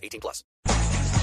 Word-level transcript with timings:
18 0.00 0.20
plus. 0.20 0.44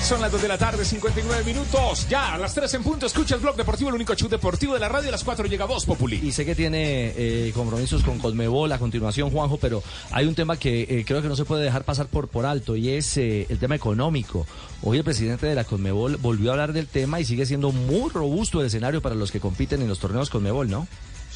Son 0.02 0.22
las 0.22 0.32
2 0.32 0.42
de 0.42 0.48
la 0.48 0.58
tarde, 0.58 0.86
59 0.86 1.44
minutos. 1.44 2.08
Ya, 2.08 2.34
a 2.34 2.38
las 2.38 2.54
3 2.54 2.76
en 2.76 2.84
punto, 2.84 3.06
escucha 3.06 3.36
el 3.36 3.42
blog 3.42 3.58
deportivo, 3.58 3.90
el 3.90 3.96
único 3.96 4.14
show 4.16 4.30
deportivo 4.30 4.74
de 4.74 4.80
la 4.80 4.88
radio. 4.88 5.10
A 5.10 5.12
las 5.12 5.24
4 5.24 5.48
llega 5.48 5.66
Voz 5.66 5.86
Populi. 5.86 6.22
Y 6.24 6.32
sé 6.32 6.46
que 6.46 6.56
tiene 6.56 7.14
eh, 7.18 7.52
compromisos 7.54 8.04
con 8.04 8.18
Colmebol 8.18 8.72
a 8.72 8.80
continuación, 8.80 9.32
Juanjo, 9.32 9.58
pero 9.58 9.84
hay 10.12 10.26
un 10.26 10.34
tema 10.34 10.56
que 10.56 10.84
eh, 10.84 11.04
creo 11.06 11.22
que 11.22 11.28
no 11.28 11.36
se 11.36 11.44
puede 11.44 11.64
dejar 11.64 11.84
pasar 11.84 12.08
por, 12.08 12.30
por 12.30 12.46
alto 12.46 12.78
y 12.78 12.90
es 12.90 13.18
eh, 13.18 13.48
el 13.50 13.60
tema 13.60 13.76
económico. 13.76 14.48
Hoy 14.82 14.98
el 14.98 15.04
presidente 15.04 15.46
de 15.46 15.56
la 15.56 15.66
Colmebol 15.66 16.16
volvió 16.18 16.52
a 16.52 16.54
hablar 16.54 16.72
del 16.72 16.88
tema 16.88 17.20
y 17.20 17.26
sigue 17.26 17.46
siendo 17.46 17.74
muy 17.74 18.10
robusto 18.10 18.62
el 18.62 18.68
escenario 18.68 19.02
para 19.02 19.16
los 19.16 19.32
que 19.32 19.42
compiten 19.42 19.82
en 19.82 19.90
los 19.90 20.00
torneos 20.00 20.30
Colmebol, 20.30 20.70
¿no? 20.70 20.88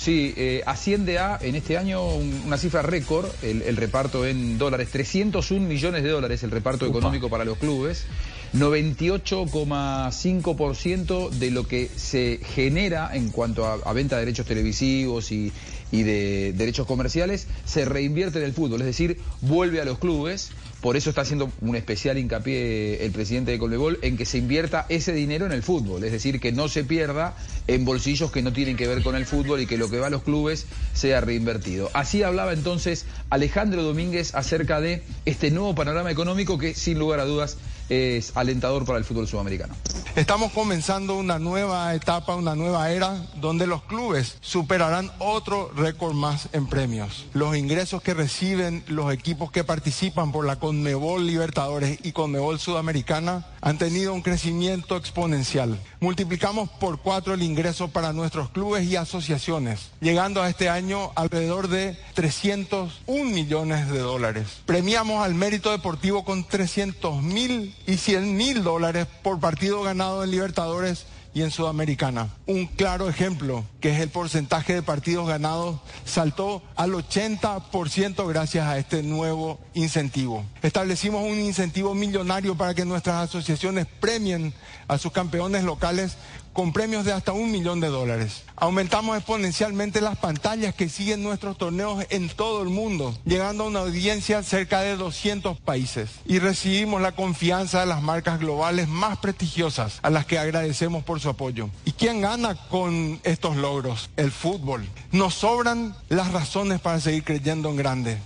Sí, 0.04 0.34
eh, 0.36 0.64
asciende 0.66 1.20
a 1.20 1.38
en 1.40 1.54
este 1.54 1.78
año 1.78 2.04
un- 2.16 2.42
una 2.48 2.58
cifra 2.58 2.82
récord, 2.82 3.28
el, 3.44 3.62
el 3.62 3.78
reparto 3.78 4.26
en 4.26 4.58
dólares, 4.58 4.90
301 4.92 5.68
millones 5.68 6.02
de 6.02 6.10
dólares 6.10 6.42
el 6.42 6.50
reparto 6.50 6.88
económico 6.88 7.30
para 7.30 7.46
los 7.46 7.60
clubes, 7.60 8.06
98,5% 8.54 11.30
de 11.30 11.52
lo 11.52 11.68
que 11.68 11.88
se 11.96 12.40
genera 12.44 13.16
en 13.16 13.30
cuanto 13.30 13.66
a, 13.68 13.76
a 13.86 13.94
venta 13.94 14.16
de 14.18 14.22
derechos 14.26 14.48
televisivos 14.48 15.32
y, 15.32 15.52
y 15.92 16.02
de 16.04 16.54
derechos 16.54 16.88
comerciales 16.88 17.48
se 17.66 17.86
reinvierte 17.86 18.40
en 18.40 18.46
el 18.46 18.54
fútbol, 18.54 18.82
es 18.82 18.88
decir, 18.88 19.20
vuelve 19.42 19.82
a 19.82 19.86
los 19.86 20.00
clubes. 20.00 20.50
Por 20.82 20.98
eso 20.98 21.12
está 21.12 21.22
haciendo 21.22 21.52
un 21.62 21.76
especial 21.76 22.18
hincapié 22.18 23.06
el 23.06 23.12
presidente 23.12 23.52
de 23.52 23.60
Colmebol 23.60 24.00
en 24.02 24.18
que 24.18 24.26
se 24.26 24.40
invierta 24.40 24.88
ese 24.90 25.14
dinero 25.14 25.46
en 25.46 25.52
el 25.52 25.62
fútbol, 25.62 26.04
es 26.04 26.12
decir, 26.12 26.40
que 26.40 26.52
no 26.52 26.68
se 26.70 26.84
pierda 26.84 27.36
en 27.68 27.86
bolsillos 27.86 28.32
que 28.32 28.42
no 28.42 28.52
tienen 28.52 28.78
que 28.78 28.88
ver 28.88 29.04
con 29.04 29.16
el 29.16 29.28
fútbol 29.28 29.62
y 29.62 29.68
que 29.68 29.78
lo 29.78 29.92
que 29.92 30.00
va 30.00 30.08
a 30.08 30.10
los 30.10 30.24
clubes 30.24 30.66
sea 30.94 31.22
reinvertido. 31.22 31.92
Así 31.94 32.24
hablaba 32.24 32.54
entonces 32.54 33.06
Alejandro 33.30 33.84
Domínguez 33.84 34.34
acerca 34.34 34.82
de 34.82 35.04
este 35.26 35.52
nuevo 35.52 35.76
panorama 35.76 36.10
económico 36.10 36.58
que 36.58 36.74
sin 36.74 36.98
lugar 36.98 37.20
a 37.20 37.26
dudas 37.26 37.58
es 37.92 38.32
alentador 38.38 38.86
para 38.86 38.98
el 38.98 39.04
fútbol 39.04 39.28
sudamericano. 39.28 39.76
Estamos 40.16 40.54
comenzando 40.54 41.18
una 41.18 41.40
nueva 41.40 41.94
etapa, 41.94 42.36
una 42.36 42.56
nueva 42.56 42.90
era, 42.90 43.26
donde 43.36 43.68
los 43.68 43.84
clubes 43.84 44.38
superarán 44.40 45.12
otro 45.20 45.72
récord 45.76 46.14
más 46.14 46.48
en 46.54 46.68
premios. 46.68 47.26
Los 47.34 47.58
ingresos 47.58 48.02
que 48.02 48.14
reciben 48.14 48.84
los 48.88 49.14
equipos 49.14 49.52
que 49.52 49.66
participan 49.66 50.32
por 50.32 50.46
la 50.46 50.58
Conmebol 50.58 51.28
Libertadores 51.28 52.00
y 52.04 52.14
Conmebol 52.14 52.60
Sudamericana 52.60 53.46
han 53.62 53.78
tenido 53.78 54.14
un 54.14 54.22
crecimiento 54.22 54.98
exponencial. 54.98 55.80
Multiplicamos 56.00 56.70
por 56.70 57.00
cuatro 57.00 57.34
el 57.34 57.44
ingreso 57.44 57.88
para 57.90 58.12
nuestros 58.12 58.50
clubes 58.50 58.86
y 58.86 58.96
asociaciones, 58.96 59.92
llegando 60.02 60.42
a 60.42 60.50
este 60.50 60.68
año 60.68 61.12
alrededor 61.16 61.68
de 61.68 61.98
301 62.16 63.30
millones 63.30 63.90
de 63.90 64.00
dólares. 64.00 64.48
Premiamos 64.66 65.24
al 65.24 65.36
mérito 65.36 65.72
deportivo 65.72 66.26
con 66.26 66.44
300 66.44 67.22
mil 67.22 67.76
y 67.86 67.98
100 67.98 68.36
mil 68.36 68.64
dólares 68.64 69.08
por 69.22 69.40
partido 69.40 69.84
ganado 69.84 70.24
en 70.24 70.32
Libertadores 70.32 71.06
y 71.34 71.42
en 71.42 71.52
Sudamericana. 71.52 72.30
Un 72.46 72.66
claro 72.66 73.10
ejemplo, 73.10 73.64
que 73.80 73.92
es 73.92 74.00
el 74.00 74.10
porcentaje 74.10 74.74
de 74.74 74.82
partidos 74.82 75.28
ganados, 75.28 75.80
saltó 76.06 76.62
al 76.76 76.92
80% 76.92 78.28
gracias 78.28 78.68
a 78.68 78.78
este 78.78 79.04
nuevo 79.04 79.60
incentivo. 79.74 80.44
Establecimos 80.62 81.24
un 81.24 81.40
incentivo 81.40 81.94
millonario 81.94 82.56
para 82.56 82.74
que 82.74 82.86
nuestras 82.86 83.30
asociaciones 83.30 83.88
premien 84.00 84.54
a 84.88 84.98
sus 84.98 85.12
campeones 85.12 85.64
locales 85.64 86.18
con 86.54 86.74
premios 86.74 87.06
de 87.06 87.14
hasta 87.14 87.32
un 87.32 87.52
millón 87.52 87.80
de 87.80 87.88
dólares. 87.88 88.44
Aumentamos 88.58 89.16
exponencialmente 89.18 90.02
las 90.02 90.18
pantallas 90.18 90.76
que 90.76 90.90
siguen 90.90 91.24
nuestros 91.24 91.58
torneos 91.58 92.06
en 92.10 92.28
todo 92.30 92.62
el 92.62 92.70
mundo, 92.70 93.18
llegando 93.26 93.64
a 93.64 93.68
una 93.68 93.80
audiencia 93.80 94.44
cerca 94.44 94.82
de 94.82 94.98
200 94.98 95.60
países. 95.60 96.10
Y 96.26 96.40
recibimos 96.40 97.02
la 97.02 97.14
confianza 97.14 97.80
de 97.80 97.86
las 97.86 98.02
marcas 98.02 98.40
globales 98.40 98.88
más 98.90 99.18
prestigiosas, 99.20 100.00
a 100.02 100.10
las 100.10 100.26
que 100.26 100.38
agradecemos 100.40 101.04
por 101.04 101.20
su 101.20 101.30
apoyo. 101.30 101.70
¿Y 101.86 101.94
quién 101.94 102.22
gana 102.22 102.56
con 102.70 103.20
estos 103.24 103.56
logros? 103.56 104.10
El 104.18 104.32
fútbol. 104.32 104.88
Nos 105.12 105.34
sobran 105.36 105.96
las 106.10 106.32
razones 106.34 106.82
para 106.82 107.00
seguir 107.00 107.24
creyendo 107.24 107.70
en 107.70 107.78
grande. 107.78 108.18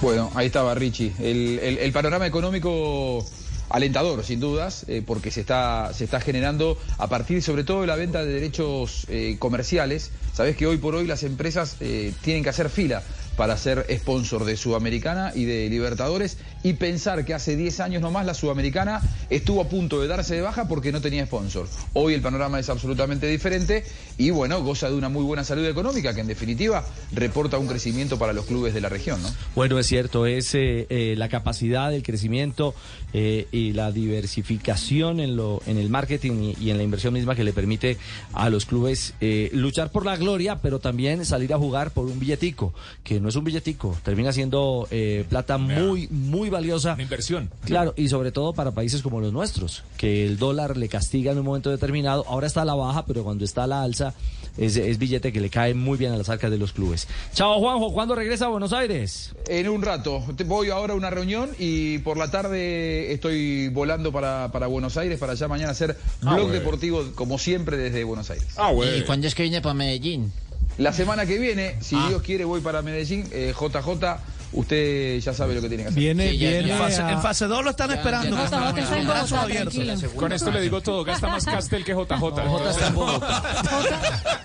Bueno, 0.00 0.30
ahí 0.36 0.46
estaba 0.46 0.74
Richie. 0.74 1.12
El, 1.18 1.58
el- 1.58 1.78
el 1.78 1.92
panorama 1.92 2.24
económico 2.26 3.24
alentador, 3.70 4.24
sin 4.24 4.40
dudas, 4.40 4.84
eh, 4.88 5.02
porque 5.04 5.30
se 5.30 5.40
está, 5.40 5.92
se 5.92 6.04
está 6.04 6.20
generando 6.20 6.78
a 6.98 7.08
partir 7.08 7.42
sobre 7.42 7.64
todo 7.64 7.82
de 7.82 7.86
la 7.86 7.96
venta 7.96 8.24
de 8.24 8.32
derechos 8.32 9.06
eh, 9.08 9.36
comerciales. 9.38 10.10
Sabés 10.32 10.56
que 10.56 10.66
hoy 10.66 10.78
por 10.78 10.94
hoy 10.94 11.06
las 11.06 11.22
empresas 11.22 11.76
eh, 11.80 12.12
tienen 12.22 12.42
que 12.42 12.50
hacer 12.50 12.70
fila 12.70 13.02
para 13.36 13.56
ser 13.56 13.86
sponsor 13.98 14.44
de 14.44 14.56
Sudamericana 14.56 15.32
y 15.34 15.44
de 15.44 15.68
Libertadores 15.68 16.38
y 16.68 16.74
pensar 16.74 17.24
que 17.24 17.32
hace 17.32 17.56
10 17.56 17.80
años 17.80 18.02
nomás 18.02 18.26
la 18.26 18.34
Sudamericana 18.34 19.00
estuvo 19.30 19.62
a 19.62 19.68
punto 19.70 20.02
de 20.02 20.06
darse 20.06 20.34
de 20.34 20.42
baja 20.42 20.68
porque 20.68 20.92
no 20.92 21.00
tenía 21.00 21.24
sponsor. 21.24 21.66
Hoy 21.94 22.12
el 22.12 22.20
panorama 22.20 22.60
es 22.60 22.68
absolutamente 22.68 23.26
diferente 23.26 23.84
y 24.18 24.28
bueno, 24.28 24.62
goza 24.62 24.90
de 24.90 24.94
una 24.94 25.08
muy 25.08 25.24
buena 25.24 25.44
salud 25.44 25.64
económica 25.64 26.14
que 26.14 26.20
en 26.20 26.26
definitiva 26.26 26.84
reporta 27.12 27.56
un 27.56 27.68
crecimiento 27.68 28.18
para 28.18 28.34
los 28.34 28.44
clubes 28.44 28.74
de 28.74 28.82
la 28.82 28.90
región, 28.90 29.22
¿no? 29.22 29.30
Bueno, 29.54 29.78
es 29.78 29.86
cierto, 29.86 30.26
es 30.26 30.54
eh, 30.54 30.86
eh, 30.90 31.14
la 31.16 31.30
capacidad, 31.30 31.94
el 31.94 32.02
crecimiento 32.02 32.74
eh, 33.14 33.46
y 33.50 33.72
la 33.72 33.90
diversificación 33.90 35.20
en, 35.20 35.34
lo, 35.36 35.62
en 35.66 35.78
el 35.78 35.88
marketing 35.88 36.52
y, 36.58 36.66
y 36.66 36.70
en 36.70 36.76
la 36.76 36.82
inversión 36.82 37.14
misma 37.14 37.34
que 37.34 37.44
le 37.44 37.54
permite 37.54 37.96
a 38.34 38.50
los 38.50 38.66
clubes 38.66 39.14
eh, 39.22 39.48
luchar 39.54 39.90
por 39.90 40.04
la 40.04 40.16
gloria, 40.18 40.60
pero 40.60 40.78
también 40.78 41.24
salir 41.24 41.54
a 41.54 41.56
jugar 41.56 41.90
por 41.92 42.04
un 42.04 42.20
billetico, 42.20 42.74
que 43.02 43.18
no 43.18 43.30
es 43.30 43.36
un 43.36 43.44
billetico, 43.44 43.96
termina 44.04 44.30
siendo 44.32 44.86
eh, 44.90 45.24
plata 45.26 45.56
muy, 45.56 46.06
muy 46.08 46.50
valiosa. 46.50 46.57
Una 46.94 47.02
inversión. 47.02 47.50
Claro, 47.64 47.94
y 47.96 48.08
sobre 48.08 48.32
todo 48.32 48.52
para 48.52 48.70
países 48.72 49.02
como 49.02 49.20
los 49.20 49.32
nuestros, 49.32 49.84
que 49.96 50.26
el 50.26 50.38
dólar 50.38 50.76
le 50.76 50.88
castiga 50.88 51.32
en 51.32 51.38
un 51.38 51.44
momento 51.44 51.70
determinado. 51.70 52.24
Ahora 52.28 52.46
está 52.46 52.62
a 52.62 52.64
la 52.64 52.74
baja, 52.74 53.04
pero 53.06 53.24
cuando 53.24 53.44
está 53.44 53.64
a 53.64 53.66
la 53.66 53.82
alza, 53.82 54.14
es, 54.56 54.76
es 54.76 54.98
billete 54.98 55.32
que 55.32 55.40
le 55.40 55.50
cae 55.50 55.72
muy 55.74 55.96
bien 55.98 56.12
a 56.12 56.16
las 56.16 56.28
arcas 56.28 56.50
de 56.50 56.58
los 56.58 56.72
clubes. 56.72 57.06
Chao, 57.32 57.58
Juanjo, 57.60 57.92
¿cuándo 57.92 58.14
regresa 58.14 58.46
a 58.46 58.48
Buenos 58.48 58.72
Aires? 58.72 59.32
En 59.48 59.68
un 59.68 59.82
rato. 59.82 60.20
Voy 60.46 60.70
ahora 60.70 60.94
a 60.94 60.96
una 60.96 61.10
reunión 61.10 61.50
y 61.58 61.98
por 61.98 62.16
la 62.16 62.30
tarde 62.30 63.12
estoy 63.12 63.68
volando 63.68 64.10
para, 64.12 64.50
para 64.52 64.66
Buenos 64.66 64.96
Aires 64.96 65.18
para 65.18 65.34
ya 65.34 65.46
mañana 65.48 65.70
hacer 65.72 65.96
Ah, 66.24 66.34
blog 66.34 66.50
deportivo 66.50 67.04
como 67.14 67.38
siempre 67.38 67.76
desde 67.76 68.02
Buenos 68.04 68.30
Aires. 68.30 68.48
Ah, 68.56 68.72
¿Y 68.72 69.02
cuándo 69.02 69.26
es 69.26 69.34
que 69.34 69.42
viene 69.44 69.60
para 69.60 69.74
Medellín? 69.74 70.32
La 70.76 70.92
semana 70.92 71.26
que 71.26 71.38
viene, 71.38 71.76
si 71.80 71.96
Ah. 71.96 72.06
Dios 72.08 72.22
quiere, 72.22 72.44
voy 72.44 72.60
para 72.60 72.82
Medellín. 72.82 73.24
Eh, 73.32 73.52
JJ, 73.58 74.18
usted 74.52 75.18
ya 75.20 75.32
sabe 75.34 75.54
lo 75.54 75.60
que 75.60 75.68
tiene 75.68 75.82
que 75.84 75.88
hacer. 75.90 76.00
Viene, 76.00 76.30
Sí, 76.30 76.38
viene. 76.38 76.76
Fase- 76.76 77.02
en 77.08 77.20
fase 77.22 77.46
2 77.46 77.64
lo 77.64 77.70
están 77.70 77.88
Ya, 77.90 77.96
esperando. 77.96 78.36
ya, 78.36 78.72
con 78.72 78.76
ya, 78.76 79.02
brazos 79.10 79.32
abiertos. 79.38 79.74
Con 80.16 80.32
esto 80.32 80.50
le 80.50 80.60
digo 80.60 80.80
todo, 80.80 81.04
gasta 81.04 81.28
más 81.28 81.44
Castel 81.44 81.84
que 81.84 81.92
JJ. 81.94 82.18
Jota 82.18 82.70
está 82.70 82.86
en 82.88 82.94
Bogotá. 82.94 83.42
Jota, 83.70 84.00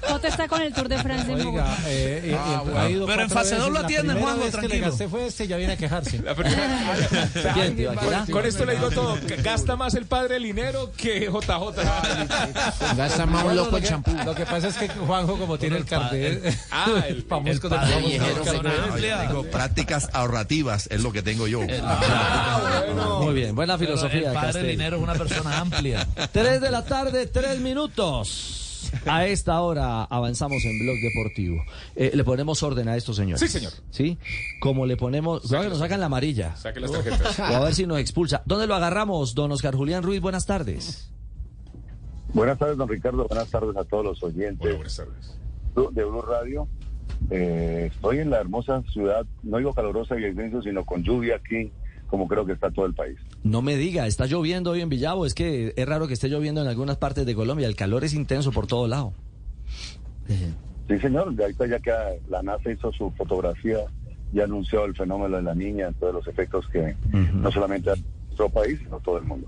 Jota 0.09 0.27
está 0.27 0.47
con 0.47 0.61
el 0.61 0.73
Tour 0.73 0.87
de 0.89 0.97
Francia 0.99 1.33
en 1.33 1.43
Bogotá. 1.43 1.77
eh, 1.87 2.21
eh, 2.25 2.31
eh, 2.33 2.77
ha 2.77 2.89
ido 2.89 3.05
Pero 3.05 3.21
en 3.23 3.29
fase 3.29 3.55
dos 3.55 3.59
veces. 3.59 3.73
lo 3.73 3.73
La 3.73 3.79
atienden, 3.85 4.17
le 4.39 4.51
tranquilo. 4.51 4.85
gasté 4.87 5.07
fue 5.07 5.27
este, 5.27 5.47
ya 5.47 5.57
viene 5.57 5.73
a 5.73 5.77
quejarse. 5.77 6.19
La 6.19 6.35
primera- 6.35 6.95
¿Quién, 7.53 7.75
Tibaquirá? 7.75 8.25
Con 8.31 8.45
esto 8.45 8.65
le 8.65 8.75
digo 8.75 8.89
todo, 8.91 9.17
gasta 9.43 9.75
más 9.75 9.93
el 9.95 10.05
padre 10.05 10.39
Linero 10.39 10.91
que 10.95 11.29
JJ. 11.31 11.83
Gasta 12.97 13.25
más 13.25 13.43
un 13.43 13.55
loco 13.55 13.77
el 13.77 13.83
champú. 13.83 14.11
Lo 14.25 14.35
que 14.35 14.45
pasa 14.45 14.67
es 14.67 14.75
que 14.77 14.87
Juanjo, 14.89 15.37
como 15.37 15.57
tiene 15.57 15.77
el 15.77 15.85
carnet, 15.85 16.57
Ah, 16.71 16.85
el 17.07 17.23
famoso 17.23 17.51
el 17.53 17.59
padre 17.69 17.91
famoso 17.93 18.07
viejero. 18.07 18.43
Ahorrativas 20.13 20.87
es 20.91 21.01
lo 21.03 21.11
que 21.11 21.21
tengo 21.21 21.47
yo. 21.47 21.61
Muy 23.21 23.33
bien, 23.33 23.55
buena 23.55 23.77
filosofía. 23.77 24.29
el 24.29 24.33
padre 24.33 24.47
Castel. 24.47 24.67
Linero 24.67 24.97
es 24.97 25.03
una 25.03 25.13
persona 25.13 25.59
amplia. 25.59 26.07
Tres 26.31 26.61
de 26.61 26.71
la 26.71 26.85
tarde, 26.85 27.27
tres 27.27 27.59
minutos. 27.59 28.59
A 29.05 29.25
esta 29.25 29.59
hora 29.61 30.03
avanzamos 30.03 30.63
en 30.65 30.79
Blog 30.79 30.97
Deportivo. 31.01 31.63
Eh, 31.95 32.11
le 32.13 32.23
ponemos 32.23 32.61
orden 32.63 32.87
a 32.89 32.95
esto, 32.95 33.13
señores. 33.13 33.39
Sí, 33.39 33.47
señor. 33.47 33.71
¿Sí? 33.91 34.17
Como 34.59 34.85
le 34.85 34.97
ponemos... 34.97 35.41
Cuidado 35.41 35.63
que 35.63 35.69
nos 35.69 35.79
sacan 35.79 35.99
la 35.99 36.07
amarilla. 36.07 36.55
Saque 36.55 36.79
las 36.79 36.91
tarjetas. 36.91 37.39
O 37.39 37.43
a 37.43 37.59
ver 37.59 37.73
si 37.73 37.87
nos 37.87 37.99
expulsa. 37.99 38.43
¿Dónde 38.45 38.67
lo 38.67 38.75
agarramos, 38.75 39.35
don 39.35 39.51
Oscar 39.51 39.75
Julián 39.75 40.03
Ruiz? 40.03 40.21
Buenas 40.21 40.45
tardes. 40.45 41.09
Buenas 42.33 42.57
tardes, 42.57 42.77
don 42.77 42.89
Ricardo. 42.89 43.27
Buenas 43.27 43.49
tardes 43.49 43.75
a 43.77 43.83
todos 43.83 44.05
los 44.05 44.23
oyentes 44.23 44.75
buenas 44.75 44.95
tardes. 44.95 45.37
de 45.91 46.03
Blue 46.03 46.21
Radio. 46.21 46.67
Eh, 47.29 47.89
estoy 47.91 48.19
en 48.19 48.29
la 48.29 48.39
hermosa 48.39 48.83
ciudad, 48.91 49.25
no 49.43 49.57
digo 49.57 49.73
calurosa 49.73 50.19
y 50.19 50.25
extenso, 50.25 50.61
sino 50.61 50.85
con 50.85 51.03
lluvia 51.03 51.37
aquí, 51.37 51.71
como 52.07 52.27
creo 52.27 52.45
que 52.45 52.53
está 52.53 52.69
todo 52.69 52.85
el 52.85 52.93
país. 52.93 53.17
No 53.43 53.61
me 53.61 53.75
diga, 53.75 54.05
está 54.07 54.25
lloviendo 54.25 54.71
hoy 54.71 54.81
en 54.81 54.89
Villavo. 54.89 55.25
Es 55.25 55.33
que 55.33 55.73
es 55.75 55.85
raro 55.87 56.07
que 56.07 56.13
esté 56.13 56.29
lloviendo 56.29 56.61
en 56.61 56.67
algunas 56.67 56.97
partes 56.97 57.25
de 57.25 57.35
Colombia. 57.35 57.67
El 57.67 57.75
calor 57.75 58.03
es 58.03 58.13
intenso 58.13 58.51
por 58.51 58.67
todo 58.67 58.87
lado. 58.87 59.13
Sí, 60.27 60.99
señor, 60.99 61.33
de 61.33 61.43
ahorita 61.43 61.67
ya 61.67 61.79
que 61.79 61.91
la 62.29 62.43
NASA 62.43 62.71
hizo 62.71 62.91
su 62.91 63.09
fotografía 63.11 63.79
y 64.33 64.41
anunció 64.41 64.85
el 64.85 64.95
fenómeno 64.95 65.37
de 65.37 65.43
la 65.43 65.55
niña, 65.55 65.91
todos 65.99 66.13
los 66.13 66.27
efectos 66.27 66.67
que 66.69 66.95
no 67.33 67.51
solamente 67.51 67.91
nuestro 68.33 68.49
país, 68.49 68.79
sino 68.83 68.99
todo 68.99 69.17
el 69.17 69.23
mundo. 69.23 69.47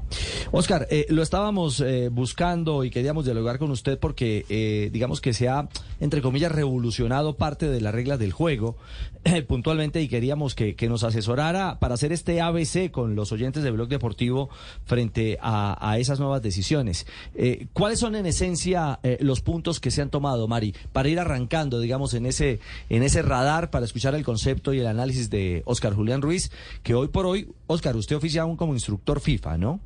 Oscar, 0.52 0.88
eh, 0.90 1.06
lo 1.10 1.22
estábamos 1.22 1.82
eh, 1.82 2.10
buscando 2.10 2.84
y 2.84 2.90
queríamos 2.92 3.26
dialogar 3.26 3.58
con 3.58 3.72
usted 3.72 3.98
porque, 4.00 4.46
eh, 4.50 4.90
digamos 4.92 5.22
que 5.22 5.34
se 5.34 5.50
ha, 5.50 5.68
entre 6.00 6.22
comillas, 6.22 6.52
revolucionado 6.52 7.36
parte 7.36 7.68
de 7.68 7.82
las 7.82 7.94
reglas 7.94 8.20
del 8.20 8.32
juego 8.32 8.78
puntualmente 9.48 10.02
y 10.02 10.08
queríamos 10.08 10.56
que, 10.56 10.76
que 10.76 10.88
nos 10.88 11.04
asesorara 11.04 11.80
para 11.80 11.96
hacer 11.96 12.12
este 12.12 12.42
ABC 12.42 12.92
con 12.92 13.16
los 13.16 13.32
oyentes 13.32 13.64
de 13.64 13.72
Blog 13.72 13.88
Deportivo 13.88 14.50
frente 14.86 15.38
a, 15.42 15.78
a 15.90 15.98
esas 15.98 16.20
nuevas 16.20 16.42
decisiones. 16.42 17.08
Eh, 17.34 17.68
¿Cuáles 17.74 18.00
son 18.00 18.16
en 18.16 18.26
esencia 18.26 19.00
eh, 19.04 19.18
los 19.22 19.42
puntos 19.42 19.80
que 19.80 19.92
se 19.92 20.02
han 20.02 20.10
tomado, 20.10 20.48
Mari, 20.48 20.76
para 20.94 21.10
ir 21.10 21.20
arrancando, 21.20 21.80
digamos, 21.80 22.14
en 22.14 22.26
ese, 22.26 22.60
en 22.90 23.04
ese 23.04 23.22
radar 23.22 23.72
para 23.72 23.86
escuchar 23.86 24.16
el 24.16 24.24
concepto 24.24 24.74
y 24.74 24.80
el 24.80 24.88
análisis 24.88 25.30
de 25.30 25.64
Oscar 25.66 25.94
Julián 25.94 26.22
Ruiz, 26.22 26.52
que 26.84 26.94
hoy 26.94 27.08
por 27.08 27.26
hoy, 27.26 27.50
Oscar, 27.68 27.96
usted 27.96 28.16
oficia 28.16 28.44
aún 28.44 28.56
como 28.58 28.74
instructor 28.74 29.20
FIFA, 29.20 29.58
¿no? 29.58 29.80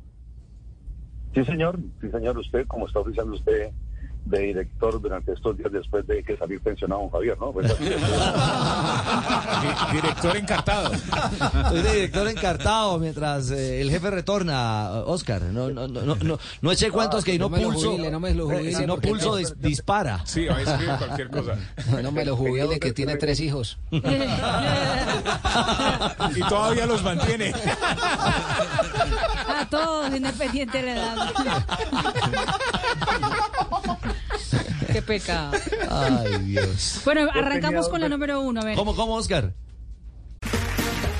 Sí, 1.34 1.44
señor, 1.44 1.78
sí, 2.00 2.10
señor, 2.10 2.36
usted, 2.38 2.66
como 2.66 2.86
está 2.86 2.98
oficiando 2.98 3.34
usted 3.36 3.70
de 4.24 4.38
director 4.40 5.00
durante 5.00 5.32
estos 5.32 5.56
días 5.56 5.72
después 5.72 6.06
de 6.06 6.22
que 6.22 6.36
salir 6.36 6.60
pensionado 6.60 7.02
don 7.02 7.10
Javier, 7.10 7.36
¿no? 7.40 7.52
Pues 7.52 7.72
Director 9.92 10.36
encartado. 10.36 10.90
Soy 11.68 11.82
de 11.82 11.92
director 11.92 12.28
encartado 12.28 12.98
mientras 12.98 13.50
eh, 13.50 13.80
el 13.80 13.90
jefe 13.90 14.10
retorna, 14.10 14.90
Oscar. 15.06 15.42
No, 15.42 15.70
no, 15.70 15.88
no, 15.88 16.02
no, 16.02 16.14
no, 16.16 16.38
no 16.60 16.72
eche 16.72 16.90
cuentos 16.90 17.24
que 17.24 17.38
no 17.38 17.48
no 17.48 17.56
me 17.56 17.62
lo 17.62 17.70
pulso. 17.72 17.90
jubile, 17.92 18.10
no 18.10 18.20
me 18.20 18.34
lo 18.34 18.44
jubile, 18.46 18.74
si 18.74 18.86
no 18.86 18.98
pulso 18.98 19.38
dis- 19.38 19.54
dispara. 19.56 20.20
Sí, 20.24 20.46
va 20.46 20.56
a 20.56 20.62
escribir 20.62 20.94
cualquier 20.98 21.30
cosa. 21.30 21.56
No 22.02 22.12
me 22.12 22.24
lo 22.24 22.36
jubile 22.36 22.78
que 22.78 22.92
tiene 22.92 23.16
tres 23.16 23.40
hijos. 23.40 23.78
Y 26.36 26.40
todavía 26.48 26.86
los 26.86 27.02
mantiene. 27.02 27.52
A 29.48 29.66
todos, 29.68 30.14
independiente 30.14 30.82
de 30.82 30.94
la 30.94 30.94
edad. 30.94 31.16
Qué 34.92 35.02
pecado. 35.02 35.56
Ay, 35.90 36.38
Dios. 36.38 37.00
Bueno, 37.04 37.28
arrancamos 37.32 37.88
con 37.88 38.00
la 38.00 38.08
número 38.08 38.40
uno. 38.40 38.60
A 38.60 38.64
ver. 38.64 38.76
¿Cómo, 38.76 38.94
cómo, 38.94 39.14
Oscar? 39.14 39.52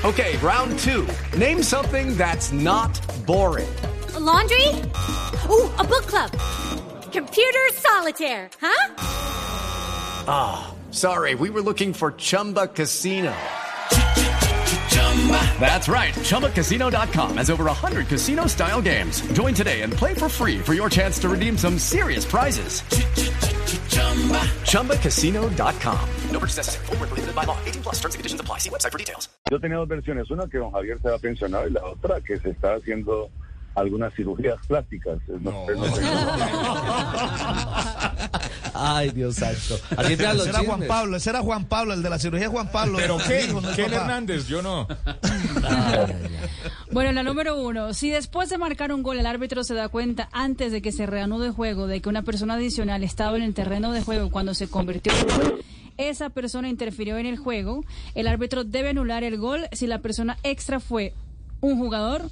Okay, 0.02 0.36
round 0.38 0.78
two. 0.78 1.06
Name 1.36 1.62
something 1.62 2.16
that's 2.16 2.52
not 2.52 2.98
boring. 3.26 3.68
laundry? 4.18 4.66
Ooh, 5.48 5.68
a 5.78 5.84
book 5.84 6.06
club. 6.06 6.30
Computer 7.12 7.68
solitaire, 7.74 8.48
huh? 8.60 8.94
Ah, 10.26 10.74
sorry, 10.90 11.34
we 11.34 11.50
were 11.50 11.62
looking 11.62 11.92
for 11.92 12.12
Chumba 12.12 12.68
Casino. 12.68 13.34
That's 15.60 15.88
right. 15.88 16.14
ChumbaCasino.com 16.14 17.36
has 17.36 17.50
over 17.50 17.64
100 17.64 18.08
casino 18.08 18.46
style 18.46 18.80
games. 18.80 19.20
Join 19.32 19.52
today 19.52 19.82
and 19.82 19.92
play 19.92 20.14
for 20.14 20.30
free 20.30 20.58
for 20.58 20.72
your 20.72 20.88
chance 20.88 21.18
to 21.18 21.28
redeem 21.28 21.58
some 21.58 21.78
serious 21.78 22.24
prizes. 22.24 22.80
ChumbaCasino.com. 24.64 26.08
No 26.30 26.38
purchase 26.40 26.56
necessary. 26.56 26.86
Void 26.86 27.00
where 27.00 27.08
prohibited 27.08 27.34
by 27.34 27.44
law. 27.44 27.58
18 27.66 27.82
plus 27.82 27.96
terms 27.96 28.14
and 28.14 28.20
conditions 28.20 28.40
apply. 28.40 28.58
See 28.58 28.70
website 28.70 28.92
for 28.92 28.98
details. 28.98 29.28
Yo 29.50 29.58
tenía 29.58 29.76
dos 29.76 29.88
versiones, 29.88 30.30
una 30.30 30.48
que 30.48 30.58
don 30.58 30.70
Javier 30.72 30.98
se 31.02 31.08
va 31.10 31.16
a 31.16 31.18
pensionar 31.18 31.68
y 31.68 31.72
la 31.72 31.84
otra 31.84 32.20
que 32.20 32.38
se 32.38 32.50
está 32.50 32.74
haciendo 32.74 33.30
algunas 33.74 34.14
cirugías 34.14 34.58
plásticas. 34.66 35.18
No, 35.28 35.66
sé, 35.66 35.74
no. 35.74 35.84
Ay, 38.74 39.10
Dios 39.10 39.36
santo. 39.36 39.78
Te 39.96 40.16
los 40.16 40.46
Ese 40.46 40.50
era 40.50 40.60
Juan. 40.60 40.84
Pablo, 40.86 41.16
ese 41.16 41.30
era 41.30 41.40
Juan 41.40 41.64
Pablo, 41.66 41.94
el 41.94 42.02
de 42.02 42.10
la 42.10 42.18
cirugía 42.18 42.48
Juan 42.48 42.70
Pablo. 42.70 42.98
¿Pero 42.98 43.18
qué? 43.18 43.50
Hernández, 43.82 44.46
yo 44.46 44.62
no. 44.62 44.86
Bueno, 46.92 47.12
la 47.12 47.22
número 47.22 47.56
uno. 47.60 47.94
Si 47.94 48.10
después 48.10 48.48
de 48.48 48.58
marcar 48.58 48.92
un 48.92 49.04
gol 49.04 49.20
el 49.20 49.26
árbitro 49.26 49.62
se 49.62 49.74
da 49.74 49.88
cuenta 49.88 50.28
antes 50.32 50.72
de 50.72 50.82
que 50.82 50.90
se 50.90 51.06
reanude 51.06 51.46
el 51.46 51.52
juego 51.52 51.86
de 51.86 52.00
que 52.00 52.08
una 52.08 52.22
persona 52.22 52.54
adicional 52.54 53.04
estaba 53.04 53.36
en 53.36 53.44
el 53.44 53.54
terreno 53.54 53.92
de 53.92 54.02
juego 54.02 54.28
cuando 54.28 54.54
se 54.54 54.68
convirtió 54.68 55.12
en 55.12 55.28
gol, 55.28 55.64
esa 55.98 56.30
persona 56.30 56.68
interfirió 56.68 57.16
en 57.18 57.26
el 57.26 57.36
juego, 57.36 57.84
el 58.16 58.26
árbitro 58.26 58.64
debe 58.64 58.88
anular 58.90 59.22
el 59.22 59.38
gol 59.38 59.68
si 59.70 59.86
la 59.86 60.00
persona 60.00 60.36
extra 60.42 60.80
fue 60.80 61.14
un 61.60 61.78
jugador 61.78 62.28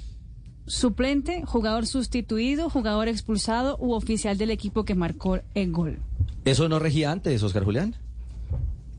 suplente, 0.69 1.41
jugador 1.45 1.87
sustituido, 1.87 2.69
jugador 2.69 3.07
expulsado 3.07 3.75
u 3.79 3.93
oficial 3.93 4.37
del 4.37 4.51
equipo 4.51 4.85
que 4.85 4.95
marcó 4.95 5.39
el 5.55 5.71
gol. 5.71 5.97
¿Eso 6.45 6.69
no 6.69 6.79
regía 6.79 7.11
antes, 7.11 7.41
Oscar 7.43 7.63
Julián? 7.63 7.95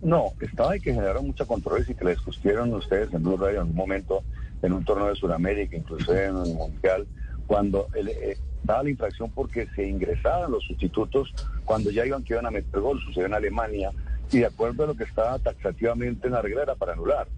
No, 0.02 0.32
estaba 0.40 0.76
y 0.76 0.80
que 0.80 0.92
generaron 0.92 1.26
mucha 1.26 1.44
controversia 1.44 1.92
y 1.92 1.94
que 1.94 2.04
la 2.04 2.10
discutieron 2.10 2.74
ustedes 2.74 3.12
en 3.14 3.22
Blue 3.22 3.36
Radio 3.36 3.62
en 3.62 3.68
un 3.68 3.74
momento 3.74 4.22
en 4.62 4.72
un 4.72 4.84
torneo 4.84 5.08
de 5.08 5.14
Sudamérica, 5.14 5.76
inclusive 5.76 6.26
en 6.26 6.36
el 6.36 6.54
Mundial, 6.54 7.06
cuando 7.46 7.88
el, 7.94 8.08
eh, 8.08 8.36
daba 8.64 8.82
la 8.82 8.90
infracción 8.90 9.30
porque 9.30 9.66
se 9.74 9.88
ingresaban 9.88 10.50
los 10.50 10.64
sustitutos 10.64 11.32
cuando 11.64 11.90
ya 11.90 12.04
iban 12.04 12.24
que 12.24 12.34
iban 12.34 12.46
a 12.46 12.50
meter 12.50 12.80
gol, 12.80 13.00
sucedió 13.00 13.26
en 13.26 13.34
Alemania, 13.34 13.90
y 14.32 14.40
de 14.40 14.46
acuerdo 14.46 14.84
a 14.84 14.86
lo 14.88 14.94
que 14.94 15.04
estaba 15.04 15.38
taxativamente 15.38 16.26
en 16.26 16.34
la 16.34 16.42
regla 16.42 16.62
era 16.62 16.74
para 16.74 16.92
anular. 16.92 17.28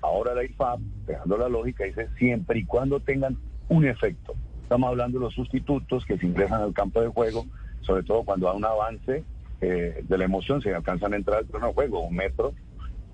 Ahora 0.00 0.34
la 0.34 0.44
IFAB, 0.44 0.80
dejando 1.06 1.36
la 1.36 1.48
lógica, 1.48 1.84
dice 1.84 2.08
siempre 2.18 2.60
y 2.60 2.64
cuando 2.64 2.98
tengan 3.00 3.36
un 3.70 3.86
efecto. 3.86 4.34
Estamos 4.62 4.90
hablando 4.90 5.18
de 5.18 5.24
los 5.24 5.34
sustitutos 5.34 6.04
que 6.04 6.18
se 6.18 6.26
ingresan 6.26 6.60
al 6.60 6.74
campo 6.74 7.00
de 7.00 7.08
juego, 7.08 7.46
sobre 7.80 8.02
todo 8.02 8.22
cuando 8.22 8.50
hay 8.50 8.56
un 8.56 8.64
avance 8.64 9.24
eh, 9.60 10.04
de 10.06 10.18
la 10.18 10.24
emoción, 10.24 10.60
se 10.60 10.74
alcanzan 10.74 11.12
a 11.14 11.16
entrar 11.16 11.38
al 11.38 11.46
terreno 11.46 11.68
de 11.68 11.74
juego, 11.74 12.00
un 12.00 12.14
metro, 12.14 12.52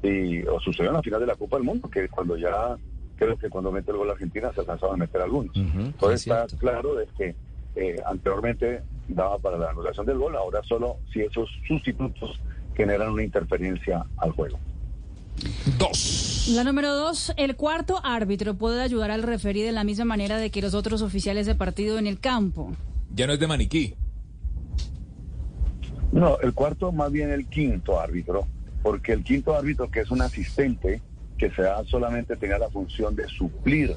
y 0.02 0.42
o 0.46 0.58
sucedió 0.60 0.90
en 0.90 0.96
la 0.96 1.02
final 1.02 1.20
de 1.20 1.26
la 1.26 1.36
Copa 1.36 1.56
del 1.56 1.64
Mundo, 1.64 1.88
que 1.88 2.08
cuando 2.08 2.36
ya, 2.36 2.76
creo 3.16 3.36
que 3.36 3.48
cuando 3.48 3.70
mete 3.70 3.90
el 3.90 3.98
gol 3.98 4.10
Argentina 4.10 4.52
se 4.52 4.60
alcanzaban 4.60 4.96
a 4.96 5.04
meter 5.04 5.20
algunos. 5.20 5.56
Entonces 5.56 6.26
está 6.26 6.46
claro 6.58 6.94
de 6.94 7.06
que 7.16 7.34
eh, 7.76 7.96
anteriormente 8.06 8.82
daba 9.08 9.38
para 9.38 9.58
la 9.58 9.70
anulación 9.70 10.06
del 10.06 10.18
gol, 10.18 10.36
ahora 10.36 10.62
solo 10.62 10.96
si 11.12 11.20
esos 11.20 11.48
sustitutos 11.66 12.40
generan 12.74 13.10
una 13.10 13.22
interferencia 13.22 14.04
al 14.16 14.32
juego. 14.32 14.58
Dos. 15.78 16.48
La 16.54 16.64
número 16.64 16.94
dos, 16.94 17.32
el 17.36 17.56
cuarto 17.56 18.00
árbitro 18.04 18.54
puede 18.54 18.80
ayudar 18.80 19.10
al 19.10 19.22
referí 19.22 19.62
de 19.62 19.72
la 19.72 19.84
misma 19.84 20.04
manera 20.04 20.38
de 20.38 20.50
que 20.50 20.62
los 20.62 20.74
otros 20.74 21.02
oficiales 21.02 21.46
de 21.46 21.54
partido 21.54 21.98
en 21.98 22.06
el 22.06 22.20
campo. 22.20 22.72
Ya 23.14 23.26
no 23.26 23.32
es 23.32 23.40
de 23.40 23.46
maniquí. 23.46 23.94
No, 26.12 26.38
el 26.40 26.54
cuarto 26.54 26.92
más 26.92 27.10
bien 27.10 27.30
el 27.30 27.46
quinto 27.46 28.00
árbitro, 28.00 28.46
porque 28.82 29.12
el 29.12 29.24
quinto 29.24 29.56
árbitro 29.56 29.90
que 29.90 30.00
es 30.00 30.10
un 30.10 30.22
asistente 30.22 31.02
que 31.36 31.50
se 31.50 31.62
da 31.62 31.84
solamente 31.84 32.36
tenía 32.36 32.58
la 32.58 32.70
función 32.70 33.14
de 33.16 33.26
suplir 33.28 33.94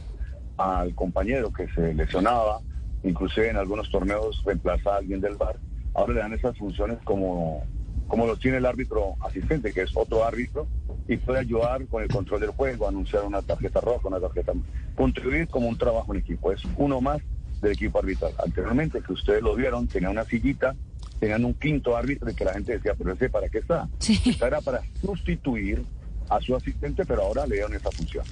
al 0.58 0.94
compañero 0.96 1.54
que 1.54 1.68
se 1.70 1.94
lesionaba, 1.94 2.60
inclusive 3.04 3.50
en 3.50 3.58
algunos 3.58 3.90
torneos 3.90 4.44
reemplaza 4.44 4.96
a 4.96 4.98
alguien 4.98 5.22
del 5.22 5.36
bar, 5.36 5.58
ahora 5.94 6.14
le 6.14 6.20
dan 6.20 6.34
esas 6.34 6.58
funciones 6.58 6.98
como, 7.04 7.64
como 8.08 8.26
lo 8.26 8.36
tiene 8.36 8.58
el 8.58 8.66
árbitro 8.66 9.16
asistente, 9.22 9.72
que 9.72 9.84
es 9.84 9.92
otro 9.96 10.26
árbitro, 10.26 10.68
y 11.10 11.18
puede 11.18 11.40
ayudar 11.40 11.86
con 11.88 12.04
el 12.04 12.08
control 12.08 12.40
del 12.40 12.52
juego, 12.52 12.88
anunciar 12.88 13.24
una 13.24 13.42
tarjeta 13.42 13.82
roja, 13.82 14.08
una 14.08 14.20
tarjeta, 14.20 14.54
contribuir 14.96 15.48
como 15.48 15.68
un 15.68 15.76
trabajo 15.76 16.14
en 16.14 16.20
equipo, 16.20 16.52
es 16.52 16.62
uno 16.78 17.02
más 17.02 17.20
del 17.62 17.72
equipo 17.72 17.98
arbitral. 17.98 18.32
Anteriormente, 18.38 19.02
que 19.02 19.14
ustedes 19.14 19.42
lo 19.42 19.56
vieron, 19.56 19.88
tenía 19.88 20.12
una 20.12 20.24
sillita, 20.24 20.76
tenían 21.20 21.46
un 21.46 21.56
quinto 21.56 21.98
árbitro 21.98 22.30
y 22.30 22.36
que 22.36 22.46
la 22.46 22.54
gente 22.54 22.74
decía, 22.74 22.94
pero 22.96 23.12
ese 23.12 23.28
para 23.28 23.50
qué 23.50 23.58
está? 23.58 23.90
Esta 24.00 24.48
era 24.48 24.62
para 24.62 24.82
sustituir 25.02 25.84
a 26.30 26.40
su 26.42 26.56
asistente, 26.56 27.04
pero 27.08 27.24
ahora 27.24 27.48
le 27.48 27.56
dieron 27.56 27.74
esa 27.74 27.90
función. 27.90 28.24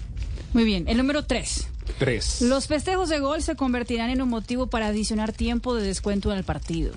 Muy 0.53 0.63
bien, 0.63 0.87
el 0.87 0.97
número 0.97 1.25
tres. 1.25 1.69
Tres. 1.97 2.43
Los 2.43 2.67
festejos 2.67 3.09
de 3.09 3.19
gol 3.19 3.41
se 3.41 3.55
convertirán 3.55 4.11
en 4.11 4.21
un 4.21 4.29
motivo 4.29 4.67
para 4.67 4.87
adicionar 4.87 5.33
tiempo 5.33 5.73
de 5.73 5.81
descuento 5.81 6.31
en 6.31 6.37
el 6.37 6.43
partido. 6.43 6.93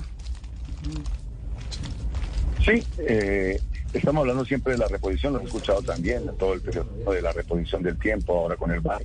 Sí, 2.62 2.84
eh, 2.98 3.58
estamos 3.92 4.20
hablando 4.20 4.44
siempre 4.44 4.74
de 4.74 4.78
la 4.78 4.88
reposición, 4.88 5.32
lo 5.32 5.40
he 5.40 5.44
escuchado 5.44 5.82
también, 5.82 6.30
todo 6.38 6.54
el 6.54 6.60
periodo 6.60 7.12
de 7.12 7.22
la 7.22 7.32
reposición 7.32 7.82
del 7.82 7.98
tiempo, 7.98 8.36
ahora 8.36 8.56
con 8.56 8.70
el 8.70 8.80
VAR. 8.80 9.02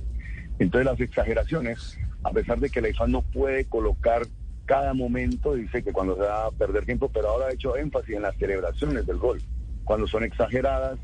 Entonces 0.58 0.86
las 0.86 1.00
exageraciones, 1.00 1.98
a 2.22 2.30
pesar 2.30 2.58
de 2.60 2.70
que 2.70 2.80
la 2.80 2.88
IFA 2.88 3.06
no 3.08 3.22
puede 3.22 3.64
colocar 3.66 4.22
cada 4.64 4.94
momento, 4.94 5.54
dice 5.54 5.82
que 5.82 5.92
cuando 5.92 6.14
se 6.16 6.22
va 6.22 6.46
a 6.46 6.50
perder 6.50 6.84
tiempo, 6.84 7.10
pero 7.12 7.28
ahora 7.28 7.46
ha 7.46 7.52
hecho 7.52 7.76
énfasis 7.76 8.16
en 8.16 8.22
las 8.22 8.36
celebraciones 8.36 9.06
del 9.06 9.18
gol, 9.18 9.40
cuando 9.84 10.06
son 10.06 10.24
exageradas, 10.24 10.98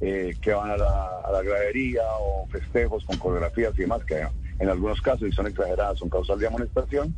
eh, 0.00 0.36
que 0.40 0.52
van 0.52 0.70
a 0.70 0.76
la, 0.76 1.08
a 1.24 1.32
la 1.32 1.42
gradería 1.42 2.02
o 2.20 2.46
festejos 2.48 3.04
con 3.04 3.18
coreografías 3.18 3.72
y 3.76 3.82
demás, 3.82 4.04
que 4.04 4.24
en 4.60 4.68
algunos 4.68 5.00
casos, 5.00 5.28
y 5.28 5.32
son 5.32 5.46
exageradas, 5.46 5.98
son 5.98 6.08
causal 6.08 6.38
de 6.38 6.46
amonestación, 6.46 7.14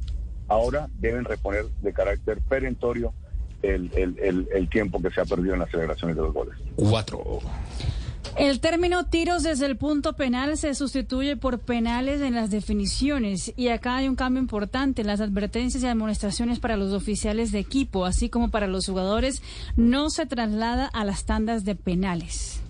ahora 0.49 0.89
deben 0.99 1.25
reponer 1.25 1.67
de 1.83 1.93
carácter 1.93 2.41
perentorio 2.49 3.13
el, 3.63 3.91
el, 3.95 4.19
el, 4.19 4.49
el 4.53 4.69
tiempo 4.69 5.01
que 5.01 5.11
se 5.11 5.21
ha 5.21 5.25
perdido 5.25 5.55
en 5.55 5.61
las 5.61 5.71
celebraciones 5.71 6.17
de 6.17 6.23
los 6.23 6.33
goles. 6.33 6.55
Cuatro. 6.77 7.41
El 8.37 8.61
término 8.61 9.05
tiros 9.07 9.43
desde 9.43 9.67
el 9.67 9.77
punto 9.77 10.15
penal 10.15 10.57
se 10.57 10.75
sustituye 10.75 11.37
por 11.37 11.59
penales 11.59 12.21
en 12.21 12.35
las 12.35 12.51
definiciones 12.51 13.53
y 13.57 13.69
acá 13.69 13.97
hay 13.97 14.09
un 14.09 14.15
cambio 14.15 14.41
importante. 14.41 15.05
Las 15.05 15.21
advertencias 15.21 15.83
y 15.83 15.87
amonestaciones 15.87 16.61
para 16.61 16.77
los 16.77 16.93
oficiales 16.93 17.51
de 17.51 17.59
equipo, 17.59 18.05
así 18.05 18.29
como 18.29 18.51
para 18.51 18.67
los 18.67 18.87
jugadores, 18.87 19.43
no 19.77 20.11
se 20.11 20.27
traslada 20.27 20.87
a 20.87 21.05
las 21.05 21.25
tandas 21.25 21.65
de 21.65 21.75
penales. 21.75 22.63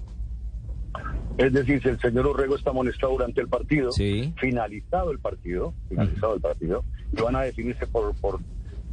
Es 1.37 1.53
decir, 1.53 1.81
si 1.83 1.89
el 1.89 2.01
señor 2.01 2.27
Orrego 2.27 2.57
está 2.57 2.71
amonestado 2.71 3.13
durante 3.13 3.41
el 3.41 3.49
partido, 3.49 3.93
finalizado 3.93 5.11
el 5.11 5.19
partido, 5.19 5.75
finalizado 5.89 6.35
el 6.35 6.41
partido, 6.41 6.85
y 7.17 7.21
van 7.21 7.37
a 7.37 7.43
definirse 7.43 7.87
por, 7.87 8.15
por 8.17 8.41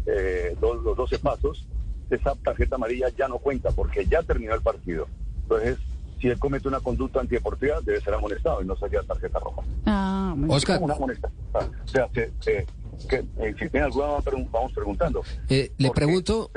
eh, 0.06 0.56
los, 0.62 0.84
los 0.84 0.96
12 0.96 1.20
pasos, 1.20 1.66
esa 2.10 2.36
tarjeta 2.36 2.76
amarilla 2.76 3.08
ya 3.18 3.28
no 3.28 3.38
cuenta 3.40 3.72
porque 3.72 4.06
ya 4.06 4.24
terminó 4.24 4.54
el 4.54 4.62
partido. 4.62 5.08
Entonces, 5.44 5.78
si 6.20 6.28
él 6.30 6.40
comete 6.40 6.68
una 6.68 6.80
conducta 6.80 7.20
antideportiva, 7.20 7.80
debe 7.82 8.02
ser 8.02 8.14
amonestado 8.14 8.62
y 8.62 8.66
no 8.66 8.76
sería 8.76 9.02
tarjeta 9.04 9.40
roja. 9.40 9.62
Ah, 9.86 10.34
una 10.36 10.94
amonestación. 10.96 11.42
O 11.54 11.88
sea, 11.88 12.08
se- 12.14 12.32
se- 12.40 12.66
que, 13.08 13.18
eh, 13.38 13.54
si 13.60 13.70
tiene 13.70 13.86
alguna, 13.86 14.08
vamos 14.08 14.26
pregun- 14.26 14.52
vamos 14.52 14.74
preguntando. 14.74 15.22
Eh, 15.50 15.72
le 15.78 15.92
pregunto, 15.92 16.50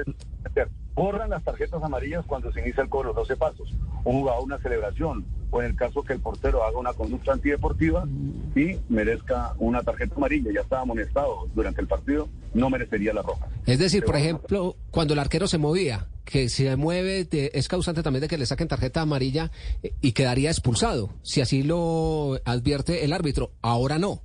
Borran 0.94 1.30
las 1.30 1.42
tarjetas 1.44 1.82
amarillas 1.82 2.24
cuando 2.26 2.52
se 2.52 2.60
inicia 2.60 2.82
el 2.82 2.88
cobro, 2.88 3.12
12 3.14 3.36
pasos. 3.36 3.72
Un 4.04 4.20
jugador, 4.20 4.42
una 4.44 4.58
celebración, 4.58 5.24
o 5.50 5.60
en 5.60 5.66
el 5.70 5.76
caso 5.76 6.02
que 6.02 6.12
el 6.12 6.20
portero 6.20 6.64
haga 6.64 6.78
una 6.78 6.92
conducta 6.92 7.32
antideportiva 7.32 8.06
y 8.54 8.76
merezca 8.88 9.54
una 9.58 9.82
tarjeta 9.82 10.14
amarilla, 10.16 10.50
ya 10.52 10.60
estaba 10.60 10.82
amonestado 10.82 11.48
durante 11.54 11.80
el 11.80 11.86
partido, 11.88 12.28
no 12.54 12.70
merecería 12.70 13.12
la 13.12 13.22
roja. 13.22 13.46
es 13.66 13.78
decir, 13.78 14.04
por 14.04 14.16
ejemplo, 14.16 14.76
cuando 14.90 15.14
el 15.14 15.20
arquero 15.20 15.46
se 15.46 15.58
movía, 15.58 16.06
que 16.24 16.48
se 16.48 16.76
mueve 16.76 17.24
de- 17.24 17.50
es 17.54 17.66
causante 17.66 18.02
también 18.02 18.20
de 18.20 18.28
que 18.28 18.38
le 18.38 18.46
saquen 18.46 18.68
tarjeta 18.68 19.00
amarilla 19.00 19.50
eh, 19.82 19.92
y 20.00 20.12
quedaría 20.12 20.50
expulsado, 20.50 21.10
si 21.22 21.40
así 21.40 21.62
lo 21.64 22.38
advierte 22.44 23.04
el 23.04 23.12
árbitro. 23.12 23.50
Ahora 23.62 23.98
no. 23.98 24.22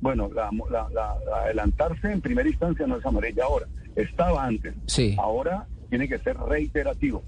Bueno, 0.00 0.28
la, 0.34 0.50
la- 0.70 0.88
la- 0.90 1.16
la 1.24 1.36
adelantarse 1.44 2.10
en 2.10 2.20
primera 2.20 2.48
instancia 2.48 2.86
no 2.86 2.96
es 2.96 3.06
amarilla 3.06 3.44
ahora, 3.44 3.66
estaba 3.94 4.44
antes. 4.44 4.74
Sí. 4.86 5.14
Ahora 5.18 5.66
tiene 5.90 6.08
que 6.08 6.18
ser 6.18 6.36
reiterativo. 6.38 7.22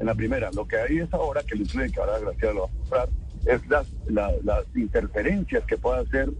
En 0.00 0.06
la 0.06 0.14
primera, 0.14 0.50
lo 0.54 0.66
que 0.66 0.76
hay 0.76 0.98
es 0.98 1.12
ahora, 1.12 1.42
que 1.42 1.54
lo 1.54 1.62
influye, 1.62 1.92
que 1.92 2.00
ahora 2.00 2.18
Graciela 2.18 2.52
lo 2.54 2.60
va 2.62 2.66
a 2.66 2.78
mostrar, 2.78 3.08
es 3.46 3.66
las, 3.68 3.86
la- 4.06 4.32
las 4.42 4.64
interferencias 4.74 5.62
que 5.66 5.76
puede 5.76 6.00
hacer 6.00 6.30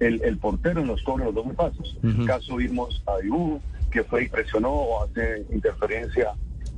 el, 0.00 0.22
el 0.22 0.36
portero 0.38 0.80
en 0.82 0.86
los 0.88 1.02
cobros 1.02 1.28
de 1.28 1.32
los 1.32 1.46
dos 1.46 1.54
pasos. 1.56 1.96
En 2.02 2.10
Ujú. 2.16 2.26
caso 2.26 2.56
vimos 2.56 3.02
a 3.06 3.16
Dibu, 3.18 3.60
que 3.90 4.04
fue 4.04 4.24
y 4.24 4.28
presionó 4.28 4.70
o 4.70 5.04
hace 5.04 5.46
interferencia 5.50 6.34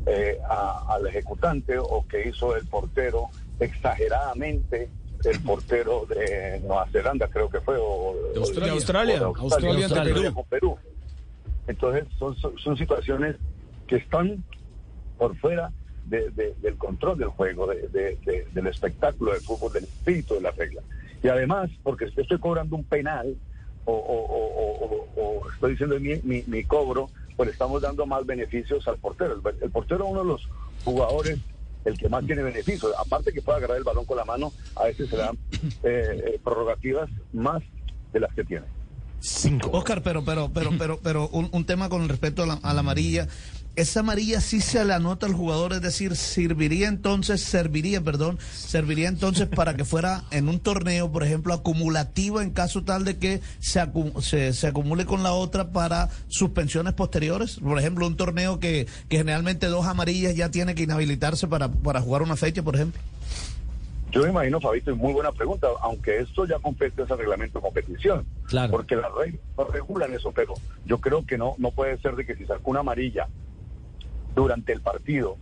eh, 0.06 0.38
a- 0.48 0.84
al 0.94 1.06
ejecutante, 1.08 1.76
o 1.78 2.04
que 2.08 2.28
hizo 2.28 2.56
el 2.56 2.64
portero 2.66 3.26
exageradamente, 3.58 4.88
el 5.24 5.40
portero 5.40 6.06
de 6.08 6.60
Nueva 6.60 6.86
Zelanda, 6.92 7.26
creo 7.28 7.50
que 7.50 7.60
fue, 7.60 7.76
o 7.80 8.14
De 8.32 8.38
Australia. 8.38 8.72
o 8.72 8.76
De 8.76 8.78
Australia. 8.78 9.16
o 9.28 9.34
de 9.34 9.40
Australia 9.40 9.86
ante 9.86 10.14
Perú. 10.14 10.44
Perú. 10.48 10.76
Entonces, 11.66 12.04
son, 12.18 12.36
son, 12.36 12.56
son 12.58 12.76
situaciones 12.76 13.36
que 13.88 13.96
están 13.96 14.44
por 15.18 15.36
fuera 15.38 15.72
de- 16.08 16.30
de- 16.30 16.54
del 16.62 16.76
control 16.76 17.18
del 17.18 17.28
juego, 17.28 17.66
de- 17.66 17.88
de- 17.88 18.18
de- 18.24 18.46
del 18.52 18.66
espectáculo 18.66 19.32
del 19.32 19.40
fútbol, 19.42 19.72
del 19.72 19.84
espíritu 19.84 20.34
de 20.34 20.40
la 20.40 20.50
regla. 20.52 20.82
Y 21.22 21.28
además, 21.28 21.70
porque 21.82 22.08
si 22.10 22.20
estoy 22.20 22.38
cobrando 22.38 22.76
un 22.76 22.84
penal 22.84 23.36
o, 23.84 23.92
o- 23.92 24.26
o- 24.26 24.84
o- 24.84 25.08
o- 25.16 25.40
o 25.42 25.50
estoy 25.50 25.72
diciendo 25.72 25.98
mi, 26.00 26.16
mi, 26.22 26.44
mi 26.46 26.64
cobro, 26.64 27.10
pues 27.36 27.50
estamos 27.50 27.82
dando 27.82 28.04
más 28.06 28.24
beneficios 28.26 28.86
al 28.88 28.98
portero. 28.98 29.34
El, 29.34 29.54
el 29.62 29.70
portero 29.70 30.04
es 30.04 30.10
uno 30.10 30.20
de 30.22 30.26
los 30.28 30.48
jugadores 30.84 31.38
el 31.84 31.96
que 31.96 32.08
más 32.08 32.26
tiene 32.26 32.42
beneficios. 32.42 32.92
Aparte 32.98 33.32
que 33.32 33.40
puede 33.40 33.58
agarrar 33.58 33.78
el 33.78 33.84
balón 33.84 34.04
con 34.04 34.16
la 34.16 34.24
mano, 34.24 34.52
a 34.76 34.84
veces 34.84 35.08
se 35.08 35.16
dan 35.16 35.38
eh, 35.82 36.22
eh, 36.34 36.40
prerrogativas 36.44 37.08
más 37.32 37.62
de 38.12 38.20
las 38.20 38.32
que 38.34 38.44
tiene. 38.44 38.66
Oscar, 39.72 40.02
pero, 40.02 40.24
pero, 40.24 40.50
pero, 40.52 40.70
pero, 40.78 40.98
pero 41.02 41.28
un, 41.28 41.48
un 41.52 41.64
tema 41.64 41.88
con 41.88 42.08
respecto 42.08 42.42
a 42.42 42.46
la, 42.46 42.54
a 42.62 42.72
la 42.74 42.80
amarilla. 42.80 43.26
Esa 43.78 44.00
amarilla 44.00 44.40
sí 44.40 44.60
se 44.60 44.84
le 44.84 44.92
anota 44.92 45.26
al 45.26 45.34
jugador, 45.34 45.72
es 45.72 45.80
decir, 45.80 46.16
serviría 46.16 46.88
entonces, 46.88 47.40
serviría, 47.40 48.00
perdón, 48.00 48.36
serviría 48.52 49.06
entonces 49.08 49.46
para 49.46 49.74
que 49.74 49.84
fuera 49.84 50.24
en 50.32 50.48
un 50.48 50.58
torneo, 50.58 51.12
por 51.12 51.22
ejemplo, 51.22 51.54
acumulativa 51.54 52.42
en 52.42 52.50
caso 52.50 52.82
tal 52.82 53.04
de 53.04 53.18
que 53.18 53.40
se, 53.60 53.80
acu- 53.80 54.20
se, 54.20 54.52
se 54.52 54.66
acumule 54.66 55.06
con 55.06 55.22
la 55.22 55.32
otra 55.32 55.70
para 55.70 56.08
suspensiones 56.26 56.94
posteriores. 56.94 57.60
Por 57.60 57.78
ejemplo, 57.78 58.04
un 58.04 58.16
torneo 58.16 58.58
que, 58.58 58.88
que 59.08 59.18
generalmente 59.18 59.68
dos 59.68 59.86
amarillas 59.86 60.34
ya 60.34 60.50
tiene 60.50 60.74
que 60.74 60.82
inhabilitarse 60.82 61.46
para, 61.46 61.68
para 61.68 62.00
jugar 62.00 62.22
una 62.22 62.34
fecha, 62.34 62.64
por 62.64 62.74
ejemplo. 62.74 63.00
Yo 64.10 64.22
me 64.24 64.30
imagino, 64.30 64.60
Fabito, 64.60 64.90
es 64.90 64.96
muy 64.96 65.12
buena 65.12 65.30
pregunta, 65.30 65.68
aunque 65.82 66.18
esto 66.18 66.46
ya 66.46 66.58
compete 66.58 67.02
ese 67.02 67.14
reglamento 67.14 67.58
de 67.60 67.62
competición. 67.62 68.24
Claro. 68.48 68.72
Porque 68.72 68.96
las 68.96 69.12
reglas 69.16 69.40
regulan 69.72 70.12
eso, 70.14 70.32
pero 70.34 70.54
yo 70.84 70.98
creo 70.98 71.24
que 71.24 71.38
no, 71.38 71.54
no 71.58 71.70
puede 71.70 71.96
ser 71.98 72.16
de 72.16 72.26
que 72.26 72.34
si 72.34 72.44
sacó 72.44 72.72
una 72.72 72.80
amarilla 72.80 73.28
durante 74.34 74.72
el 74.72 74.80
partido 74.80 75.36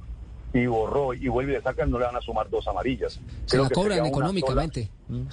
y 0.53 0.67
borró 0.67 1.13
y 1.13 1.29
vuelve 1.29 1.53
y 1.53 1.57
le 1.57 1.63
sacan, 1.63 1.91
no 1.91 1.99
le 1.99 2.07
van 2.07 2.17
a 2.17 2.21
sumar 2.21 2.49
dos 2.49 2.67
amarillas. 2.69 3.15
Se 3.15 3.21
Creo 3.51 3.63
la 3.65 3.69
que 3.69 3.75
cobran 3.75 4.07
económicamente. 4.07 4.91
sola- 5.09 5.29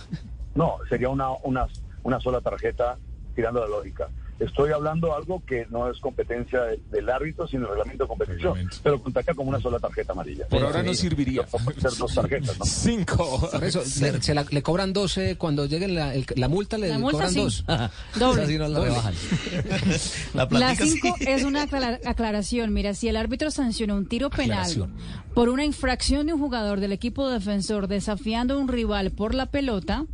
no, 0.55 0.77
sería 0.89 1.09
una, 1.09 1.31
una, 1.43 1.67
una 2.03 2.19
sola 2.19 2.41
tarjeta 2.41 2.97
tirando 3.35 3.61
la 3.61 3.67
lógica. 3.67 4.09
Estoy 4.45 4.71
hablando 4.71 5.07
de 5.07 5.13
algo 5.13 5.41
que 5.45 5.65
no 5.69 5.89
es 5.89 5.99
competencia 5.99 6.61
de- 6.63 6.79
del 6.91 7.09
árbitro, 7.09 7.47
sino 7.47 7.63
el 7.63 7.69
reglamento 7.69 8.03
de 8.03 8.07
competición. 8.07 8.69
Pero 8.83 9.01
contaría 9.01 9.33
como 9.33 9.49
una 9.49 9.59
sola 9.59 9.79
tarjeta 9.79 10.11
amarilla. 10.13 10.47
Por 10.47 10.63
ahora 10.63 10.83
no 10.83 10.93
serviría. 10.93 11.43
Pueden 11.43 11.79
ser 11.81 11.91
dos 11.97 12.13
tarjetas, 12.13 12.59
¿no? 12.59 12.65
Cinco. 12.65 13.49
Por 13.51 13.63
eso, 13.63 13.79
le, 14.01 14.21
se 14.21 14.33
la- 14.33 14.45
le 14.49 14.61
cobran 14.61 14.91
12 14.93 15.37
cuando 15.37 15.65
llegue 15.65 15.87
la, 15.87 16.13
el- 16.13 16.25
la 16.35 16.47
multa, 16.47 16.77
le 16.77 16.89
La 16.89 16.99
multa 16.99 17.13
cobran 17.17 17.31
sí. 17.33 17.39
dos. 17.39 17.65
Doble. 18.19 18.43
Así 18.43 18.57
no 18.57 18.67
la 18.67 18.79
Doble. 18.79 18.89
rebajan. 18.91 19.13
La 20.33 20.47
La 20.51 20.75
5 20.75 21.15
es 21.21 21.43
una 21.43 21.63
aclara- 21.63 21.99
aclaración. 22.05 22.73
Mira, 22.73 22.93
si 22.93 23.07
el 23.07 23.15
árbitro 23.17 23.51
sanciona 23.51 23.93
un 23.95 24.07
tiro 24.07 24.29
penal 24.29 24.59
Aclaración. 24.59 24.93
por 25.33 25.49
una 25.49 25.63
infracción 25.65 26.27
de 26.27 26.33
un 26.33 26.39
jugador 26.39 26.79
del 26.79 26.91
equipo 26.91 27.29
defensor 27.29 27.87
desafiando 27.87 28.55
a 28.55 28.57
un 28.57 28.67
rival 28.67 29.11
por 29.11 29.33
la 29.35 29.47
pelota, 29.47 30.05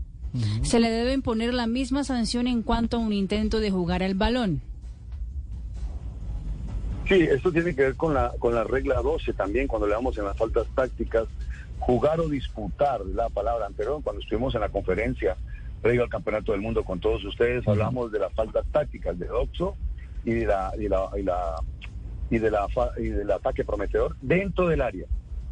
se 0.63 0.79
le 0.79 0.89
debe 0.89 1.13
imponer 1.13 1.53
la 1.53 1.67
misma 1.67 2.03
sanción 2.03 2.47
en 2.47 2.61
cuanto 2.61 2.97
a 2.97 2.99
un 2.99 3.13
intento 3.13 3.59
de 3.59 3.71
jugar 3.71 4.03
al 4.03 4.15
balón. 4.15 4.61
Sí, 7.07 7.15
esto 7.21 7.51
tiene 7.51 7.73
que 7.75 7.81
ver 7.83 7.95
con 7.95 8.13
la, 8.13 8.31
con 8.37 8.53
la 8.53 8.63
regla 8.63 9.01
12 9.01 9.33
también, 9.33 9.67
cuando 9.67 9.87
le 9.87 9.93
damos 9.93 10.17
en 10.17 10.25
las 10.25 10.37
faltas 10.37 10.67
tácticas, 10.75 11.25
jugar 11.79 12.19
o 12.19 12.29
disputar, 12.29 13.01
la 13.05 13.29
palabra 13.29 13.65
anterior, 13.65 14.01
cuando 14.03 14.21
estuvimos 14.21 14.53
en 14.53 14.61
la 14.61 14.69
conferencia 14.69 15.35
previo 15.81 16.03
al 16.03 16.09
Campeonato 16.09 16.51
del 16.51 16.61
Mundo 16.61 16.83
con 16.83 16.99
todos 16.99 17.23
ustedes, 17.25 17.67
hablamos 17.67 18.11
de 18.11 18.19
las 18.19 18.31
faltas 18.33 18.65
tácticas 18.71 19.17
de 19.17 19.29
Oxo 19.31 19.75
y 20.25 20.31
de 20.31 20.45
la, 20.45 20.71
y 20.77 20.87
la, 20.87 21.09
y 21.17 21.23
la, 21.23 21.55
y 22.29 22.37
de 22.37 22.51
la 22.51 22.67
fa- 22.67 22.91
y 22.97 23.05
del 23.07 23.31
ataque 23.31 23.63
prometedor 23.63 24.15
dentro 24.21 24.67
del 24.67 24.81
área. 24.81 25.05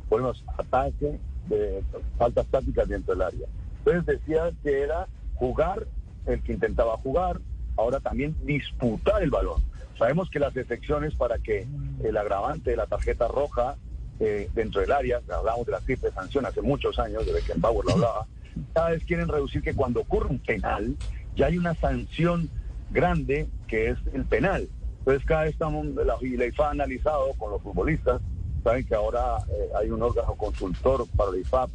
Ponemos 0.09 0.43
ataque 0.57 1.17
de 1.47 1.81
faltas 2.19 2.45
tácticas 2.47 2.87
dentro 2.87 3.13
del 3.15 3.23
área. 3.23 3.47
Entonces 3.87 4.19
decía 4.19 4.51
que 4.63 4.81
era 4.81 5.07
jugar 5.35 5.87
el 6.25 6.41
que 6.43 6.53
intentaba 6.53 6.97
jugar, 6.97 7.39
ahora 7.77 8.01
también 8.01 8.35
disputar 8.43 9.23
el 9.23 9.29
balón. 9.29 9.63
Sabemos 9.97 10.29
que 10.29 10.39
las 10.39 10.55
excepciones 10.57 11.15
para 11.15 11.39
que 11.39 11.65
el 12.03 12.17
agravante 12.17 12.71
de 12.71 12.75
la 12.75 12.85
tarjeta 12.85 13.29
roja 13.29 13.77
eh, 14.19 14.49
dentro 14.53 14.81
del 14.81 14.91
área, 14.91 15.21
hablamos 15.33 15.65
de 15.65 15.71
la 15.71 15.79
triple 15.79 16.11
sanción 16.11 16.45
hace 16.45 16.61
muchos 16.61 16.99
años, 16.99 17.25
de 17.25 17.31
Beckenbauer 17.31 17.85
lo 17.85 17.93
hablaba, 17.93 18.27
cada 18.73 18.89
vez 18.89 19.05
quieren 19.05 19.29
reducir 19.29 19.61
que 19.61 19.73
cuando 19.73 20.01
ocurre 20.01 20.27
un 20.31 20.39
penal, 20.39 20.95
ya 21.37 21.45
hay 21.45 21.57
una 21.57 21.73
sanción 21.75 22.49
grande 22.91 23.47
que 23.67 23.91
es 23.91 23.97
el 24.13 24.25
penal. 24.25 24.67
Entonces 24.99 25.23
cada 25.25 25.43
vez 25.43 25.53
estamos, 25.53 25.85
la 25.87 26.17
IFA 26.21 26.67
ha 26.67 26.71
analizado 26.71 27.31
con 27.37 27.51
los 27.51 27.61
futbolistas, 27.61 28.21
saben 28.65 28.85
que 28.85 28.95
ahora 28.95 29.37
eh, 29.49 29.69
hay 29.79 29.91
un 29.91 30.03
órgano 30.03 30.35
consultor 30.35 31.07
para 31.15 31.31
la 31.31 31.37
IFAP, 31.37 31.69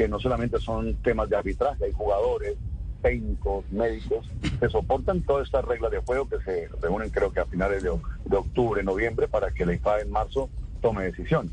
que 0.00 0.08
no 0.08 0.18
solamente 0.18 0.58
son 0.58 0.94
temas 1.02 1.28
de 1.28 1.36
arbitraje, 1.36 1.84
hay 1.84 1.92
jugadores, 1.92 2.56
técnicos, 3.02 3.70
médicos, 3.70 4.26
que 4.58 4.66
soportan 4.70 5.20
todas 5.20 5.44
estas 5.44 5.62
reglas 5.62 5.90
de 5.90 5.98
juego 5.98 6.26
que 6.26 6.40
se 6.40 6.70
reúnen 6.80 7.10
creo 7.10 7.30
que 7.30 7.40
a 7.40 7.44
finales 7.44 7.82
de, 7.82 7.90
de 8.24 8.36
octubre, 8.38 8.82
noviembre, 8.82 9.28
para 9.28 9.50
que 9.50 9.66
la 9.66 9.74
IFA 9.74 10.00
en 10.00 10.10
marzo 10.10 10.48
tome 10.80 11.04
decisiones. 11.04 11.52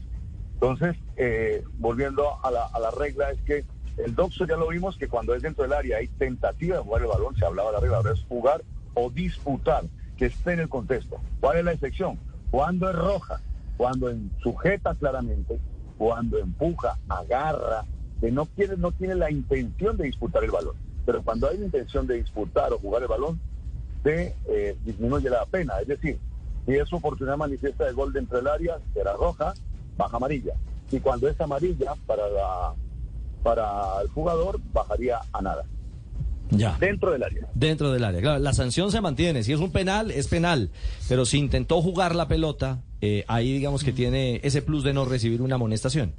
Entonces, 0.54 0.96
eh, 1.18 1.62
volviendo 1.78 2.38
a 2.42 2.50
la, 2.50 2.92
regla, 2.98 3.32
es 3.32 3.42
que 3.42 3.66
el 3.98 4.16
doxo 4.16 4.46
ya 4.46 4.56
lo 4.56 4.70
vimos 4.70 4.96
que 4.96 5.10
cuando 5.10 5.36
es 5.36 5.42
dentro 5.42 5.64
del 5.64 5.74
área 5.74 5.98
hay 5.98 6.08
tentativa 6.08 6.78
de 6.78 6.84
jugar 6.84 7.02
el 7.02 7.10
balón, 7.10 7.36
se 7.36 7.46
hablaba 7.46 7.72
de 7.72 7.74
la 7.74 7.82
regla, 7.82 8.14
es 8.14 8.24
jugar 8.30 8.64
o 8.94 9.10
disputar, 9.10 9.84
que 10.16 10.28
esté 10.28 10.54
en 10.54 10.62
el 10.62 10.70
contexto. 10.70 11.20
¿Cuál 11.42 11.58
es 11.58 11.66
la 11.66 11.74
excepción? 11.74 12.18
Cuando 12.50 12.90
es 12.90 12.96
roja, 12.96 13.42
cuando 13.76 14.10
sujeta 14.42 14.96
claramente, 14.96 15.60
cuando 15.98 16.38
empuja, 16.38 16.98
agarra, 17.10 17.84
que 18.20 18.32
no 18.32 18.46
quiere, 18.46 18.78
no 18.78 18.92
tiene 18.92 19.16
la 19.16 19.32
intención 19.32 19.98
de 19.98 20.06
disputar 20.06 20.44
el 20.44 20.52
balón. 20.52 20.76
Pero 21.06 21.24
cuando 21.24 21.50
hay 21.50 21.58
intención 21.58 22.08
de 22.08 22.16
disputar 22.16 22.74
o 22.74 22.80
jugar 22.80 23.04
el 23.04 23.08
balón, 23.08 23.40
se 24.04 24.36
eh, 24.50 24.76
disminuye 24.86 25.30
la 25.30 25.46
pena. 25.46 25.80
Es 25.82 25.88
decir, 25.88 26.18
si 26.66 26.74
es 26.74 26.92
oportunidad 26.92 27.38
manifiesta 27.38 27.86
de 27.86 27.94
gol 27.94 28.12
dentro 28.12 28.38
del 28.38 28.48
área, 28.48 28.78
será 28.94 29.14
roja, 29.14 29.54
baja 29.98 30.18
amarilla. 30.18 30.54
Y 30.92 31.00
cuando 31.00 31.28
es 31.28 31.40
amarilla 31.40 31.94
para 32.06 32.28
la 32.30 32.74
para 33.44 34.02
el 34.02 34.10
jugador 34.10 34.60
bajaría 34.74 35.20
a 35.32 35.42
nada. 35.42 35.64
Ya. 36.50 36.78
Dentro 36.80 37.12
del 37.12 37.24
área. 37.24 37.48
Dentro 37.54 37.92
del 37.92 38.04
área. 38.04 38.22
Claro, 38.22 38.40
la 38.40 38.54
sanción 38.54 38.92
se 38.92 39.02
mantiene. 39.02 39.44
Si 39.44 39.54
es 39.54 39.60
un 39.60 39.72
penal, 39.72 40.12
es 40.12 40.28
penal. 40.28 40.70
Pero 41.08 41.26
si 41.26 41.38
intentó 41.38 41.82
jugar 41.82 42.16
la 42.16 42.28
pelota, 42.28 42.82
eh, 43.02 43.26
ahí 43.28 43.54
digamos 43.54 43.84
que 43.84 43.94
tiene 43.94 44.40
ese 44.44 44.62
plus 44.62 44.84
de 44.84 44.94
no 44.94 45.06
recibir 45.06 45.42
una 45.42 45.56
amonestación. 45.56 46.14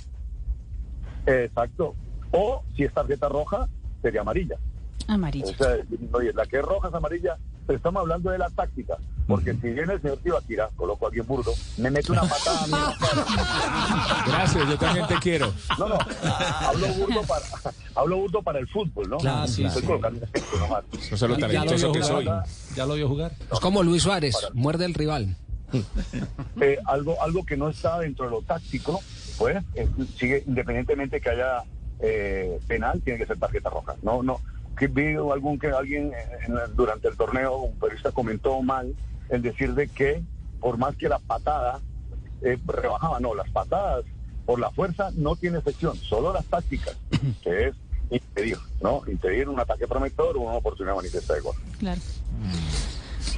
Exacto. 1.28 1.94
O 2.32 2.62
si 2.76 2.84
es 2.84 2.92
tarjeta 2.92 3.28
roja, 3.28 3.68
sería 4.02 4.20
amarilla. 4.22 4.56
Amarilla. 5.06 5.46
O 5.50 5.54
sea, 5.54 5.76
oye, 6.12 6.32
la 6.34 6.44
que 6.46 6.58
es 6.58 6.62
roja 6.64 6.88
es 6.88 6.94
amarilla, 6.94 7.36
pero 7.66 7.76
estamos 7.76 8.00
hablando 8.00 8.30
de 8.30 8.38
la 8.38 8.50
táctica. 8.50 8.96
Porque 9.26 9.52
si 9.54 9.68
viene 9.70 9.92
el 9.94 10.00
señor 10.00 10.18
Tibaquira, 10.18 10.70
coloco 10.76 11.04
a 11.04 11.08
alguien 11.08 11.26
burdo, 11.26 11.52
me 11.76 11.90
mete 11.90 12.12
una 12.12 12.22
patada 12.22 12.64
a 12.64 12.66
mí. 12.66 12.72
Gracias, 14.26 14.68
yo 14.68 14.78
también 14.78 15.06
te 15.06 15.14
quiero. 15.16 15.52
No, 15.78 15.88
no, 15.88 15.98
hablo 16.60 16.86
burdo 16.94 17.22
para, 17.22 17.44
hablo 17.94 18.16
burdo 18.18 18.42
para 18.42 18.58
el 18.58 18.68
fútbol, 18.68 19.08
¿no? 19.10 19.18
Claro, 19.18 19.46
sí, 19.46 19.64
Estoy 19.64 19.82
sí. 19.82 19.86
colocando 19.86 20.18
un 20.20 20.28
ejemplo 20.34 20.58
nomás. 20.60 20.84
No 21.10 21.16
sé 21.16 21.28
lo 21.28 21.34
Ya 21.38 21.46
lo 21.46 21.52
talentoso 21.52 21.92
vio 21.92 21.92
que 21.92 22.02
soy. 22.06 22.24
jugar. 22.24 22.44
Ya 22.74 22.86
lo 22.86 22.94
vio 22.94 23.08
jugar. 23.08 23.32
Es 23.52 23.60
como 23.60 23.82
Luis 23.82 24.02
Suárez, 24.02 24.34
muerde 24.54 24.84
el 24.86 24.94
rival. 24.94 25.36
Eh, 26.62 26.78
algo, 26.86 27.22
algo 27.22 27.44
que 27.44 27.56
no 27.58 27.68
está 27.68 27.98
dentro 28.00 28.24
de 28.24 28.30
lo 28.30 28.40
táctico, 28.42 29.00
pues 29.38 29.62
eh, 29.74 29.88
sigue 30.16 30.42
independientemente 30.46 31.20
que 31.20 31.30
haya 31.30 31.62
eh, 32.00 32.58
penal, 32.66 33.00
tiene 33.02 33.18
que 33.18 33.26
ser 33.26 33.38
tarjeta 33.38 33.70
roja. 33.70 33.94
No, 34.02 34.22
no. 34.22 34.40
Que 34.76 34.88
vi 34.88 35.14
algún 35.14 35.58
que 35.58 35.68
alguien 35.68 36.12
en 36.46 36.54
durante 36.76 37.08
el 37.08 37.16
torneo, 37.16 37.56
un 37.56 37.78
periodista 37.78 38.12
comentó 38.12 38.60
mal 38.62 38.94
el 39.28 39.42
decir 39.42 39.74
de 39.74 39.88
que 39.88 40.22
por 40.60 40.78
más 40.78 40.96
que 40.96 41.08
la 41.08 41.18
patada 41.18 41.80
eh, 42.42 42.58
rebajaba, 42.66 43.20
no, 43.20 43.34
las 43.34 43.48
patadas 43.50 44.04
por 44.46 44.58
la 44.60 44.70
fuerza 44.70 45.10
no 45.14 45.36
tiene 45.36 45.58
excepción, 45.58 45.96
solo 45.96 46.32
las 46.32 46.44
tácticas, 46.46 46.96
que 47.42 47.68
es 47.68 47.74
impedir, 48.10 48.56
¿no? 48.80 49.02
Impedir 49.06 49.48
un 49.48 49.60
ataque 49.60 49.86
prometedor 49.86 50.36
o 50.36 50.40
una 50.40 50.54
oportunidad 50.54 50.96
manifiesta 50.96 51.34
de 51.34 51.40
gol. 51.40 51.54
Claro. 51.78 52.00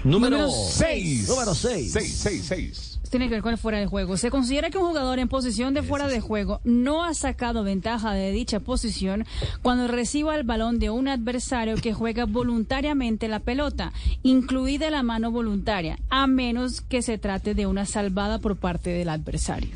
Número 0.05 0.39
Número 0.39 0.51
Seis. 0.51 1.29
Número 1.29 1.55
seis. 1.55 1.93
Seis, 1.93 2.17
seis, 2.17 2.45
seis. 2.47 3.00
Tiene 3.11 3.27
que 3.29 3.35
ver 3.35 3.43
con 3.43 3.53
el 3.53 3.59
fuera 3.59 3.79
de 3.79 3.87
juego. 3.87 4.17
Se 4.17 4.31
considera 4.31 4.71
que 4.71 4.79
un 4.79 4.87
jugador 4.87 5.19
en 5.19 5.29
posición 5.29 5.75
de 5.75 5.83
fuera 5.83 6.07
de 6.07 6.21
juego 6.21 6.61
no 6.63 7.03
ha 7.05 7.13
sacado 7.13 7.65
ventaja 7.65 8.13
de 8.13 8.31
dicha 8.31 8.61
posición 8.61 9.27
cuando 9.63 9.89
reciba 9.89 10.37
el 10.37 10.45
balón 10.45 10.79
de 10.79 10.91
un 10.91 11.09
adversario 11.09 11.75
que 11.75 11.93
juega 11.93 12.25
voluntariamente 12.25 13.27
la 13.27 13.41
pelota, 13.41 13.93
incluida 14.23 14.91
la 14.91 15.03
mano 15.03 15.33
voluntaria, 15.33 15.99
a 16.09 16.29
menos 16.29 16.83
que 16.83 17.03
se 17.03 17.19
trate 17.19 17.55
de 17.55 17.67
una 17.67 17.85
salvada 17.85 18.39
por 18.39 18.57
parte 18.57 18.91
del 18.91 19.09
adversario. 19.09 19.71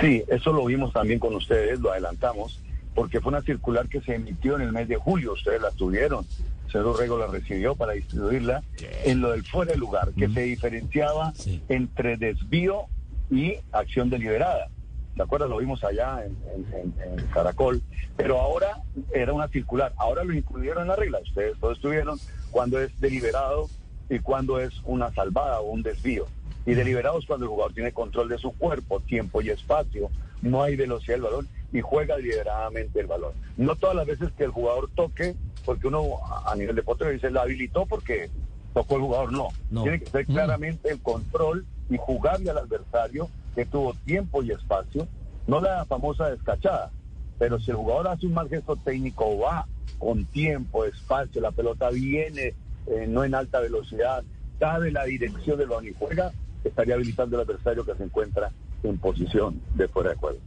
Sí, 0.00 0.22
eso 0.28 0.52
lo 0.52 0.64
vimos 0.64 0.92
también 0.92 1.18
con 1.18 1.34
ustedes, 1.34 1.80
lo 1.80 1.90
adelantamos, 1.90 2.60
porque 2.94 3.20
fue 3.20 3.30
una 3.30 3.42
circular 3.42 3.88
que 3.88 4.00
se 4.00 4.14
emitió 4.14 4.56
en 4.56 4.62
el 4.62 4.72
mes 4.72 4.88
de 4.88 4.96
julio, 4.96 5.34
ustedes 5.34 5.60
la 5.60 5.70
tuvieron, 5.72 6.24
Cero 6.70 6.94
Rego 6.98 7.18
la 7.18 7.26
recibió 7.26 7.74
para 7.74 7.92
distribuirla 7.94 8.62
en 9.04 9.20
lo 9.20 9.30
del 9.32 9.44
fuera 9.44 9.72
de 9.72 9.78
lugar, 9.78 10.10
que 10.16 10.28
se 10.28 10.40
diferenciaba 10.42 11.32
entre 11.68 12.16
desvío 12.16 12.86
y 13.30 13.54
acción 13.72 14.10
deliberada. 14.10 14.68
¿De 15.14 15.22
acuerdo? 15.24 15.48
Lo 15.48 15.56
vimos 15.58 15.82
allá 15.82 16.24
en, 16.24 16.36
en- 16.74 17.26
Caracol, 17.32 17.82
pero 18.16 18.38
ahora 18.40 18.82
era 19.12 19.32
una 19.32 19.48
circular, 19.48 19.92
ahora 19.96 20.22
lo 20.24 20.32
incluyeron 20.32 20.82
en 20.82 20.88
la 20.88 20.96
regla, 20.96 21.18
ustedes 21.20 21.58
todos 21.58 21.76
estuvieron, 21.76 22.18
cuando 22.50 22.80
es 22.80 22.98
deliberado 23.00 23.68
y 24.08 24.20
cuando 24.20 24.60
es 24.60 24.72
una 24.84 25.12
salvada 25.12 25.60
o 25.60 25.70
un 25.70 25.82
desvío. 25.82 26.26
Y 26.66 26.74
deliberado 26.74 27.18
es 27.18 27.26
cuando 27.26 27.46
el 27.46 27.50
jugador 27.50 27.72
tiene 27.74 27.92
control 27.92 28.28
de 28.28 28.38
su 28.38 28.52
cuerpo, 28.52 29.00
tiempo 29.00 29.40
y 29.42 29.50
espacio, 29.50 30.10
no 30.42 30.62
hay 30.62 30.76
velocidad 30.76 31.14
del 31.14 31.22
balón 31.22 31.48
y 31.72 31.80
juega 31.80 32.16
deliberadamente 32.16 33.00
el 33.00 33.06
balón. 33.06 33.32
No 33.56 33.76
todas 33.76 33.96
las 33.96 34.06
veces 34.06 34.30
que 34.36 34.44
el 34.44 34.50
jugador 34.50 34.90
toque, 34.94 35.34
porque 35.64 35.86
uno 35.86 36.18
a 36.46 36.54
nivel 36.56 36.76
de 36.76 36.82
portero 36.82 37.10
dice, 37.10 37.30
la 37.30 37.42
habilitó 37.42 37.86
porque 37.86 38.30
tocó 38.74 38.96
el 38.96 39.02
jugador, 39.02 39.32
no. 39.32 39.48
No. 39.70 39.82
Tiene 39.82 40.00
que 40.00 40.06
ser 40.06 40.26
claramente 40.26 40.90
el 40.90 41.00
control 41.00 41.66
y 41.90 41.96
jugarle 41.98 42.50
al 42.50 42.58
adversario 42.58 43.28
que 43.54 43.66
tuvo 43.66 43.94
tiempo 44.04 44.42
y 44.42 44.52
espacio, 44.52 45.08
no 45.46 45.60
la 45.60 45.84
famosa 45.86 46.30
descachada, 46.30 46.90
pero 47.38 47.58
si 47.58 47.70
el 47.70 47.76
jugador 47.76 48.08
hace 48.08 48.26
un 48.26 48.34
mal 48.34 48.48
gesto 48.48 48.76
técnico, 48.76 49.38
va 49.38 49.66
con 49.98 50.24
tiempo, 50.26 50.84
espacio, 50.84 51.40
la 51.40 51.50
pelota 51.50 51.90
viene 51.90 52.54
eh, 52.86 53.06
no 53.08 53.24
en 53.24 53.34
alta 53.34 53.60
velocidad, 53.60 54.22
sabe 54.58 54.90
la 54.90 55.04
dirección 55.04 55.58
del 55.58 55.68
balón 55.68 55.88
y 55.88 55.94
juega, 55.98 56.32
estaría 56.64 56.94
habilitando 56.94 57.36
al 57.36 57.42
adversario 57.42 57.84
que 57.84 57.94
se 57.94 58.04
encuentra 58.04 58.50
en 58.82 58.98
posición 58.98 59.60
de 59.74 59.88
fuera 59.88 60.10
de 60.10 60.16
juego. 60.16 60.38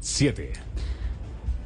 Siete. 0.00 0.52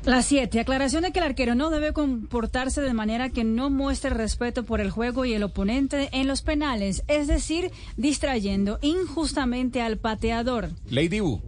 La 0.04 0.22
7. 0.22 0.60
Aclaración 0.60 1.02
de 1.02 1.10
que 1.10 1.18
el 1.18 1.24
arquero 1.24 1.56
no 1.56 1.68
debe 1.68 1.92
comportarse 1.92 2.80
de 2.80 2.92
manera 2.94 3.30
que 3.30 3.42
no 3.42 3.70
muestre 3.70 4.10
respeto 4.10 4.64
por 4.64 4.80
el 4.80 4.90
juego 4.90 5.24
y 5.24 5.32
el 5.32 5.42
oponente 5.42 6.10
en 6.12 6.28
los 6.28 6.42
penales, 6.42 7.02
es 7.08 7.26
decir, 7.26 7.72
distrayendo 7.96 8.78
injustamente 8.82 9.82
al 9.82 9.96
pateador. 9.96 10.68
Lady 10.90 11.20
U. 11.20 11.40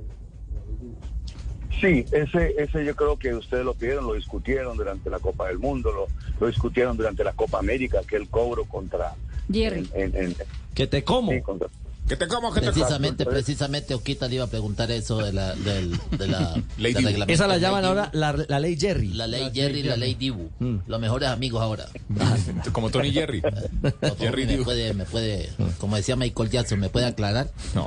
Sí, 1.80 2.04
ese, 2.10 2.54
ese 2.58 2.84
yo 2.84 2.96
creo 2.96 3.16
que 3.16 3.32
ustedes 3.34 3.64
lo 3.64 3.74
pidieron, 3.74 4.06
lo 4.08 4.14
discutieron 4.14 4.76
durante 4.76 5.08
la 5.10 5.20
Copa 5.20 5.46
del 5.46 5.60
Mundo, 5.60 5.92
lo, 5.92 6.06
lo 6.40 6.46
discutieron 6.48 6.96
durante 6.96 7.22
la 7.22 7.32
Copa 7.34 7.60
América, 7.60 8.00
que 8.08 8.16
el 8.16 8.28
cobro 8.28 8.64
contra... 8.64 9.14
Jerry. 9.52 9.88
en- 9.94 10.16
en- 10.16 10.22
en- 10.24 10.36
Que 10.74 10.88
te 10.88 11.04
como. 11.04 11.30
sí, 11.30 11.40
contra- 11.42 11.68
Que 12.08 12.16
te 12.16 12.26
como, 12.26 12.52
que 12.52 12.60
te 12.60 12.66
como. 12.66 12.74
Precisamente, 12.78 13.24
precisamente 13.26 13.94
Oquita 13.94 14.28
le 14.28 14.36
iba 14.36 14.44
a 14.44 14.48
preguntar 14.48 14.90
eso 14.90 15.18
de 15.18 15.32
la, 15.32 15.54
del, 15.54 15.98
de 16.18 16.26
la 16.26 16.54
Ley. 16.78 16.94
Esa 17.28 17.46
la 17.46 17.58
llaman 17.58 17.84
ahora 17.84 18.10
la, 18.12 18.32
la 18.48 18.60
ley 18.60 18.76
Jerry. 18.78 19.12
La 19.12 19.26
ley 19.26 19.50
Jerry 19.54 19.80
y 19.80 19.82
la 19.82 19.96
ley 19.96 20.14
Dibu. 20.14 20.50
Mm. 20.58 20.76
Los 20.86 21.00
mejores 21.00 21.28
amigos 21.28 21.60
ahora. 21.62 21.86
Como 22.72 22.90
Tony 22.90 23.12
Jerry. 23.12 23.40
Favor, 24.00 24.16
Jerry 24.18 24.46
me 24.46 24.52
Dibu. 24.52 24.64
puede, 24.64 24.94
me 24.94 25.04
puede, 25.04 25.50
como 25.78 25.96
decía 25.96 26.16
Michael 26.16 26.50
Jackson, 26.50 26.80
¿me 26.80 26.88
puede 26.88 27.06
aclarar? 27.06 27.50
No. 27.74 27.86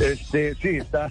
Este, 0.00 0.54
sí, 0.56 0.68
está 0.76 1.10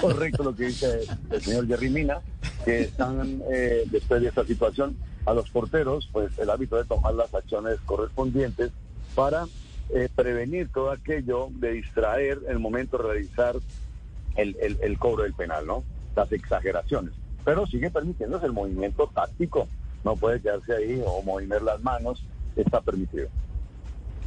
correcto 0.00 0.42
lo 0.42 0.54
que 0.54 0.66
dice 0.66 1.00
el 1.30 1.42
señor 1.42 1.66
Jerry 1.66 1.90
Mina, 1.90 2.18
que 2.64 2.82
están, 2.82 3.42
eh, 3.52 3.84
después 3.90 4.22
de 4.22 4.28
esta 4.28 4.44
situación, 4.44 4.96
a 5.26 5.34
los 5.34 5.48
porteros, 5.50 6.08
pues 6.12 6.36
el 6.38 6.50
árbitro 6.50 6.78
debe 6.78 6.88
tomar 6.88 7.14
las 7.14 7.32
acciones 7.34 7.78
correspondientes 7.84 8.70
para 9.14 9.46
eh, 9.94 10.08
prevenir 10.14 10.68
todo 10.70 10.90
aquello 10.90 11.48
de 11.50 11.72
distraer 11.72 12.38
el 12.48 12.58
momento 12.58 12.96
de 12.98 13.04
realizar 13.04 13.56
el, 14.36 14.56
el- 14.60 14.78
el 14.82 14.98
cobro 14.98 15.24
del 15.24 15.34
penal, 15.34 15.66
¿no? 15.66 15.84
Las 16.16 16.32
exageraciones. 16.32 17.12
Pero 17.44 17.66
sigue 17.66 17.90
permitiéndose 17.90 18.46
el 18.46 18.52
movimiento 18.52 19.10
táctico, 19.14 19.68
no 20.04 20.16
puede 20.16 20.40
quedarse 20.40 20.74
ahí 20.74 21.02
o 21.04 21.22
mover 21.22 21.62
las 21.62 21.80
manos, 21.82 22.24
está 22.56 22.80
permitido. 22.80 23.28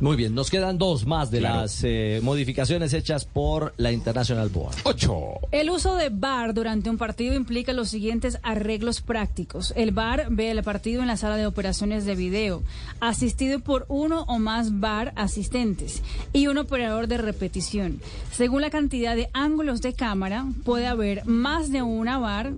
Muy 0.01 0.17
bien, 0.17 0.35
nos 0.35 0.49
quedan 0.49 0.77
dos 0.77 1.05
más 1.05 1.31
de 1.31 1.39
Claro. 1.39 1.61
las 1.61 1.79
eh, 1.85 2.19
modificaciones 2.21 2.91
hechas 2.93 3.23
por 3.23 3.73
la 3.77 3.93
International 3.93 4.49
Board. 4.49 4.75
Ocho. 4.83 5.39
El 5.51 5.69
uso 5.69 5.95
de 5.95 6.09
VAR 6.09 6.53
durante 6.53 6.89
un 6.89 6.97
partido 6.97 7.33
implica 7.33 7.71
los 7.71 7.89
siguientes 7.89 8.37
arreglos 8.43 8.99
prácticos. 8.99 9.71
El 9.77 9.91
VAR 9.91 10.27
ve 10.29 10.51
el 10.51 10.61
partido 10.63 11.01
en 11.01 11.07
la 11.07 11.15
sala 11.15 11.37
de 11.37 11.45
operaciones 11.47 12.03
de 12.05 12.15
video, 12.15 12.61
asistido 12.99 13.59
por 13.61 13.85
uno 13.87 14.23
o 14.27 14.37
más 14.37 14.81
VAR 14.81 15.13
asistentes 15.15 16.03
y 16.33 16.47
un 16.47 16.57
operador 16.57 17.07
de 17.07 17.17
repetición. 17.17 18.01
Según 18.33 18.61
la 18.61 18.69
cantidad 18.71 19.15
de 19.15 19.29
ángulos 19.31 19.81
de 19.81 19.93
cámara, 19.93 20.45
puede 20.65 20.87
haber 20.87 21.25
más 21.25 21.71
de 21.71 21.83
una 21.83 22.17
VAR 22.19 22.51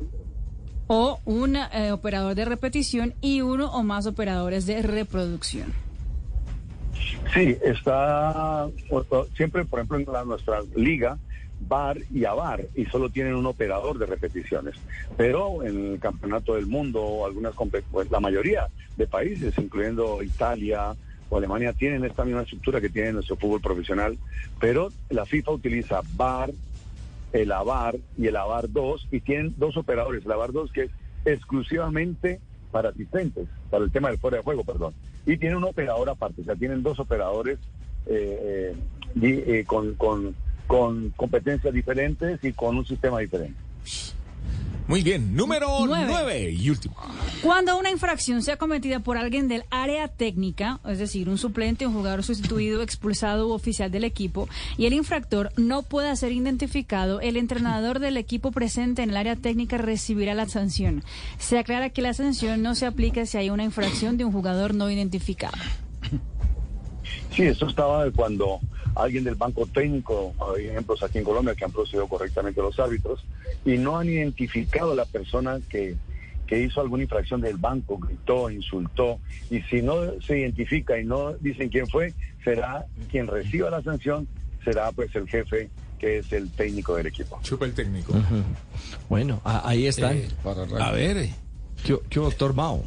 o 0.88 1.20
un 1.26 1.56
eh, 1.56 1.92
operador 1.92 2.34
de 2.34 2.46
repetición 2.46 3.14
y 3.22 3.42
uno 3.42 3.72
o 3.72 3.84
más 3.84 4.08
operadores 4.08 4.66
de 4.66 4.82
reproducción. 4.82 5.72
Sí, 7.34 7.58
está 7.62 8.68
siempre, 9.36 9.66
por 9.66 9.80
ejemplo, 9.80 9.98
en 9.98 10.06
la- 10.12 10.26
nuestra 10.26 10.62
liga, 10.76 11.18
VAR 11.60 11.98
y 12.14 12.26
AVAR, 12.26 12.68
y 12.76 12.86
solo 12.86 13.10
tienen 13.10 13.36
un 13.36 13.46
operador 13.46 13.98
de 13.98 14.06
repeticiones. 14.06 14.76
Pero 15.16 15.64
en 15.64 15.94
el 15.94 16.00
campeonato 16.00 16.56
del 16.56 16.68
mundo, 16.68 17.26
algunas 17.26 17.54
pues, 17.92 18.12
la 18.12 18.20
mayoría 18.20 18.68
de 18.96 19.08
países, 19.08 19.58
incluyendo 19.58 20.22
Italia 20.22 20.96
o 21.30 21.38
Alemania, 21.38 21.74
tienen 21.74 22.06
esta 22.06 22.24
misma 22.24 22.44
estructura 22.44 22.80
que 22.80 22.90
tiene 22.90 23.14
nuestro 23.14 23.36
fútbol 23.36 23.62
profesional, 23.62 24.18
pero 24.60 24.92
la 25.10 25.26
FIFA 25.26 25.52
utiliza 25.52 26.02
VAR, 26.16 26.52
el 27.34 27.52
AVAR 27.52 27.98
y 28.18 28.28
el 28.28 28.36
AVAR 28.36 28.72
2, 28.72 29.08
y 29.12 29.20
tienen 29.20 29.54
dos 29.58 29.76
operadores, 29.78 30.26
el 30.26 30.32
AVAR 30.32 30.52
2 30.52 30.72
que 30.72 30.84
es 30.84 30.92
exclusivamente 31.26 32.40
para 32.72 32.90
asistentes, 32.90 33.48
para 33.70 33.84
el 33.84 33.92
tema 33.92 34.10
del 34.10 34.20
fuera 34.20 34.38
de 34.38 34.44
juego, 34.44 34.64
perdón, 34.64 34.94
y 35.28 35.38
tiene 35.38 35.58
un 35.58 35.66
operador 35.66 36.10
aparte, 36.10 36.42
o 36.42 36.46
sea, 36.46 36.56
tienen 36.56 36.82
dos 36.82 37.00
operadores 37.00 37.60
eh, 38.06 38.74
eh, 39.22 39.44
eh, 39.48 39.66
con, 39.68 39.94
con 39.96 41.10
competencias 41.18 41.74
diferentes 41.74 42.42
y 42.44 42.54
con 42.54 42.78
un 42.78 42.86
sistema 42.86 43.20
diferente. 43.20 43.60
Muy 44.88 45.04
bien, 45.04 45.36
número 45.36 45.86
Nueve. 45.86 46.06
9 46.08 46.52
y 46.52 46.70
último. 46.70 46.96
Cuando 47.42 47.78
una 47.78 47.92
infracción 47.92 48.42
sea 48.42 48.56
cometida 48.56 49.02
por 49.02 49.18
alguien 49.18 49.50
del 49.50 49.66
área 49.70 50.08
técnica, 50.08 50.80
es 50.88 50.98
decir, 50.98 51.28
un 51.28 51.38
suplente, 51.38 51.86
un 51.86 51.94
jugador 51.94 52.24
sustituido, 52.24 52.82
expulsado 52.82 53.50
u 53.50 53.52
oficial 53.52 53.92
del 53.92 54.06
equipo, 54.06 54.48
y 54.78 54.86
el 54.86 54.94
infractor 54.94 55.52
no 55.58 55.84
pueda 55.84 56.16
ser 56.16 56.32
identificado, 56.32 57.20
el 57.20 57.36
entrenador 57.36 58.00
del 58.00 58.16
equipo 58.16 58.52
presente 58.52 59.04
en 59.04 59.10
el 59.10 59.18
área 59.18 59.36
técnica 59.36 59.78
recibirá 59.78 60.34
la 60.36 60.48
sanción. 60.48 61.04
Se 61.38 61.60
aclara 61.60 61.90
que 61.90 62.02
la 62.02 62.14
sanción 62.14 62.62
no 62.62 62.74
se 62.74 62.86
aplica 62.86 63.26
si 63.26 63.38
hay 63.38 63.50
una 63.50 63.66
infracción 63.66 64.16
de 64.18 64.24
un 64.24 64.32
jugador 64.32 64.74
no 64.74 64.90
identificado. 64.90 65.58
Sí, 67.36 67.44
eso 67.44 67.68
estaba 67.68 68.06
de 68.06 68.12
cuando 68.12 68.60
alguien 69.04 69.24
del 69.24 69.36
banco 69.36 69.66
técnico, 69.66 70.34
hay 70.56 70.68
ejemplos 70.68 71.02
aquí 71.04 71.20
en 71.20 71.24
Colombia 71.24 71.56
que 71.56 71.66
han 71.66 71.72
procedido 71.72 72.08
correctamente 72.08 72.62
los 72.62 72.78
árbitros 72.80 73.24
y 73.66 73.78
no 73.78 73.98
han 73.98 74.08
identificado 74.10 74.92
a 74.94 74.96
la 74.96 75.06
persona 75.06 75.60
que, 75.70 75.96
que 76.46 76.62
hizo 76.62 76.82
alguna 76.82 77.04
infracción 77.04 77.42
del 77.42 77.58
banco, 77.58 77.98
gritó, 77.98 78.50
insultó, 78.50 79.20
y 79.50 79.62
si 79.64 79.82
no 79.82 80.20
se 80.22 80.40
identifica 80.40 81.00
y 81.00 81.06
no 81.06 81.34
dicen 81.34 81.70
quién 81.70 81.88
fue, 81.88 82.14
será 82.44 82.86
quien 83.12 83.28
reciba 83.28 83.70
la 83.70 83.82
sanción, 83.82 84.28
será 84.64 84.92
pues 84.92 85.14
el 85.16 85.28
jefe 85.28 85.70
que 86.00 86.20
es 86.20 86.32
el 86.32 86.52
técnico 86.52 86.96
del 86.96 87.08
equipo. 87.08 87.40
Chupa 87.42 87.66
el 87.66 87.74
técnico. 87.74 88.14
Bueno, 89.10 89.42
ahí 89.44 89.88
están. 89.88 90.18
Eh, 90.18 90.28
a 90.80 90.92
ver, 90.92 91.18
eh, 91.18 91.34
¿Qué, 91.84 91.98
qué 92.10 92.20
doctor 92.20 92.54
Mao? 92.54 92.84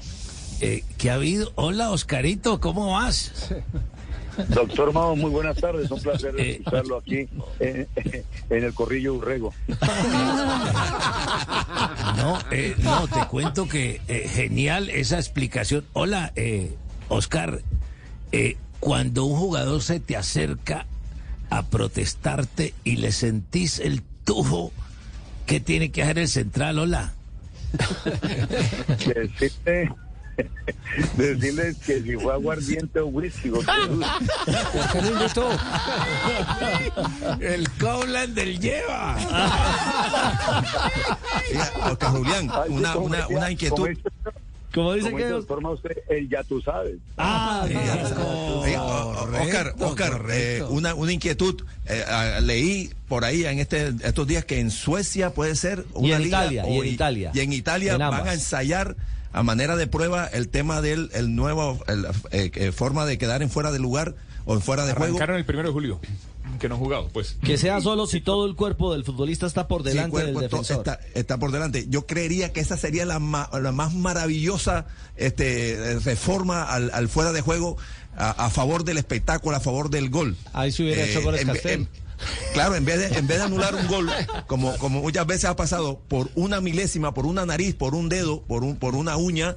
eh, 0.60 0.84
¿qué 0.98 1.10
ha 1.10 1.14
habido? 1.14 1.52
Hola, 1.56 1.90
Oscarito, 1.90 2.60
¿cómo 2.60 2.92
vas? 2.92 3.52
Doctor 4.48 4.92
Mao, 4.92 5.16
muy 5.16 5.30
buenas 5.30 5.56
tardes, 5.56 5.90
un 5.90 6.00
placer 6.00 6.34
Eh, 6.38 6.50
escucharlo 6.52 6.98
aquí 6.98 7.28
en 7.58 7.88
el 8.50 8.74
Corrillo 8.74 9.14
Urrego. 9.14 9.52
No, 12.16 12.38
eh, 12.50 12.74
no, 12.78 13.08
te 13.08 13.26
cuento 13.28 13.68
que 13.68 14.00
eh, 14.08 14.28
genial 14.28 14.90
esa 14.90 15.16
explicación. 15.16 15.84
Hola, 15.92 16.32
eh, 16.36 16.74
Oscar, 17.08 17.60
eh, 18.32 18.56
cuando 18.78 19.24
un 19.24 19.38
jugador 19.38 19.82
se 19.82 20.00
te 20.00 20.16
acerca 20.16 20.86
a 21.50 21.62
protestarte 21.64 22.74
y 22.84 22.96
le 22.96 23.12
sentís 23.12 23.78
el 23.78 24.02
tujo, 24.24 24.72
¿qué 25.46 25.60
tiene 25.60 25.90
que 25.90 26.02
hacer 26.02 26.18
el 26.18 26.28
central? 26.28 26.78
Hola. 26.78 27.12
Decirle, 31.16 31.34
decirles 31.34 31.76
que 31.78 32.02
si 32.02 32.16
fue 32.16 32.32
aguardiente 32.32 33.00
o 33.00 33.06
whisky. 33.06 33.48
doctor. 33.50 33.74
¿Por 34.72 34.92
qué 34.92 35.02
no 35.02 35.10
invitó? 35.20 35.48
El 37.40 37.70
Coblan 37.72 38.34
del 38.34 38.58
lleva. 38.60 39.16
Oscar 41.90 42.10
Julián, 42.10 42.50
una, 42.68 42.96
una, 42.96 43.28
una 43.28 43.50
inquietud. 43.50 43.76
como 43.76 43.86
dice- 43.88 44.02
¿Cómo 44.72 44.92
dice 44.94 45.10
como 45.10 45.18
que 45.18 45.62
Mao, 45.62 45.72
usted, 45.72 45.96
el 46.08 46.28
ya 46.28 46.44
tú 46.44 46.60
sabes. 46.62 46.94
Ah, 47.18 47.66
o- 48.78 49.26
Oscar, 49.42 49.74
Oscar, 49.80 50.22
eh, 50.30 50.62
una, 50.68 50.94
una 50.94 51.12
inquietud. 51.12 51.62
Eh, 51.86 52.04
ah, 52.06 52.38
leí 52.40 52.88
por 53.08 53.24
ahí 53.24 53.44
en 53.44 53.58
este, 53.58 53.88
estos 54.04 54.28
días 54.28 54.44
que 54.44 54.60
en 54.60 54.70
Suecia 54.70 55.30
puede 55.34 55.56
ser 55.56 55.84
una 55.94 56.08
Y 56.08 56.12
en 56.12 56.22
liga, 56.22 56.42
Italia, 56.44 56.68
y 56.68 56.78
en 56.78 56.86
Italia. 56.86 57.30
Y 57.34 57.40
en 57.40 57.52
Italia 57.52 57.92
En 57.94 57.98
van 57.98 58.28
a 58.28 58.32
ensayar 58.34 58.94
a 59.32 59.42
manera 59.42 59.76
de 59.76 59.86
prueba 59.86 60.26
el 60.26 60.48
tema 60.48 60.80
del 60.80 61.10
el 61.14 61.34
nuevo 61.34 61.78
el, 61.86 62.06
eh, 62.32 62.50
eh, 62.54 62.72
forma 62.72 63.04
de 63.06 63.18
quedar 63.18 63.42
en 63.42 63.50
fuera 63.50 63.70
de 63.72 63.78
lugar 63.78 64.14
o 64.44 64.54
en 64.54 64.60
fuera 64.62 64.84
de 64.86 64.92
juego. 64.94 65.16
Arrancaron 65.16 65.36
el 65.36 65.44
primero 65.44 65.68
de 65.68 65.72
julio, 65.74 66.00
que 66.58 66.68
no 66.68 66.74
han 66.76 66.80
jugado, 66.80 67.08
pues. 67.12 67.36
Que 67.42 67.56
sea 67.58 67.80
solo 67.80 68.06
si 68.06 68.20
todo 68.20 68.46
el 68.46 68.56
cuerpo 68.56 68.92
del 68.92 69.04
futbolista 69.04 69.46
está 69.46 69.68
por 69.68 69.82
Sí, 69.82 69.90
delante 69.90 70.10
cuerpo, 70.10 70.40
del 70.40 70.50
defensor. 70.50 70.78
Está, 70.78 70.98
está 71.14 71.38
por 71.38 71.52
delante. 71.52 71.86
Yo 71.88 72.06
creería 72.06 72.52
que 72.52 72.60
esa 72.60 72.76
sería 72.76 73.04
la, 73.04 73.18
ma- 73.18 73.48
la 73.60 73.70
más 73.72 73.94
maravillosa 73.94 74.86
este, 75.16 75.98
reforma 76.04 76.64
al, 76.64 76.90
al 76.92 77.08
fuera 77.08 77.32
de 77.32 77.40
juego 77.42 77.76
a, 78.16 78.30
a 78.30 78.50
favor 78.50 78.84
del 78.84 78.98
espectáculo, 78.98 79.56
a 79.56 79.60
favor 79.60 79.90
del 79.90 80.10
gol. 80.10 80.36
Ahí 80.52 80.72
se 80.72 80.82
hubiera 80.82 81.04
hecho 81.04 81.22
goles 81.22 81.42
en 81.42 81.46
Castel. 81.48 81.72
en- 81.82 81.88
claro, 82.52 82.74
en 82.74 82.84
vez, 82.84 82.98
de, 82.98 83.18
en 83.18 83.26
vez 83.26 83.38
de 83.38 83.44
anular 83.44 83.74
un 83.74 83.86
gol, 83.86 84.10
como, 84.46 84.76
como 84.78 85.00
muchas 85.00 85.26
veces 85.26 85.46
ha 85.46 85.56
pasado, 85.56 86.00
por 86.08 86.28
una 86.34 86.60
milésima, 86.60 87.14
por 87.14 87.26
una 87.26 87.46
nariz, 87.46 87.74
por 87.74 87.94
un 87.94 88.08
dedo, 88.08 88.42
por, 88.42 88.64
un, 88.64 88.76
por 88.76 88.94
una 88.94 89.16
uña, 89.16 89.56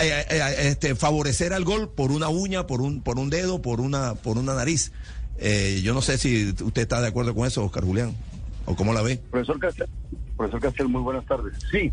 eh, 0.00 0.24
eh, 0.30 0.54
este, 0.68 0.94
favorecer 0.94 1.52
al 1.52 1.64
gol 1.64 1.90
por 1.90 2.12
una 2.12 2.28
uña, 2.28 2.66
por 2.66 2.80
un, 2.80 3.02
por 3.02 3.18
un 3.18 3.30
dedo, 3.30 3.60
por 3.60 3.80
una, 3.80 4.14
por 4.14 4.38
una 4.38 4.54
nariz. 4.54 4.92
Eh, 5.38 5.80
yo 5.82 5.92
no 5.92 6.00
sé 6.00 6.18
si 6.18 6.50
usted 6.50 6.82
está 6.82 7.00
de 7.00 7.08
acuerdo 7.08 7.34
con 7.34 7.46
eso, 7.46 7.64
Oscar 7.64 7.84
Julián, 7.84 8.14
o 8.64 8.74
cómo 8.76 8.92
la 8.92 9.02
ve. 9.02 9.20
Profesor 9.30 9.58
Castel, 9.58 9.88
profesor 10.36 10.60
Castel, 10.60 10.88
muy 10.88 11.02
buenas 11.02 11.26
tardes. 11.26 11.54
Sí, 11.70 11.92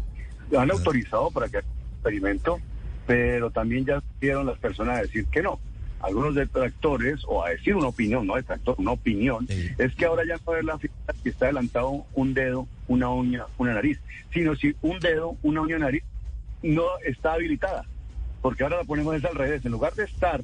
lo 0.50 0.60
han 0.60 0.72
autorizado 0.72 1.30
para 1.32 1.50
que 1.50 1.58
experimento, 1.58 2.60
pero 3.06 3.52
también 3.52 3.86
ya 3.86 4.02
dieron 4.22 4.46
las 4.46 4.58
personas 4.60 5.00
a 5.00 5.02
decir 5.02 5.26
que 5.26 5.42
no. 5.42 5.60
Algunos 6.02 6.34
detractores, 6.36 7.22
o 7.28 7.44
a 7.44 7.50
decir 7.50 7.76
una 7.76 7.88
opinión, 7.88 8.26
no 8.26 8.36
detractor, 8.36 8.76
una 8.78 8.92
opinión, 8.92 9.46
es 9.78 9.94
que 9.96 10.06
ahora 10.06 10.24
ya 10.26 10.38
no 10.46 10.56
es 10.56 10.64
la 10.64 10.78
figura 10.78 11.14
que 11.24 11.30
está 11.30 11.46
adelantado 11.46 12.06
un 12.14 12.34
dedo, 12.34 12.68
una 12.88 13.10
uña, 13.10 13.46
una 13.58 13.74
nariz, 13.74 14.00
sino 14.34 14.56
si 14.56 14.76
un 14.82 15.00
dedo, 15.00 15.36
una 15.44 15.62
uña, 15.62 15.76
una 15.76 15.86
nariz 15.88 16.04
no 16.64 16.84
está 17.06 17.34
habilitada. 17.34 17.86
Porque 18.42 18.64
ahora 18.64 18.78
la 18.78 18.84
ponemos 18.86 19.14
es 19.16 19.26
al 19.26 19.36
revés. 19.36 19.66
En 19.66 19.72
lugar 19.74 19.94
de 19.96 20.06
estar 20.06 20.42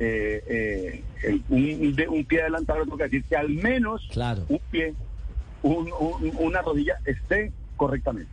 eh, 0.00 0.42
eh, 0.48 1.02
el- 1.24 1.42
un, 1.48 1.94
de- 1.96 2.08
un 2.08 2.24
pie 2.24 2.40
adelantado, 2.42 2.82
tengo 2.84 2.96
que 2.96 3.04
decir 3.04 3.24
que 3.24 3.36
al 3.36 3.48
menos 3.50 4.08
Claro. 4.12 4.44
un 4.48 4.60
pie, 4.70 4.94
un- 5.62 5.90
un- 6.00 6.32
una 6.38 6.62
rodilla 6.62 6.98
esté 7.04 7.52
correctamente. 7.76 8.30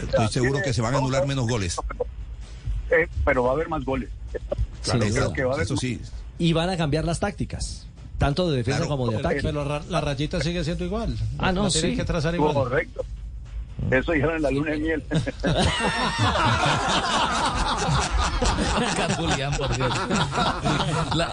Estoy 0.00 0.28
seguro 0.28 0.60
que 0.62 0.72
se 0.72 0.80
van 0.82 0.94
a 0.94 0.98
anular 0.98 1.26
menos 1.26 1.46
goles. 1.48 1.76
Eh, 2.90 3.08
pero 3.24 3.44
va 3.44 3.50
a 3.50 3.52
haber 3.54 3.68
más 3.68 3.84
goles. 3.84 4.10
Duda. 4.84 4.98
creo 5.10 5.32
que 5.32 5.44
va 5.44 5.50
a 5.52 5.54
haber 5.54 5.64
Eso 5.66 5.76
sí. 5.76 6.00
Y 6.38 6.52
van 6.52 6.68
a 6.70 6.76
cambiar 6.76 7.04
las 7.04 7.20
tácticas, 7.20 7.86
tanto 8.18 8.50
de 8.50 8.56
defensa 8.58 8.80
Claro. 8.80 8.96
como 8.96 9.10
de 9.10 9.18
ataque. 9.18 9.40
Pero 9.42 9.64
ra- 9.64 9.82
la 9.88 10.00
rayita 10.00 10.40
sigue 10.42 10.62
siendo 10.64 10.84
igual. 10.84 11.16
Ah, 11.38 11.52
no, 11.52 11.64
La 11.64 11.70
tienen 11.70 11.92
sí. 11.92 11.96
que 11.96 12.04
trazar 12.04 12.34
igual. 12.34 12.54
Correcto. 12.54 13.04
Eso 13.90 14.12
dijeron 14.12 14.36
en 14.36 14.42
la 14.42 14.50
luna 14.50 14.70
de 14.72 14.78
miel. 14.78 15.02
Julián, 19.16 19.52
por 19.56 19.76
Dios. 19.76 19.92
La- 21.14 21.32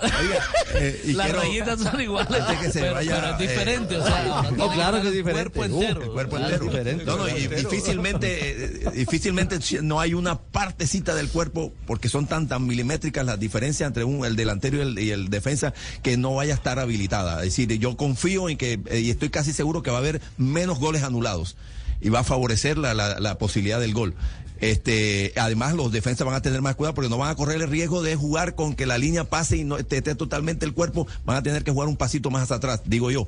Eh, 0.76 1.02
y 1.06 1.14
las 1.14 1.26
quiero- 1.28 1.42
rayitas 1.42 1.80
son 1.82 2.02
iguales, 2.02 2.42
antes 2.42 2.60
que 2.60 2.72
se 2.72 2.80
pero, 2.82 2.94
vaya, 2.94 3.16
pero 3.16 3.28
es 3.28 3.34
eh, 3.34 3.48
diferente. 3.48 3.98
o 3.98 4.06
sea, 4.06 4.52
no 4.58 4.72
claro 4.72 5.02
que 5.02 5.08
es 5.08 5.08
el 5.08 5.14
diferente. 5.14 5.50
Cuerpo 5.52 5.76
Uh, 5.76 5.82
entero. 5.82 6.04
El 6.04 6.10
cuerpo 6.12 6.36
Claro. 6.38 6.54
entero. 6.54 6.72
diferente. 6.72 7.06
No, 7.06 7.18
no, 7.18 7.28
y 7.30 7.48
difícilmente, 7.48 8.52
eh, 8.86 8.92
difícilmente 8.96 9.60
no 9.82 10.00
hay 10.00 10.14
una 10.14 10.40
partecita 10.40 11.16
del 11.16 11.30
cuerpo, 11.30 11.74
porque 11.88 12.10
son 12.10 12.28
tan 12.28 12.48
tan 12.48 12.66
milimétricas 12.66 13.26
las 13.26 13.40
diferencias 13.40 13.88
entre 13.88 14.04
un, 14.04 14.26
el 14.26 14.36
delantero 14.36 14.78
y 14.78 14.82
el, 14.82 15.00
y 15.00 15.12
el 15.12 15.30
defensa, 15.30 15.74
que 16.04 16.18
no 16.18 16.36
vaya 16.36 16.54
a 16.54 16.58
estar 16.58 16.80
habilitada. 16.80 17.40
Es 17.40 17.56
decir, 17.56 17.72
yo 17.80 17.98
confío 17.98 18.50
en 18.50 18.58
que, 18.58 18.80
eh, 18.86 19.00
y 19.00 19.10
estoy 19.10 19.30
casi 19.30 19.52
seguro 19.54 19.82
que 19.84 19.90
va 19.92 19.98
a 19.98 20.00
haber 20.00 20.22
menos 20.38 20.80
goles 20.80 21.04
anulados, 21.04 21.56
y 22.02 22.10
va 22.10 22.20
a 22.20 22.24
favorecer 22.24 22.78
la, 22.78 22.94
la, 22.94 23.20
la 23.20 23.38
posibilidad 23.38 23.80
del 23.80 23.94
gol. 23.94 24.16
Este, 24.62 25.34
además 25.38 25.74
los 25.74 25.92
defensas 25.92 26.26
van 26.26 26.36
a 26.36 26.42
tener 26.44 26.62
más 26.62 26.76
cuidado 26.76 26.94
porque 26.94 27.10
no 27.10 27.18
van 27.18 27.32
a 27.32 27.36
correr 27.36 27.60
el 27.60 27.68
riesgo 27.68 28.04
de 28.04 28.16
jugar 28.16 28.54
con 28.54 28.76
que 28.76 28.86
la 28.86 29.00
línea 29.00 29.24
pase 29.24 29.58
y 29.58 29.64
no 29.64 29.78
esté, 29.78 30.02
totalmente 30.04 30.66
el 30.66 30.74
cuerpo, 30.74 31.08
van 31.26 31.38
a 31.38 31.44
tener 31.44 31.64
que 31.64 31.72
jugar 31.72 31.88
un 31.90 31.98
pasito 31.98 32.30
más 32.30 32.44
hacia 32.44 32.58
atrás, 32.58 32.82
digo 32.86 33.10
yo. 33.10 33.28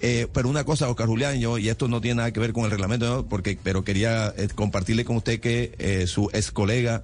Eh, 0.00 0.28
pero 0.32 0.48
una 0.48 0.62
cosa, 0.62 0.88
Oscar 0.88 1.08
Julián, 1.08 1.40
yo, 1.40 1.58
y 1.58 1.68
esto 1.68 1.88
no 1.88 2.00
tiene 2.00 2.18
nada 2.18 2.32
que 2.32 2.38
ver 2.38 2.52
con 2.52 2.64
el 2.64 2.70
reglamento, 2.70 3.06
¿no? 3.08 3.26
porque, 3.26 3.58
pero 3.60 3.82
quería 3.82 4.32
eh, 4.36 4.46
compartirle 4.54 5.04
con 5.04 5.16
usted 5.16 5.40
que 5.40 5.74
eh, 5.78 6.06
su 6.06 6.30
ex 6.32 6.52
colega 6.52 7.02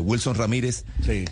Wilson 0.00 0.36
Ramírez 0.36 0.84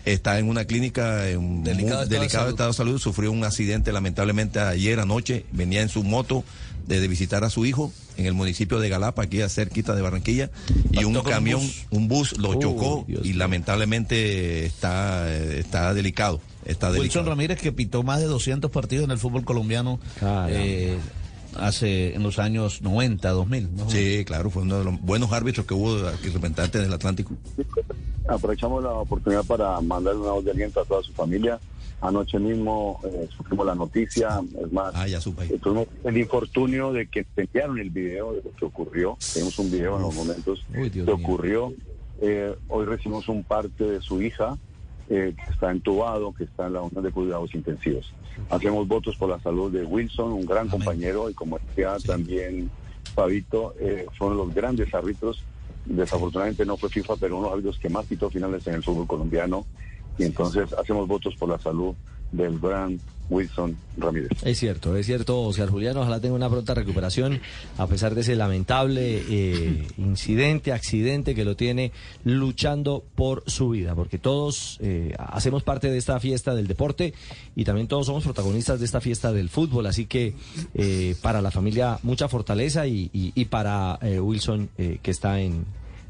está 0.05 0.41
en 0.41 0.49
una 0.49 0.65
clínica 0.65 1.29
en 1.29 1.39
un 1.39 1.63
Delicado 1.63 2.03
estado 2.03 2.07
de 2.07 2.17
delicado 2.17 2.49
estado 2.49 2.71
de 2.71 2.77
salud, 2.77 2.99
sufrió 2.99 3.31
un 3.31 3.45
accidente 3.45 3.93
lamentablemente 3.93 4.59
ayer 4.59 4.99
anoche, 4.99 5.47
venía 5.53 5.81
en 5.81 5.89
su 5.89 6.03
moto 6.03 6.43
de, 6.89 6.99
de 6.99 7.07
visitar 7.07 7.45
a 7.45 7.51
su 7.51 7.67
hijo 7.67 7.93
en 8.17 8.27
el 8.27 8.35
municipio 8.35 8.81
de 8.81 8.89
Galapa, 8.89 9.23
aquí 9.23 9.41
a 9.43 9.49
cerquita 9.49 9.95
de 9.95 10.03
Barranquilla, 10.03 10.51
y 10.93 11.05
un 11.05 11.15
camión, 11.23 11.61
bus. 11.61 11.87
un 11.91 12.09
bus 12.09 12.39
lo 12.39 12.55
chocó 12.59 13.05
Dios 13.07 13.25
y 13.25 13.33
lamentablemente 13.35 14.65
está, 14.65 15.33
está 15.35 15.95
delicado, 15.95 16.41
está 16.65 16.89
Wilson 16.89 17.01
delicado. 17.03 17.31
Ramírez 17.31 17.61
que 17.61 17.73
pitó 17.73 18.03
más 18.03 18.21
de 18.21 18.27
200 18.27 18.71
partidos 18.71 19.05
en 19.05 19.11
el 19.11 19.19
fútbol 19.19 19.45
colombiano 19.45 20.01
eh, 20.49 20.97
hace 21.59 22.15
en 22.15 22.23
los 22.23 22.39
años 22.39 22.83
90, 22.83 23.29
2000. 23.31 23.77
¿no? 23.77 23.91
Sí, 23.91 24.25
claro, 24.25 24.51
fue 24.51 24.63
uno 24.63 24.79
de 24.79 24.85
los 24.85 25.01
buenos 25.01 25.33
árbitros 25.33 25.67
que 25.67 25.75
hubo 25.75 26.07
aquí 26.09 26.29
representantes 26.29 26.83
del 26.83 26.93
Atlántico. 26.93 27.35
Aprovechamos 28.29 28.83
la 28.83 28.91
oportunidad 28.91 29.45
para 29.45 29.81
mandarle 29.81 30.21
una 30.21 30.33
voz 30.33 30.45
de 30.45 30.51
aliento 30.51 30.81
a 30.81 30.85
toda 30.85 31.03
su 31.03 31.13
familia. 31.13 31.59
Anoche 32.01 32.39
mismo 32.39 33.01
eh, 33.05 33.29
supimos 33.37 33.67
la 33.67 33.75
noticia, 33.75 34.41
es 34.63 34.73
más, 34.73 34.93
Ah, 34.95 35.09
ya 35.09 35.19
eh, 35.19 35.59
tuvimos 35.63 35.89
el 36.05 36.19
infortunio 36.19 36.93
de 36.93 37.07
que 37.07 37.27
enviaron 37.37 37.79
el 37.79 37.91
video 37.91 38.33
de 38.33 38.43
lo 38.43 38.53
que 38.53 38.65
ocurrió. 38.67 39.17
Tenemos 39.33 39.59
un 39.59 39.71
video 39.71 39.97
en 39.97 40.03
los 40.03 40.15
momentos 40.15 40.65
Uy, 40.77 40.91
que 40.91 41.11
ocurrió. 41.11 41.73
Eh, 42.21 42.55
hoy 42.69 42.87
recibimos 42.87 43.29
un 43.29 43.43
parte 43.43 43.85
de 43.85 44.01
su 44.01 44.21
hija 44.23 44.57
eh, 45.09 45.35
que 45.37 45.53
está 45.53 45.71
entubado, 45.71 46.35
que 46.35 46.45
está 46.45 46.67
en 46.67 46.75
la 46.75 46.83
unidad 46.83 47.03
de 47.03 47.13
cuidados 47.13 47.55
intensivos. 47.55 48.13
Hacemos 48.51 48.89
votos 48.89 49.17
por 49.17 49.31
la 49.31 49.39
salud 49.41 49.71
de 49.73 49.85
Wilson, 49.85 50.33
un 50.33 50.45
gran 50.45 50.69
compañero, 50.69 51.31
y 51.31 51.35
como 51.35 51.59
decía 51.59 51.97
también 52.05 52.71
Fabito, 53.15 53.75
eh, 53.79 54.07
fueron 54.19 54.37
los 54.37 54.55
grandes 54.55 54.93
árbitros. 54.93 55.43
Desafortunadamente 55.85 56.67
no 56.67 56.77
fue 56.77 56.89
FIFA, 56.89 57.15
pero 57.17 57.39
unos 57.39 57.53
árbitros 57.53 57.79
que 57.79 57.89
más 57.89 58.05
pitó 58.07 58.29
finales 58.31 58.67
en 58.67 58.75
el 58.75 58.83
fútbol 58.83 59.07
colombiano. 59.07 59.65
Y 60.19 60.25
entonces 60.25 60.73
hacemos 60.73 61.07
votos 61.09 61.35
por 61.37 61.49
la 61.49 61.59
salud 61.59 61.95
del 62.33 62.59
gran 62.59 62.99
Wilson 63.29 63.77
Ramírez. 63.99 64.31
Es 64.45 64.59
cierto, 64.59 64.97
es 64.97 65.05
cierto, 65.07 65.41
Oscar 65.43 65.69
Julián, 65.69 65.97
ojalá 65.97 66.21
tenga 66.21 66.37
una 66.37 66.49
pronta 66.49 66.75
recuperación, 66.75 67.41
a 67.77 67.89
pesar 67.89 68.15
de 68.15 68.21
ese 68.21 68.37
lamentable 68.37 69.21
eh, 69.29 69.89
incidente, 69.99 70.73
accidente 70.73 71.35
que 71.35 71.45
lo 71.45 71.57
tiene 71.57 71.91
luchando 72.25 73.03
por 73.17 73.43
su 73.49 73.71
vida, 73.71 73.95
porque 73.97 74.19
todos 74.19 74.79
eh, 74.81 75.13
hacemos 75.19 75.65
parte 75.65 75.91
de 75.91 75.99
esta 75.99 76.21
fiesta 76.21 76.55
del 76.55 76.69
deporte 76.69 77.15
y 77.57 77.65
también 77.65 77.89
todos 77.89 78.07
somos 78.07 78.23
protagonistas 78.23 78.79
de 78.79 78.85
esta 78.85 79.01
fiesta 79.01 79.33
del 79.33 79.49
fútbol, 79.49 79.87
así 79.87 80.07
que 80.07 80.35
eh, 80.75 81.17
para 81.21 81.43
la 81.43 81.51
familia 81.51 81.99
mucha 82.05 82.29
fortaleza 82.29 82.87
y, 82.87 83.11
y- 83.13 83.33
y 83.35 83.45
para 83.47 83.99
eh, 84.03 84.21
Wilson 84.21 84.69
que 84.77 85.11
está 85.11 85.41
en 85.41 85.65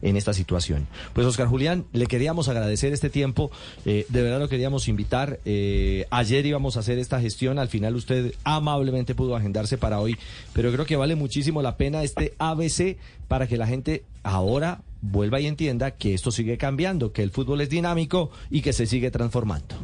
en 0.07 0.17
esta 0.17 0.33
situación. 0.33 0.87
Pues 1.13 1.27
Oscar 1.27 1.49
Julián, 1.49 1.85
le 1.93 2.07
queríamos 2.07 2.49
agradecer 2.49 2.93
este 2.93 3.11
tiempo, 3.11 3.51
eh, 3.85 4.07
de 4.09 4.23
verdad 4.23 4.39
lo 4.39 4.49
queríamos 4.49 4.89
invitar. 4.89 5.41
eh, 5.45 6.07
ayer 6.11 6.47
íbamos 6.47 6.77
a 6.77 6.81
hacer 6.81 6.99
esta 6.99 7.21
gestión, 7.21 7.59
al 7.59 7.69
final 7.69 7.97
usted 7.97 8.35
amablemente 8.45 9.15
pudo 9.15 9.35
agendarse 9.37 9.79
para 9.79 10.01
hoy, 10.01 10.17
pero 10.53 10.73
creo 10.73 10.87
que 10.87 10.97
vale 10.97 11.17
muchísimo 11.17 11.61
la 11.61 11.77
pena 11.77 12.03
este 12.03 12.35
ABC 12.39 12.97
para 13.27 13.47
que 13.47 13.57
la 13.57 13.67
gente 13.67 14.05
ahora 14.23 14.81
vuelva 15.03 15.41
y 15.41 15.47
entienda 15.47 15.91
que 15.91 16.15
esto 16.15 16.31
sigue 16.31 16.57
cambiando, 16.57 17.13
que 17.13 17.23
el 17.23 17.31
fútbol 17.31 17.61
es 17.61 17.69
dinámico 17.69 18.31
y 18.51 18.63
que 18.63 18.73
se 18.73 18.87
sigue 18.87 19.11
transformando. 19.11 19.75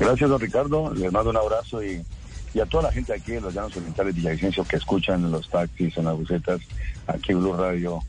Gracias, 0.00 0.30
don 0.30 0.40
Ricardo. 0.40 0.94
Les 0.94 1.12
mando 1.12 1.30
un 1.30 1.36
abrazo 1.36 1.82
y, 1.82 2.02
a 2.60 2.64
toda 2.64 2.84
la 2.84 2.92
gente 2.92 3.12
aquí 3.12 3.32
en 3.32 3.42
los 3.42 3.52
Llanos 3.52 3.76
Orientales 3.76 4.14
Villavicencio 4.14 4.64
que 4.64 4.76
escuchan 4.76 5.22
en 5.24 5.30
los 5.30 5.46
taxis, 5.50 5.94
en 5.98 6.06
las 6.06 6.16
bucetas, 6.16 6.60
aquí 7.06 7.34
Blue 7.34 7.52
Radio, 7.52 8.02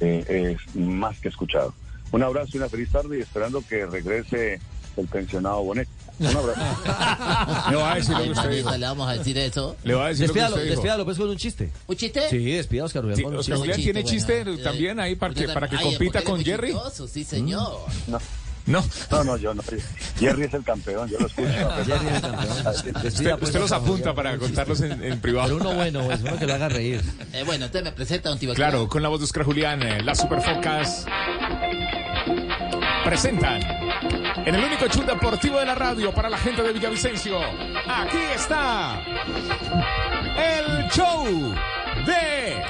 eh, 0.00 0.56
es 0.56 0.76
más 0.76 1.18
que 1.20 1.28
escuchado. 1.28 1.74
Un 2.12 2.22
abrazo 2.22 2.50
y 2.54 2.56
una 2.58 2.68
feliz 2.68 2.90
tarde 2.90 3.18
y 3.18 3.22
esperando 3.22 3.62
que 3.68 3.84
regrese 3.86 4.60
el 4.96 5.06
pensionado 5.08 5.62
Bonet. 5.62 5.88
Un 6.20 6.26
abrazo. 6.26 6.60
Le 7.70 7.76
va 7.76 7.92
a 7.92 7.94
decir 7.96 8.16
lo 8.16 8.24
que 8.24 8.30
usted 8.30 8.42
manito, 8.44 8.56
dijo. 8.56 8.76
le 8.76 8.86
vamos 8.86 9.08
a 9.08 9.12
decir 9.12 9.38
eso. 9.38 9.76
Le 9.84 9.94
va 9.94 10.06
a 10.06 10.08
decir 10.08 10.26
lo 10.26 10.34
que 10.34 10.40
Despídalo, 10.40 10.56
usted 10.56 10.70
despídalo 10.74 11.04
pues 11.04 11.18
con 11.18 11.28
un 11.28 11.36
chiste. 11.36 11.70
¿Un 11.86 11.96
chiste? 11.96 12.28
Sí, 12.30 12.38
despida 12.50 12.84
Oscar 12.84 13.02
Julián 13.02 13.16
Sí, 13.18 13.24
Oscar. 13.24 13.58
Julián 13.58 13.76
tiene 13.80 14.02
Chiste, 14.04 14.16
chiste 14.38 14.44
bueno, 14.44 14.62
también 14.62 14.98
ahí 15.00 15.14
para 15.14 15.34
que, 15.34 15.48
para 15.48 15.68
que 15.68 15.76
Ay, 15.76 15.84
compita 15.84 16.22
con 16.22 16.42
Jerry. 16.44 16.72
chistoso, 16.72 17.06
Sí, 17.06 17.22
señor. 17.22 17.78
No. 18.08 18.18
No. 18.68 18.84
No, 19.10 19.24
no, 19.24 19.36
yo 19.38 19.54
no. 19.54 19.62
Jerry 20.18 20.44
es 20.44 20.54
el 20.54 20.62
campeón, 20.62 21.08
yo 21.08 21.18
lo 21.18 21.26
escucho. 21.26 21.48
Jerry 21.86 22.06
es 22.06 22.14
el 22.14 22.20
campeón. 22.20 22.66
Usted, 23.06 23.38
pues, 23.38 23.54
los 23.54 23.72
apunta 23.72 24.14
para 24.14 24.36
contarlos 24.36 24.80
en, 24.82 25.02
en 25.02 25.20
privado. 25.20 25.56
Pero 25.58 25.70
uno 25.70 25.76
bueno, 25.76 26.04
pues, 26.04 26.20
uno 26.20 26.38
que 26.38 26.46
lo 26.46 26.54
haga 26.54 26.68
reír. 26.68 27.02
Eh, 27.32 27.42
bueno, 27.44 27.66
usted 27.66 27.82
me 27.82 27.92
presenta 27.92 28.30
un 28.30 28.38
tío 28.38 28.54
Claro, 28.54 28.86
con 28.88 29.02
la 29.02 29.08
voz 29.08 29.20
de 29.20 29.24
Oscar 29.24 29.44
Julián, 29.44 29.82
eh, 29.82 30.02
las 30.02 30.18
Superfocas 30.18 31.06
presentan 33.04 33.62
en 34.44 34.54
el 34.54 34.62
único 34.62 34.86
show 34.88 35.04
deportivo 35.04 35.58
de 35.58 35.64
la 35.64 35.74
radio 35.74 36.12
para 36.12 36.28
la 36.28 36.36
gente 36.36 36.62
de 36.62 36.72
Villavicencio. 36.72 37.38
Aquí 37.86 38.18
está 38.34 39.02
el 40.36 40.90
show 40.90 41.54
de 42.04 42.62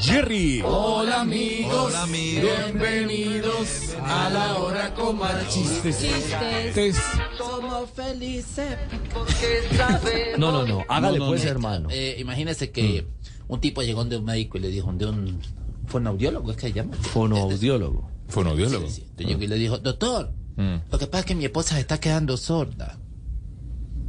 Jerry. 0.00 0.62
Hola 0.64 1.22
amigos, 1.22 1.92
bienvenidos 2.10 3.94
a 4.02 4.28
la 4.30 4.58
hora 4.58 4.94
con 4.94 5.18
más 5.18 5.48
chistes. 5.48 5.98
Chistes. 6.00 6.96
Somos 7.38 7.90
felices. 7.90 8.76
No, 10.38 10.50
no, 10.52 10.66
no, 10.66 10.84
hágale 10.88 11.18
No, 11.18 11.24
no, 11.26 11.30
pues, 11.30 11.44
no. 11.44 11.50
hermano. 11.50 11.88
Eh, 11.90 12.16
imagínese 12.18 12.70
que 12.70 13.06
un 13.48 13.60
tipo 13.60 13.82
llegó 13.82 14.04
de 14.04 14.16
un 14.16 14.24
médico 14.24 14.58
y 14.58 14.60
le 14.62 14.68
dijo, 14.68 14.92
de 14.92 15.06
un 15.06 15.40
fonaudiólogo, 15.86 16.50
¿es 16.50 16.56
que 16.56 16.68
se 16.68 16.72
llama? 16.72 16.94
Fonoaudiólogo. 16.96 18.10
Fonaudiólogo. 18.28 18.86
Sí, 18.88 18.92
sí. 18.96 19.00
Entonces 19.02 19.26
llegó 19.26 19.42
y 19.42 19.46
le 19.46 19.56
dijo, 19.56 19.78
doctor, 19.78 20.32
Mm. 20.56 20.76
lo 20.90 20.98
que 21.00 21.06
pasa 21.08 21.20
es 21.20 21.26
que 21.26 21.34
mi 21.34 21.44
esposa 21.46 21.74
se 21.74 21.80
está 21.80 21.98
quedando 21.98 22.36
sorda. 22.36 22.98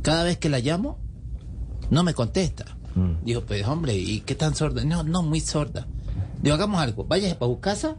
Cada 0.04 0.24
vez 0.24 0.38
que 0.38 0.48
la 0.50 0.60
llamo, 0.60 1.00
no 1.90 2.04
me 2.04 2.14
contesta. 2.14 2.75
Dijo, 3.24 3.42
pues 3.42 3.66
hombre, 3.68 3.96
¿y 3.96 4.22
qué 4.22 4.36
tan 4.36 4.56
sorda? 4.56 4.86
No, 4.86 5.04
no, 5.04 5.22
muy 5.22 5.42
sorda. 5.42 5.86
Digo, 6.42 6.56
hagamos 6.56 6.82
algo, 6.82 7.04
váyase 7.04 7.36
para 7.36 7.52
su 7.52 7.60
casa 7.60 7.98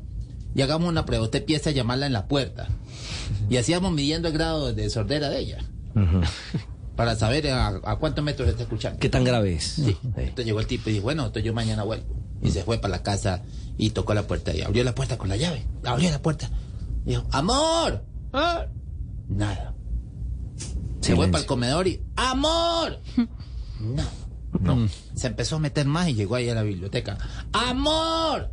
y 0.55 0.63
hagamos 0.63 0.89
una 0.89 1.05
prueba. 1.05 1.25
Usted 1.25 1.41
empieza 1.41 1.71
a 1.71 1.73
llamarla 1.73 2.07
en 2.07 2.15
la 2.15 2.29
puerta. 2.29 2.69
Y 3.51 3.59
así 3.59 3.73
vamos 3.73 3.93
midiendo 3.93 4.29
el 4.29 4.35
grado 4.35 4.73
de 4.73 4.89
sordera 4.89 5.29
de 5.29 5.39
ella. 5.41 5.59
Para 6.97 7.15
saber 7.15 7.51
a, 7.51 7.69
a 7.85 7.97
cuántos 7.97 8.25
metros 8.25 8.49
está 8.49 8.63
escuchando. 8.63 8.99
¿Qué 8.99 9.11
tan 9.11 9.23
grave 9.23 9.55
es? 9.55 9.65
Sí. 9.65 9.97
Entonces 10.03 10.47
llegó 10.47 10.61
el 10.61 10.67
tipo 10.67 10.89
y 10.89 10.95
dijo, 10.95 11.05
bueno, 11.05 11.27
entonces 11.27 11.45
yo 11.45 11.53
mañana 11.53 11.83
vuelvo. 11.83 12.07
Y 12.43 12.51
se 12.51 12.65
fue 12.65 12.79
para 12.79 12.93
la 12.93 13.03
casa 13.03 13.43
y 13.77 13.91
tocó 13.91 14.15
la 14.15 14.27
puerta 14.27 14.55
y 14.55 14.63
abrió 14.63 14.83
la 14.83 14.95
puerta 14.95 15.19
con 15.19 15.29
la 15.29 15.37
llave. 15.37 15.67
Abrió 15.85 16.11
la 16.11 16.23
puerta. 16.23 16.51
Dijo, 17.05 17.25
amor. 17.33 18.03
Nada. 19.29 19.75
Se 21.01 21.15
fue 21.15 21.29
para 21.29 21.43
el 21.43 21.47
comedor 21.47 21.87
y, 21.87 22.03
amor. 22.17 23.01
No. 24.61 24.77
No. 24.77 24.89
Se 25.15 25.27
empezó 25.27 25.57
a 25.57 25.59
meter 25.59 25.87
más 25.87 26.09
y 26.09 26.15
llegó 26.15 26.37
ahí 26.37 26.49
a 26.49 26.55
la 26.55 26.63
biblioteca. 26.63 27.19
Amor. 27.53 28.51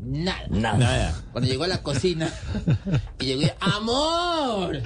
Nada. 0.00 0.46
Nada. 0.50 1.22
Cuando 1.32 1.48
llegó 1.50 1.64
a 1.64 1.68
la 1.68 1.82
cocina 1.82 2.32
y 3.18 3.26
llegó 3.26 3.52
amor. 3.60 4.82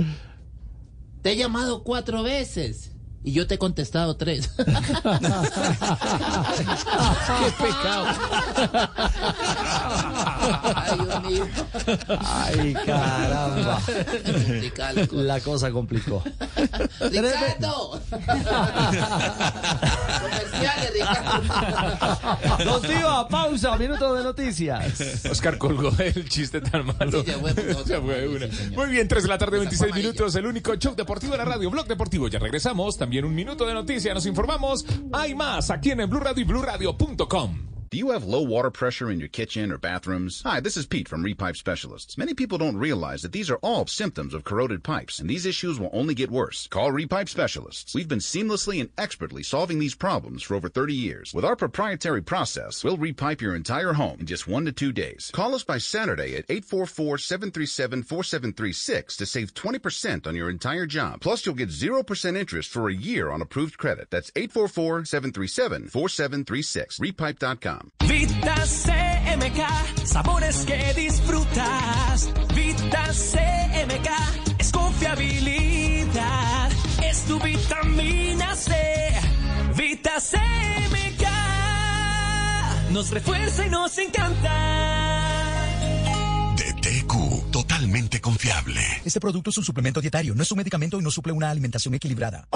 Te 1.22 1.32
he 1.32 1.36
llamado 1.36 1.82
cuatro 1.82 2.22
veces. 2.22 2.92
Y 3.24 3.32
yo 3.32 3.46
te 3.48 3.56
he 3.56 3.58
contestado 3.58 4.16
tres. 4.16 4.48
¡Qué 4.56 4.64
pecado! 7.58 8.06
Ay, 10.74 10.98
Dios 10.98 11.22
mío. 11.24 11.46
Ay, 12.20 12.74
caramba. 12.86 13.80
La 15.12 15.40
cosa. 15.40 15.70
Complicó. 15.70 16.22
¡Ricardo! 17.00 18.00
Comerciales, 20.20 20.92
Ricardo. 20.92 22.64
Don 22.64 22.82
Tío, 22.82 23.28
pausa, 23.30 23.76
minuto 23.76 24.14
de 24.14 24.24
noticias. 24.24 25.24
Oscar 25.30 25.58
colgó 25.58 25.90
el 25.98 26.28
chiste 26.28 26.60
tan 26.60 26.86
malo. 26.86 27.20
Sí, 27.22 27.26
ya 27.26 27.38
fue, 27.38 27.54
Ya 27.86 28.00
fue 28.00 28.20
sí, 28.20 28.26
una. 28.26 28.52
señor. 28.54 28.72
Muy 28.72 28.86
bien, 28.90 29.08
3 29.08 29.22
de 29.22 29.28
la 29.28 29.38
tarde, 29.38 29.56
Esa 29.56 29.62
26 29.62 29.90
fue 29.92 30.00
minutos, 30.00 30.34
el 30.36 30.46
único 30.46 30.74
show 30.76 30.94
deportivo 30.94 31.32
de 31.32 31.38
la 31.38 31.44
radio, 31.44 31.70
Blog 31.70 31.86
Deportivo. 31.86 32.28
Ya 32.28 32.38
regresamos, 32.38 32.96
también 32.96 33.24
un 33.24 33.34
minuto 33.34 33.66
de 33.66 33.74
noticia, 33.74 34.14
nos 34.14 34.26
informamos. 34.26 34.84
Hay 35.12 35.34
más 35.34 35.70
aquí 35.70 35.90
en 35.90 36.00
el 36.00 36.06
Blue 36.06 36.20
Radio 36.20 36.42
y 36.42 36.44
BlueRadio.com. 36.44 37.77
Do 37.90 37.96
you 37.96 38.10
have 38.10 38.24
low 38.24 38.42
water 38.42 38.70
pressure 38.70 39.10
in 39.10 39.18
your 39.18 39.30
kitchen 39.30 39.72
or 39.72 39.78
bathrooms? 39.78 40.42
Hi, 40.42 40.60
this 40.60 40.76
is 40.76 40.84
Pete 40.84 41.08
from 41.08 41.24
Repipe 41.24 41.56
Specialists. 41.56 42.18
Many 42.18 42.34
people 42.34 42.58
don't 42.58 42.76
realize 42.76 43.22
that 43.22 43.32
these 43.32 43.48
are 43.48 43.56
all 43.62 43.86
symptoms 43.86 44.34
of 44.34 44.44
corroded 44.44 44.84
pipes, 44.84 45.20
and 45.20 45.30
these 45.30 45.46
issues 45.46 45.80
will 45.80 45.88
only 45.94 46.14
get 46.14 46.30
worse. 46.30 46.66
Call 46.66 46.92
Repipe 46.92 47.30
Specialists. 47.30 47.94
We've 47.94 48.06
been 48.06 48.18
seamlessly 48.18 48.80
and 48.80 48.90
expertly 48.98 49.42
solving 49.42 49.78
these 49.78 49.94
problems 49.94 50.42
for 50.42 50.54
over 50.54 50.68
30 50.68 50.92
years. 50.92 51.32
With 51.32 51.46
our 51.46 51.56
proprietary 51.56 52.20
process, 52.20 52.84
we'll 52.84 52.98
repipe 52.98 53.40
your 53.40 53.56
entire 53.56 53.94
home 53.94 54.20
in 54.20 54.26
just 54.26 54.46
one 54.46 54.66
to 54.66 54.72
two 54.72 54.92
days. 54.92 55.30
Call 55.32 55.54
us 55.54 55.64
by 55.64 55.78
Saturday 55.78 56.36
at 56.36 56.46
844-737-4736 56.48 59.16
to 59.16 59.24
save 59.24 59.54
20% 59.54 60.26
on 60.26 60.36
your 60.36 60.50
entire 60.50 60.84
job. 60.84 61.22
Plus, 61.22 61.46
you'll 61.46 61.54
get 61.54 61.70
0% 61.70 62.36
interest 62.36 62.68
for 62.68 62.90
a 62.90 62.94
year 62.94 63.30
on 63.30 63.40
approved 63.40 63.78
credit. 63.78 64.10
That's 64.10 64.30
844-737-4736. 64.32 67.00
Repipe.com. 67.00 67.77
Vita 68.06 68.54
CMK, 68.54 70.06
sabores 70.06 70.64
que 70.64 70.94
disfrutas. 70.94 72.32
Vita 72.54 73.12
CMK 73.12 74.08
es 74.58 74.72
confiabilidad, 74.72 76.70
es 77.02 77.24
tu 77.24 77.38
vitamina 77.40 78.54
C. 78.56 78.72
Vita 79.76 80.14
CMK 80.20 81.28
nos 82.90 83.10
refuerza 83.10 83.66
y 83.66 83.70
nos 83.70 83.96
encanta. 83.98 84.52
De 86.56 86.72
TQ, 86.72 87.50
totalmente 87.50 88.20
confiable. 88.20 88.80
Este 89.04 89.20
producto 89.20 89.50
es 89.50 89.58
un 89.58 89.64
suplemento 89.64 90.00
dietario, 90.00 90.34
no 90.34 90.42
es 90.42 90.50
un 90.50 90.58
medicamento 90.58 90.98
y 90.98 91.02
no 91.02 91.10
suple 91.10 91.32
una 91.32 91.50
alimentación 91.50 91.94
equilibrada. 91.94 92.48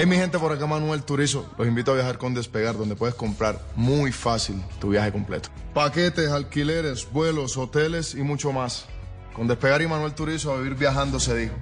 Hey 0.00 0.06
mi 0.06 0.16
gente, 0.16 0.38
por 0.38 0.50
acá 0.50 0.66
Manuel 0.66 1.02
Turizo. 1.02 1.44
Los 1.58 1.68
invito 1.68 1.92
a 1.92 1.94
viajar 1.94 2.16
con 2.16 2.32
Despegar, 2.32 2.74
donde 2.74 2.96
puedes 2.96 3.14
comprar 3.14 3.60
muy 3.76 4.12
fácil 4.12 4.56
tu 4.80 4.88
viaje 4.88 5.12
completo. 5.12 5.50
Paquetes, 5.74 6.30
alquileres, 6.30 7.06
vuelos, 7.12 7.58
hoteles 7.58 8.14
y 8.14 8.22
mucho 8.22 8.50
más. 8.50 8.86
Con 9.34 9.46
Despegar 9.46 9.82
y 9.82 9.86
Manuel 9.86 10.14
Turizo 10.14 10.54
a 10.54 10.56
vivir 10.56 10.74
viajando 10.74 11.20
se 11.20 11.36
dijo. 11.36 11.54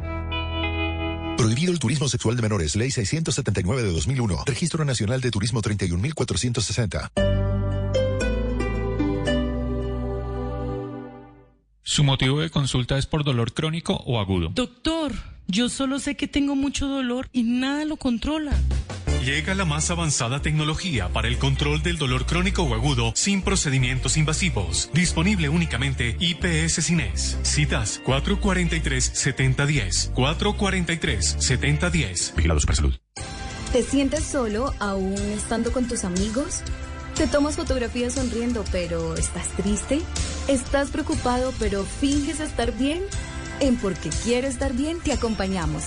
Prohibido 1.36 1.72
el 1.72 1.80
turismo 1.80 2.08
sexual 2.08 2.36
de 2.36 2.42
menores, 2.42 2.76
ley 2.76 2.92
679 2.92 3.82
de 3.82 3.92
2001. 3.92 4.44
Registro 4.46 4.84
Nacional 4.84 5.20
de 5.20 5.32
Turismo 5.32 5.60
31460. 5.60 7.10
¿Su 11.82 12.04
motivo 12.04 12.40
de 12.40 12.50
consulta 12.50 12.98
es 12.98 13.06
por 13.06 13.24
dolor 13.24 13.52
crónico 13.52 13.94
o 14.06 14.20
agudo? 14.20 14.50
Doctor, 14.54 15.10
yo 15.48 15.68
solo 15.70 15.98
sé 15.98 16.14
que 16.14 16.28
tengo 16.28 16.54
mucho 16.54 16.86
dolor 16.86 17.30
y 17.32 17.42
nada 17.42 17.86
lo 17.86 17.96
controla. 17.96 18.52
Llega 19.24 19.54
la 19.54 19.64
más 19.64 19.90
avanzada 19.90 20.42
tecnología 20.42 21.08
para 21.08 21.26
el 21.28 21.38
control 21.38 21.82
del 21.82 21.96
dolor 21.98 22.26
crónico 22.26 22.62
o 22.62 22.74
agudo 22.74 23.12
sin 23.14 23.42
procedimientos 23.42 24.16
invasivos. 24.16 24.88
Disponible 24.92 25.48
únicamente 25.48 26.16
IPS 26.20 26.84
Cines. 26.84 27.36
Citas 27.42 28.00
443-7010. 28.04 30.12
443-7010. 30.14 32.36
Vigilado 32.36 32.60
Supersalud. 32.60 32.94
¿Te 33.72 33.82
sientes 33.82 34.22
solo 34.24 34.72
aún 34.78 35.16
estando 35.34 35.72
con 35.72 35.88
tus 35.88 36.04
amigos? 36.04 36.60
¿Te 37.16 37.26
tomas 37.26 37.56
fotografías 37.56 38.12
sonriendo 38.14 38.64
pero 38.70 39.16
estás 39.16 39.48
triste? 39.56 40.00
¿Estás 40.46 40.90
preocupado 40.90 41.52
pero 41.58 41.82
finges 41.84 42.38
estar 42.40 42.70
bien? 42.78 43.02
En 43.60 43.76
Porque 43.76 44.10
Quiero 44.24 44.46
Estar 44.46 44.72
Bien 44.72 45.00
te 45.00 45.12
acompañamos. 45.12 45.84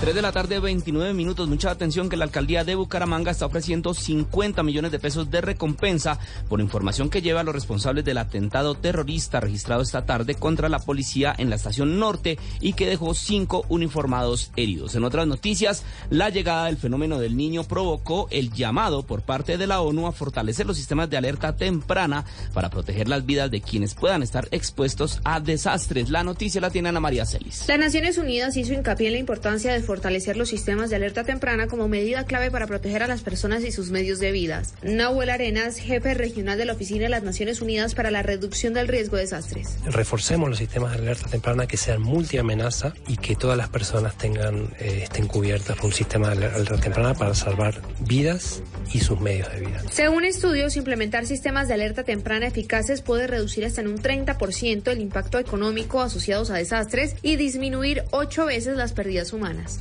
3 0.00 0.14
de 0.14 0.22
la 0.22 0.30
tarde, 0.30 0.60
29 0.60 1.12
minutos. 1.12 1.48
Mucha 1.48 1.72
atención 1.72 2.08
que 2.08 2.16
la 2.16 2.24
alcaldía 2.24 2.62
de 2.62 2.76
Bucaramanga 2.76 3.32
está 3.32 3.46
ofreciendo 3.46 3.94
50 3.94 4.62
millones 4.62 4.92
de 4.92 5.00
pesos 5.00 5.28
de 5.28 5.40
recompensa 5.40 6.20
por 6.48 6.60
información 6.60 7.10
que 7.10 7.20
lleva 7.20 7.40
a 7.40 7.42
los 7.42 7.52
responsables 7.52 8.04
del 8.04 8.18
atentado 8.18 8.76
terrorista 8.76 9.40
registrado 9.40 9.82
esta 9.82 10.06
tarde 10.06 10.36
contra 10.36 10.68
la 10.68 10.78
policía 10.78 11.34
en 11.36 11.50
la 11.50 11.56
estación 11.56 11.98
norte 11.98 12.38
y 12.60 12.74
que 12.74 12.86
dejó 12.86 13.12
cinco 13.12 13.64
uniformados 13.68 14.52
heridos. 14.54 14.94
En 14.94 15.02
otras 15.02 15.26
noticias, 15.26 15.82
la 16.10 16.30
llegada 16.30 16.66
del 16.66 16.76
fenómeno 16.76 17.18
del 17.18 17.36
niño 17.36 17.64
provocó 17.64 18.28
el 18.30 18.52
llamado 18.52 19.02
por 19.04 19.22
parte 19.22 19.58
de 19.58 19.66
la 19.66 19.80
ONU 19.80 20.06
a 20.06 20.12
fortalecer 20.12 20.64
los 20.64 20.76
sistemas 20.76 21.10
de 21.10 21.16
alerta 21.16 21.56
temprana 21.56 22.24
para 22.54 22.70
proteger 22.70 23.08
las 23.08 23.26
vidas 23.26 23.50
de 23.50 23.62
quienes 23.62 23.94
puedan 23.94 24.22
estar 24.22 24.46
expuestos 24.52 25.20
a 25.24 25.40
desastres. 25.40 26.08
La 26.08 26.22
noticia 26.22 26.60
la 26.60 26.70
tiene 26.70 26.88
Ana 26.88 27.00
María 27.00 27.26
Celis. 27.26 27.64
Las 27.66 27.80
Naciones 27.80 28.16
Unidas 28.16 28.56
hizo 28.56 28.72
hincapié 28.74 29.08
en 29.08 29.14
la 29.14 29.18
importancia 29.18 29.72
de 29.72 29.87
fortalecer 29.88 30.36
los 30.36 30.50
sistemas 30.50 30.90
de 30.90 30.96
alerta 30.96 31.24
temprana 31.24 31.66
como 31.66 31.88
medida 31.88 32.26
clave 32.26 32.50
para 32.50 32.66
proteger 32.66 33.02
a 33.02 33.06
las 33.06 33.22
personas 33.22 33.64
y 33.64 33.72
sus 33.72 33.90
medios 33.90 34.18
de 34.18 34.32
vida. 34.32 34.62
Nahuel 34.82 35.30
Arenas, 35.30 35.78
jefe 35.78 36.12
regional 36.12 36.58
de 36.58 36.66
la 36.66 36.74
Oficina 36.74 37.04
de 37.04 37.08
las 37.08 37.22
Naciones 37.22 37.62
Unidas 37.62 37.94
para 37.94 38.10
la 38.10 38.22
Reducción 38.22 38.74
del 38.74 38.86
Riesgo 38.86 39.16
de 39.16 39.22
Desastres. 39.22 39.78
Reforcemos 39.86 40.50
los 40.50 40.58
sistemas 40.58 40.92
de 40.92 40.98
alerta 40.98 41.30
temprana 41.30 41.66
que 41.66 41.78
sean 41.78 42.02
multiamenaza 42.02 42.92
y 43.06 43.16
que 43.16 43.34
todas 43.34 43.56
las 43.56 43.70
personas 43.70 44.18
tengan, 44.18 44.74
eh, 44.78 45.04
estén 45.04 45.26
cubiertas 45.26 45.74
por 45.76 45.86
un 45.86 45.94
sistema 45.94 46.34
de 46.34 46.44
alerta 46.44 46.76
temprana 46.76 47.14
para 47.14 47.34
salvar 47.34 47.80
vidas 48.00 48.62
y 48.92 49.00
sus 49.00 49.18
medios 49.20 49.50
de 49.50 49.60
vida. 49.60 49.82
Según 49.90 50.26
estudios, 50.26 50.76
implementar 50.76 51.24
sistemas 51.24 51.66
de 51.66 51.72
alerta 51.74 52.04
temprana 52.04 52.46
eficaces 52.46 53.00
puede 53.00 53.26
reducir 53.26 53.64
hasta 53.64 53.80
en 53.80 53.88
un 53.88 54.02
30% 54.02 54.90
el 54.90 55.00
impacto 55.00 55.38
económico 55.38 56.02
asociados 56.02 56.50
a 56.50 56.56
desastres 56.56 57.16
y 57.22 57.36
disminuir 57.36 58.04
ocho 58.10 58.44
veces 58.44 58.76
las 58.76 58.92
pérdidas 58.92 59.32
humanas. 59.32 59.77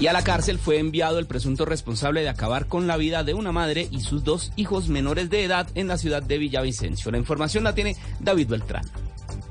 Y 0.00 0.08
a 0.08 0.12
la 0.12 0.22
cárcel 0.22 0.58
fue 0.58 0.78
enviado 0.78 1.18
el 1.18 1.26
presunto 1.26 1.64
responsable 1.64 2.22
de 2.22 2.28
acabar 2.28 2.66
con 2.66 2.86
la 2.86 2.96
vida 2.96 3.22
de 3.22 3.34
una 3.34 3.52
madre 3.52 3.88
y 3.90 4.00
sus 4.00 4.24
dos 4.24 4.52
hijos 4.56 4.88
menores 4.88 5.30
de 5.30 5.44
edad 5.44 5.68
en 5.74 5.88
la 5.88 5.98
ciudad 5.98 6.22
de 6.22 6.38
Villavicencio. 6.38 7.10
La 7.10 7.18
información 7.18 7.64
la 7.64 7.74
tiene 7.74 7.96
David 8.20 8.48
Beltrán. 8.48 8.84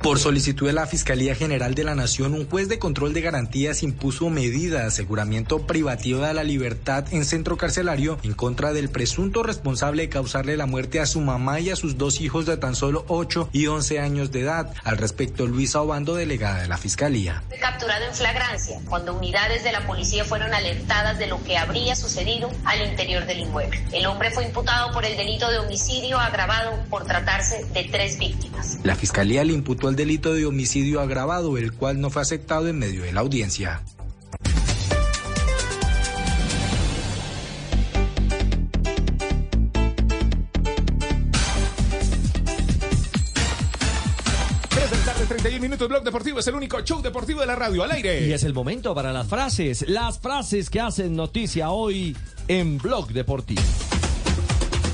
Por 0.03 0.19
solicitud 0.19 0.67
de 0.67 0.73
la 0.73 0.85
Fiscalía 0.85 1.33
General 1.33 1.75
de 1.75 1.85
la 1.85 1.95
Nación, 1.95 2.33
un 2.33 2.45
juez 2.45 2.67
de 2.67 2.77
control 2.77 3.13
de 3.13 3.21
garantías 3.21 3.83
impuso 3.83 4.29
medida 4.29 4.81
de 4.81 4.87
aseguramiento 4.87 5.65
privativa 5.65 6.27
de 6.27 6.33
la 6.33 6.43
libertad 6.43 7.05
en 7.11 7.23
centro 7.23 7.55
carcelario 7.55 8.19
en 8.21 8.33
contra 8.33 8.73
del 8.73 8.89
presunto 8.89 9.43
responsable 9.43 10.03
de 10.03 10.09
causarle 10.09 10.57
la 10.57 10.65
muerte 10.65 10.99
a 10.99 11.05
su 11.05 11.21
mamá 11.21 11.61
y 11.61 11.69
a 11.69 11.77
sus 11.77 11.97
dos 11.97 12.19
hijos 12.19 12.45
de 12.45 12.57
tan 12.57 12.75
solo 12.75 13.05
8 13.07 13.49
y 13.53 13.67
11 13.67 14.01
años 14.01 14.33
de 14.33 14.41
edad. 14.41 14.73
Al 14.83 14.97
respecto, 14.97 15.47
Luisa 15.47 15.81
Obando, 15.81 16.15
delegada 16.15 16.63
de 16.63 16.67
la 16.67 16.77
Fiscalía. 16.77 17.41
Fue 17.47 17.59
capturado 17.59 18.03
en 18.03 18.13
flagrancia 18.13 18.81
cuando 18.89 19.15
unidades 19.15 19.63
de 19.63 19.71
la 19.71 19.87
policía 19.87 20.25
fueron 20.25 20.53
alertadas 20.53 21.17
de 21.17 21.27
lo 21.27 21.41
que 21.45 21.57
habría 21.57 21.95
sucedido 21.95 22.51
al 22.65 22.89
interior 22.89 23.25
del 23.25 23.39
inmueble. 23.39 23.81
El 23.93 24.05
hombre 24.07 24.31
fue 24.31 24.43
imputado 24.43 24.91
por 24.91 25.05
el 25.05 25.15
delito 25.15 25.49
de 25.49 25.59
homicidio 25.59 26.19
agravado 26.19 26.77
por 26.89 27.05
tratarse 27.05 27.63
de 27.73 27.85
tres 27.85 28.19
víctimas. 28.19 28.79
La 28.83 28.95
Fiscalía 28.95 29.45
le 29.45 29.53
imputó 29.53 29.87
el 29.87 29.92
delito 29.95 30.33
de 30.33 30.45
homicidio 30.45 31.01
agravado, 31.01 31.57
el 31.57 31.73
cual 31.73 31.99
no 31.99 32.09
fue 32.09 32.21
aceptado 32.21 32.67
en 32.67 32.79
medio 32.79 33.03
de 33.03 33.13
la 33.13 33.21
audiencia. 33.21 33.81
Tres 44.69 44.91
de 44.91 44.97
la 44.97 45.05
tarde, 45.05 45.25
31 45.27 45.61
minutos, 45.61 45.87
Blog 45.87 46.03
Deportivo 46.03 46.39
es 46.39 46.47
el 46.47 46.55
único 46.55 46.81
show 46.81 47.01
deportivo 47.01 47.41
de 47.41 47.47
la 47.47 47.55
radio 47.55 47.83
al 47.83 47.91
aire. 47.91 48.27
Y 48.27 48.33
es 48.33 48.43
el 48.43 48.53
momento 48.53 48.95
para 48.95 49.13
las 49.13 49.27
frases, 49.27 49.85
las 49.87 50.19
frases 50.19 50.69
que 50.69 50.79
hacen 50.79 51.15
noticia 51.15 51.71
hoy 51.71 52.15
en 52.47 52.77
Blog 52.77 53.09
Deportivo. 53.09 53.61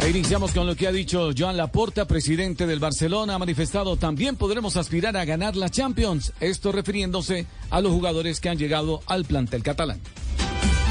E 0.01 0.09
iniciamos 0.09 0.53
con 0.53 0.65
lo 0.65 0.75
que 0.75 0.87
ha 0.87 0.91
dicho 0.91 1.31
Joan 1.37 1.57
Laporta, 1.57 2.05
presidente 2.05 2.65
del 2.65 2.79
Barcelona. 2.79 3.35
Ha 3.35 3.39
manifestado 3.39 3.97
también 3.97 4.37
podremos 4.37 4.77
aspirar 4.77 5.17
a 5.17 5.25
ganar 5.25 5.57
la 5.57 5.69
Champions. 5.69 6.31
Esto 6.39 6.71
refiriéndose 6.71 7.45
a 7.69 7.81
los 7.81 7.91
jugadores 7.91 8.39
que 8.39 8.49
han 8.49 8.57
llegado 8.57 9.01
al 9.07 9.25
plantel 9.25 9.61
catalán. 9.61 9.99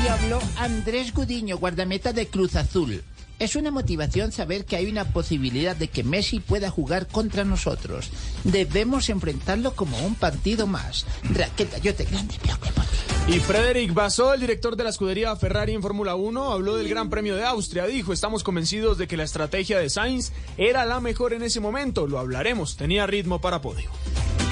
Y 0.05 0.09
habló 0.09 0.39
Andrés 0.57 1.15
Gudiño, 1.15 1.57
guardameta 1.57 2.13
de 2.13 2.27
Cruz 2.27 2.55
Azul. 2.55 3.03
Es 3.39 3.57
una 3.57 3.71
motivación 3.71 4.31
saber 4.31 4.65
que 4.65 4.77
hay 4.77 4.87
una 4.87 5.05
posibilidad 5.05 5.75
de 5.75 5.89
que 5.89 6.05
Messi 6.05 6.41
pueda 6.41 6.71
jugar 6.71 7.07
contra 7.07 7.45
nosotros. 7.45 8.11
Debemos 8.45 9.09
enfrentarlo 9.09 9.75
como 9.75 9.99
un 10.05 10.17
partido 10.17 10.67
más. 10.67 11.07
Raquel 11.23 11.69
Gallote, 11.69 12.05
grande 12.05 12.35
Blog 12.45 12.61
Deportivo. 12.61 13.18
Y 13.29 13.41
Frederic 13.41 13.93
Basó, 13.93 14.33
el 14.33 14.41
director 14.41 14.75
de 14.75 14.85
la 14.85 14.91
escudería 14.91 15.37
Ferrari 15.37 15.75
en 15.75 15.83
Fórmula 15.83 16.15
1, 16.15 16.51
habló 16.51 16.77
del 16.77 16.89
Gran 16.89 17.11
Premio 17.11 17.37
de 17.37 17.45
Austria. 17.45 17.87
Dijo, 17.87 18.15
estamos 18.15 18.43
convencidos 18.43 18.97
de 18.97 19.07
que 19.07 19.19
la 19.19 19.25
estrategia 19.25 19.79
de 19.79 19.91
Sainz 19.91 20.33
era 20.57 20.87
la 20.87 20.99
mejor 21.01 21.35
en 21.35 21.43
ese 21.43 21.61
momento. 21.61 22.07
Lo 22.07 22.19
hablaremos, 22.19 22.79
tenía 22.79 23.07
ritmo 23.07 23.39
para 23.39 23.61
podio. 23.61 23.91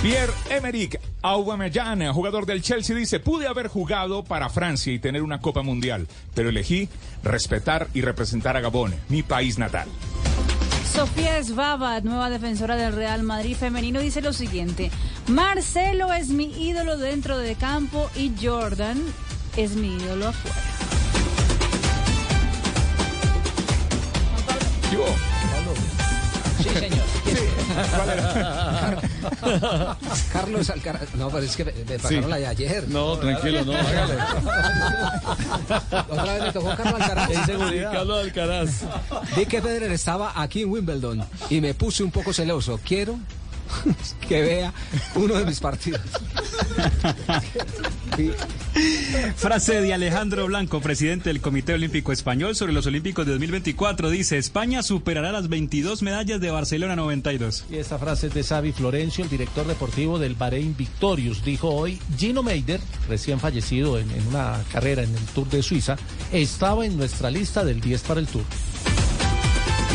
Pierre-Emerick 0.02 1.00
Aubameyang, 1.22 2.12
jugador 2.12 2.44
del 2.44 2.60
Chelsea, 2.60 2.94
dice, 2.94 3.18
pude 3.18 3.46
haber 3.46 3.68
jugado 3.68 4.24
para 4.24 4.50
Francia 4.50 4.92
y 4.92 4.98
tener 4.98 5.22
una 5.22 5.40
Copa 5.40 5.62
Mundial, 5.62 6.06
pero 6.34 6.50
elegí 6.50 6.90
respetar 7.24 7.88
y 7.94 8.02
representar 8.02 8.58
a 8.58 8.60
Gabón, 8.60 8.94
mi 9.08 9.22
país 9.22 9.58
natal. 9.58 9.88
Sofía 10.96 11.36
Esbaba, 11.36 12.00
nueva 12.00 12.30
defensora 12.30 12.74
del 12.74 12.94
Real 12.94 13.22
Madrid 13.22 13.54
femenino, 13.54 14.00
dice 14.00 14.22
lo 14.22 14.32
siguiente: 14.32 14.90
Marcelo 15.26 16.10
es 16.14 16.30
mi 16.30 16.46
ídolo 16.58 16.96
dentro 16.96 17.36
de 17.36 17.54
campo 17.54 18.08
y 18.16 18.32
Jordan 18.42 18.96
es 19.58 19.76
mi 19.76 19.94
ídolo 19.94 20.28
afuera. 20.28 20.56
Sí, 26.62 26.70
señor. 26.70 27.15
Carlos 30.32 30.70
Alcaraz. 30.70 31.14
No, 31.14 31.28
pero 31.30 31.44
es 31.44 31.56
que 31.56 31.64
me, 31.64 31.72
me 31.72 31.98
pagaron 31.98 32.24
Sí. 32.24 32.30
la 32.30 32.36
de 32.36 32.46
ayer. 32.46 32.88
No, 32.88 33.16
tranquilo, 33.18 33.64
no, 33.64 33.72
hágale. 33.74 34.14
Otra 36.10 36.24
vez 36.34 36.42
me 36.42 36.52
tocó 36.52 36.74
Carlos 36.76 37.00
Alcaraz. 37.00 37.30
En 37.30 37.46
seguridad. 37.46 37.92
Carlos 37.92 38.24
Alcaraz. 38.24 38.70
Vi 39.36 39.46
que 39.46 39.60
Federer 39.62 39.92
estaba 39.92 40.32
aquí 40.40 40.62
en 40.62 40.70
Wimbledon 40.70 41.24
y 41.50 41.60
me 41.60 41.74
puse 41.74 42.02
un 42.02 42.10
poco 42.10 42.32
celoso. 42.32 42.78
Quiero 42.86 43.18
que 44.28 44.40
vea 44.42 44.72
uno 45.14 45.34
de 45.34 45.44
mis 45.44 45.60
partidos. 45.60 46.00
Frase 49.36 49.80
de 49.80 49.94
Alejandro 49.94 50.46
Blanco, 50.46 50.80
presidente 50.80 51.30
del 51.30 51.40
Comité 51.40 51.74
Olímpico 51.74 52.12
Español 52.12 52.56
sobre 52.56 52.72
los 52.72 52.86
Olímpicos 52.86 53.26
de 53.26 53.32
2024. 53.32 54.10
Dice, 54.10 54.38
España 54.38 54.82
superará 54.82 55.32
las 55.32 55.48
22 55.48 56.02
medallas 56.02 56.40
de 56.40 56.50
Barcelona 56.50 56.96
92. 56.96 57.66
Y 57.70 57.76
esta 57.76 57.98
frase 57.98 58.28
es 58.28 58.34
de 58.34 58.42
Xavi 58.42 58.72
Florencio, 58.72 59.24
el 59.24 59.30
director 59.30 59.66
deportivo 59.66 60.18
del 60.18 60.34
Bahrein 60.34 60.76
Victorious. 60.76 61.44
Dijo 61.44 61.68
hoy, 61.68 61.98
Gino 62.16 62.42
Meider, 62.42 62.80
recién 63.08 63.40
fallecido 63.40 63.98
en, 63.98 64.10
en 64.10 64.26
una 64.28 64.62
carrera 64.72 65.02
en 65.02 65.14
el 65.14 65.24
Tour 65.34 65.48
de 65.48 65.62
Suiza, 65.62 65.96
estaba 66.32 66.86
en 66.86 66.96
nuestra 66.96 67.30
lista 67.30 67.64
del 67.64 67.80
10 67.80 68.02
para 68.02 68.20
el 68.20 68.26
Tour. 68.26 68.44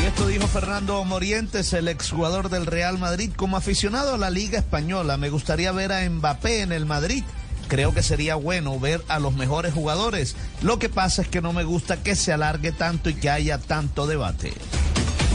Y 0.02 0.06
esto 0.06 0.26
dijo 0.26 0.48
Fernando 0.48 1.04
Morientes, 1.04 1.74
el 1.74 1.88
exjugador 1.88 2.50
del 2.50 2.66
Real 2.66 2.98
Madrid, 2.98 3.32
como 3.36 3.56
aficionado 3.56 4.16
a 4.16 4.18
la 4.18 4.32
Liga 4.32 4.58
Española. 4.58 5.16
Me 5.18 5.30
gustaría 5.30 5.72
ver 5.72 5.92
a 5.92 6.10
Mbappé 6.10 6.62
en 6.62 6.72
el 6.72 6.88
Madrid. 6.88 7.24
Creo 7.68 7.94
que 7.94 8.02
sería 8.02 8.34
bueno 8.34 8.80
ver 8.80 9.04
a 9.10 9.20
los 9.20 9.36
mejores 9.36 9.76
jugadores. 9.76 10.36
Lo 10.64 10.80
que 10.80 10.90
pasa 10.90 11.22
es 11.22 11.28
que 11.28 11.42
no 11.42 11.54
me 11.54 11.64
gusta 11.64 12.02
que 12.02 12.16
se 12.16 12.34
alargue 12.34 12.72
tanto 12.72 13.12
y 13.12 13.14
que 13.14 13.30
haya 13.30 13.60
tanto 13.60 14.08
debate. 14.08 14.54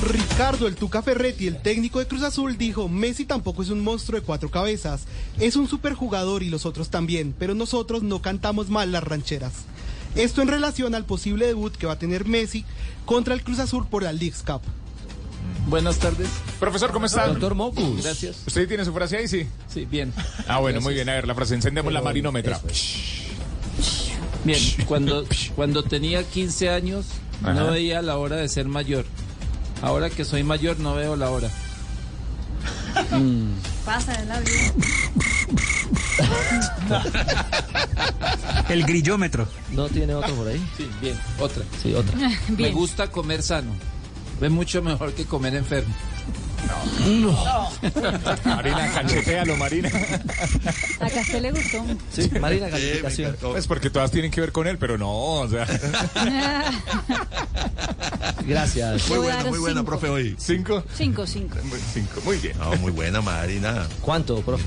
Ricardo 0.02 0.66
el 0.66 0.74
Tuca 0.74 1.00
Ferretti, 1.00 1.46
el 1.46 1.62
técnico 1.62 2.00
de 2.00 2.08
Cruz 2.08 2.24
Azul, 2.24 2.58
dijo, 2.58 2.88
Messi 2.88 3.24
tampoco 3.24 3.62
es 3.62 3.70
un 3.70 3.80
monstruo 3.80 4.20
de 4.20 4.26
cuatro 4.26 4.50
cabezas, 4.50 5.04
es 5.38 5.54
un 5.54 5.68
superjugador 5.68 6.42
y 6.42 6.50
los 6.50 6.66
otros 6.66 6.90
también, 6.90 7.34
pero 7.38 7.54
nosotros 7.54 8.02
no 8.02 8.20
cantamos 8.20 8.68
mal 8.68 8.90
las 8.90 9.04
rancheras. 9.04 9.52
Esto 10.16 10.42
en 10.42 10.48
relación 10.48 10.94
al 10.94 11.04
posible 11.04 11.46
debut 11.46 11.76
que 11.76 11.86
va 11.86 11.94
a 11.94 11.98
tener 11.98 12.24
Messi 12.26 12.64
contra 13.04 13.34
el 13.34 13.42
Cruz 13.42 13.58
Azul 13.58 13.86
por 13.86 14.02
la 14.02 14.12
Leagues 14.12 14.42
Cup. 14.42 14.62
Buenas 15.68 15.98
tardes. 15.98 16.28
Profesor, 16.58 16.92
¿cómo 16.92 17.06
está? 17.06 17.26
Doctor 17.26 17.54
Mocus. 17.54 18.02
Gracias. 18.02 18.36
¿Usted 18.46 18.66
tiene 18.68 18.84
su 18.84 18.92
frase 18.92 19.18
ahí? 19.18 19.28
Sí. 19.28 19.46
Sí, 19.72 19.84
bien. 19.84 20.12
Ah, 20.48 20.58
bueno, 20.60 20.80
muy 20.80 20.94
bien. 20.94 21.08
A 21.08 21.14
ver, 21.14 21.26
la 21.26 21.34
frase. 21.34 21.54
Encendemos 21.54 21.92
la 21.92 22.02
marinómetra. 22.02 22.60
Bien, 24.44 24.60
cuando, 24.86 25.26
cuando 25.54 25.82
tenía 25.82 26.22
15 26.22 26.70
años 26.70 27.06
Ajá. 27.42 27.54
no 27.54 27.70
veía 27.72 28.00
la 28.00 28.16
hora 28.16 28.36
de 28.36 28.48
ser 28.48 28.66
mayor. 28.66 29.04
Ahora 29.82 30.08
que 30.08 30.24
soy 30.24 30.44
mayor 30.44 30.78
no 30.78 30.94
veo 30.94 31.16
la 31.16 31.30
hora. 31.30 31.50
Mm. 33.12 33.52
Pasa 33.84 34.12
de 34.12 34.26
la 34.26 34.40
vida. 34.40 34.72
El 38.68 38.84
grillómetro. 38.84 39.46
¿No 39.72 39.88
tiene 39.88 40.14
otro 40.14 40.34
por 40.34 40.48
ahí? 40.48 40.64
Sí, 40.76 40.88
bien, 41.00 41.18
otra. 41.38 41.62
Sí, 41.82 41.94
otra. 41.94 42.16
Me 42.56 42.70
gusta 42.72 43.10
comer 43.10 43.42
sano. 43.42 43.72
Es 44.40 44.50
mucho 44.50 44.82
mejor 44.82 45.12
que 45.14 45.24
comer 45.24 45.54
enfermo. 45.54 45.94
Marina, 48.44 48.90
cachetealo, 48.92 49.56
Marina. 49.56 49.90
A 51.00 51.10
Castel 51.10 51.42
le 51.42 51.50
gustó. 51.52 51.84
Sí, 52.12 52.30
Marina, 52.40 52.68
calificación. 52.68 53.36
Es 53.56 53.66
porque 53.66 53.90
todas 53.90 54.10
tienen 54.10 54.30
que 54.30 54.40
ver 54.40 54.52
con 54.52 54.66
él, 54.66 54.78
pero 54.78 54.98
no, 54.98 55.10
o 55.10 55.48
sea. 55.48 55.66
Gracias. 58.46 59.08
Le 59.08 59.18
voy 59.18 59.28
a 59.28 59.36
dar 59.36 59.52
cinco. 59.52 60.12
hoy. 60.12 60.36
¿Cinco? 60.38 60.84
Cinco, 60.94 61.26
cinco. 61.26 61.56
Cinco, 61.92 62.20
muy 62.24 62.36
bien. 62.38 62.56
No, 62.58 62.76
muy 62.76 62.92
buena, 62.92 63.20
Marina. 63.20 63.86
¿Cuánto, 64.00 64.40
profe? 64.42 64.64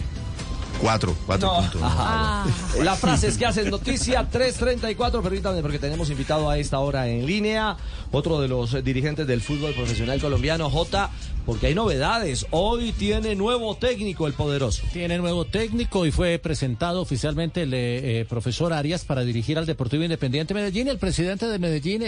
Cuatro, 0.82 1.14
cuatro 1.26 1.48
No. 1.52 1.62
puntos. 1.62 1.82
Ah. 1.84 2.46
La 2.84 2.96
frase 2.96 3.28
es 3.28 3.38
que 3.38 3.46
hacen 3.46 3.70
noticia 3.70 4.26
334, 4.30 5.22
permítanme 5.22 5.62
porque 5.62 5.78
tenemos 5.80 6.10
invitado 6.10 6.50
a 6.50 6.58
esta 6.58 6.80
hora 6.80 7.08
en 7.10 7.26
línea, 7.26 7.76
otro 8.12 8.40
de 8.40 8.48
los 8.48 8.82
dirigentes 8.84 9.28
del 9.28 9.42
fútbol 9.42 9.74
profesional 9.74 10.22
colombiano, 10.22 10.70
J, 10.70 11.10
porque 11.46 11.68
hay 11.68 11.76
novedades. 11.76 12.46
Hoy 12.52 12.94
tiene 12.94 13.36
nuevo 13.36 13.76
técnico 13.76 14.26
el 14.28 14.34
poderoso. 14.34 14.84
Tiene 14.94 15.18
nuevo 15.18 15.44
técnico 15.46 16.06
y 16.06 16.12
fue 16.12 16.40
presentado 16.40 17.02
oficialmente 17.02 17.64
el 17.64 17.74
eh, 17.74 18.22
eh, 18.22 18.26
profesor 18.30 18.72
Arias 18.72 19.04
para 19.04 19.22
dirigir 19.24 19.58
al 19.58 19.66
Deportivo 19.66 20.04
Independiente 20.04 20.54
Medellín. 20.54 20.88
El 20.88 20.98
presidente 20.98 21.48
de 21.48 21.60
Medellín, 21.60 22.04
eh, 22.04 22.08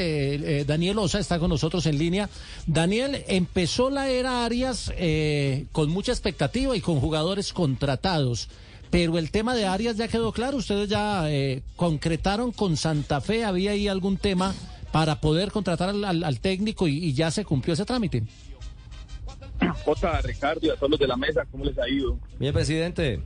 eh, 0.59 0.65
Daniel 0.65 0.97
Osa, 0.99 1.19
está 1.19 1.39
con 1.39 1.49
nosotros 1.49 1.85
en 1.87 1.97
línea. 1.97 2.29
Daniel, 2.67 3.25
empezó 3.27 3.89
la 3.89 4.09
era 4.09 4.45
Arias 4.45 4.93
eh, 4.95 5.65
con 5.73 5.89
mucha 5.89 6.11
expectativa 6.13 6.75
y 6.77 6.81
con 6.81 6.99
jugadores 7.01 7.51
contratados. 7.51 8.47
Pero 8.91 9.17
el 9.17 9.31
tema 9.31 9.55
de 9.55 9.65
Arias 9.65 9.95
ya 9.97 10.07
quedó 10.07 10.31
claro. 10.33 10.57
Ustedes 10.57 10.89
ya 10.89 11.31
eh, 11.31 11.63
concretaron 11.77 12.51
con 12.51 12.75
Santa 12.77 13.21
Fe. 13.21 13.43
¿Había 13.45 13.71
ahí 13.71 13.87
algún 13.87 14.17
tema 14.17 14.53
para 14.91 15.21
poder 15.21 15.51
contratar 15.51 15.89
al, 15.89 16.03
al- 16.03 16.23
al 16.25 16.39
técnico 16.41 16.87
y- 16.87 16.97
y 16.97 17.13
ya 17.13 17.31
se 17.31 17.45
cumplió 17.45 17.73
ese 17.73 17.85
trámite? 17.85 18.23
Jota, 19.85 20.19
Ricardo 20.21 20.59
y 20.65 20.69
a 20.69 20.75
todos 20.75 20.91
los 20.91 20.99
de 20.99 21.07
la 21.07 21.15
mesa, 21.15 21.45
¿cómo 21.49 21.63
les 21.65 21.77
ha 21.79 21.87
ido? 21.87 22.19
Bien, 22.39 22.53
presidente. 22.53 23.21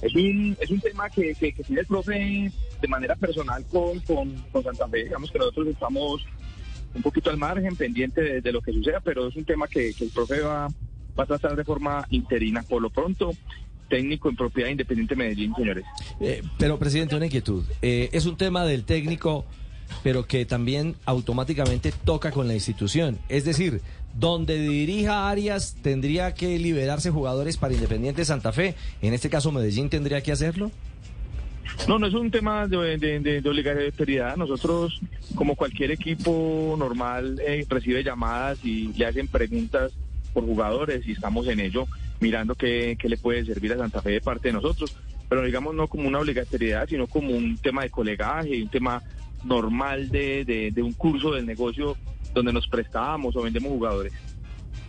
Es 0.00 0.14
un, 0.14 0.56
es 0.60 0.70
un 0.70 0.80
tema 0.80 1.10
que, 1.10 1.34
que, 1.34 1.52
que 1.52 1.62
tiene 1.64 1.80
el 1.80 1.86
profe 1.86 2.52
de 2.80 2.88
manera 2.88 3.16
personal 3.16 3.64
con, 3.66 3.98
con, 4.00 4.32
con 4.52 4.62
Santa 4.62 4.86
Fe. 4.88 5.04
Digamos 5.04 5.30
que 5.30 5.38
nosotros 5.38 5.66
estamos 5.68 6.24
un 6.94 7.02
poquito 7.02 7.30
al 7.30 7.36
margen, 7.38 7.74
pendiente 7.74 8.20
de, 8.20 8.40
de 8.40 8.52
lo 8.52 8.60
que 8.60 8.72
suceda, 8.72 9.00
pero 9.00 9.26
es 9.26 9.34
un 9.36 9.44
tema 9.44 9.66
que, 9.66 9.92
que 9.94 10.04
el 10.04 10.10
profe 10.10 10.40
va, 10.40 10.68
va 11.18 11.24
a 11.24 11.26
tratar 11.26 11.56
de 11.56 11.64
forma 11.64 12.06
interina. 12.10 12.62
Por 12.62 12.80
lo 12.80 12.90
pronto, 12.90 13.32
técnico 13.86 14.28
en 14.28 14.36
propiedad 14.36 14.66
de 14.68 14.72
Independiente 14.72 15.16
Medellín, 15.16 15.54
señores. 15.54 15.84
Eh, 16.20 16.42
pero, 16.58 16.78
presidente, 16.78 17.16
una 17.16 17.26
inquietud. 17.26 17.64
Eh, 17.82 18.08
es 18.12 18.26
un 18.26 18.36
tema 18.36 18.64
del 18.64 18.84
técnico, 18.84 19.44
pero 20.02 20.26
que 20.26 20.44
también 20.46 20.96
automáticamente 21.04 21.92
toca 22.04 22.30
con 22.30 22.48
la 22.48 22.54
institución. 22.54 23.18
Es 23.28 23.44
decir, 23.44 23.80
donde 24.18 24.58
dirija 24.58 25.28
Arias 25.28 25.76
tendría 25.82 26.34
que 26.34 26.58
liberarse 26.58 27.10
jugadores 27.10 27.56
para 27.56 27.74
Independiente 27.74 28.24
Santa 28.24 28.52
Fe. 28.52 28.74
En 29.02 29.12
este 29.14 29.28
caso, 29.30 29.52
Medellín 29.52 29.88
tendría 29.90 30.20
que 30.22 30.32
hacerlo. 30.32 30.70
No, 31.88 31.98
no 31.98 32.06
es 32.06 32.14
un 32.14 32.30
tema 32.30 32.66
de, 32.66 32.96
de, 32.96 33.20
de- 33.20 33.40
de 33.42 33.48
obligatoriedad. 33.50 34.36
Nosotros, 34.36 35.00
como 35.34 35.54
cualquier 35.56 35.90
equipo 35.90 36.74
normal, 36.78 37.38
eh, 37.46 37.66
recibe 37.68 38.02
llamadas 38.02 38.58
y 38.64 38.92
le 38.94 39.04
hacen 39.06 39.28
preguntas 39.28 39.92
por 40.32 40.44
jugadores 40.44 41.06
y 41.06 41.12
estamos 41.12 41.46
en 41.48 41.60
ello, 41.60 41.86
mirando 42.20 42.54
qué, 42.54 42.96
qué 42.98 43.08
le 43.08 43.16
puede 43.16 43.44
servir 43.44 43.72
a 43.72 43.78
Santa 43.78 44.02
Fe 44.02 44.10
de 44.10 44.20
parte 44.20 44.48
de 44.48 44.54
nosotros. 44.54 44.96
Pero 45.28 45.42
digamos 45.44 45.74
no 45.74 45.88
como 45.88 46.06
una 46.06 46.20
obligatoriedad, 46.20 46.88
sino 46.88 47.06
como 47.08 47.30
un 47.30 47.58
tema 47.58 47.82
de 47.82 47.90
colegaje, 47.90 48.62
un 48.62 48.68
tema 48.68 49.02
normal 49.44 50.08
de, 50.08 50.44
de, 50.44 50.70
de 50.70 50.82
un 50.82 50.92
curso 50.92 51.32
del 51.32 51.46
negocio 51.46 51.96
donde 52.32 52.52
nos 52.52 52.68
prestábamos 52.68 53.34
o 53.36 53.42
vendemos 53.42 53.70
jugadores. 53.70 54.12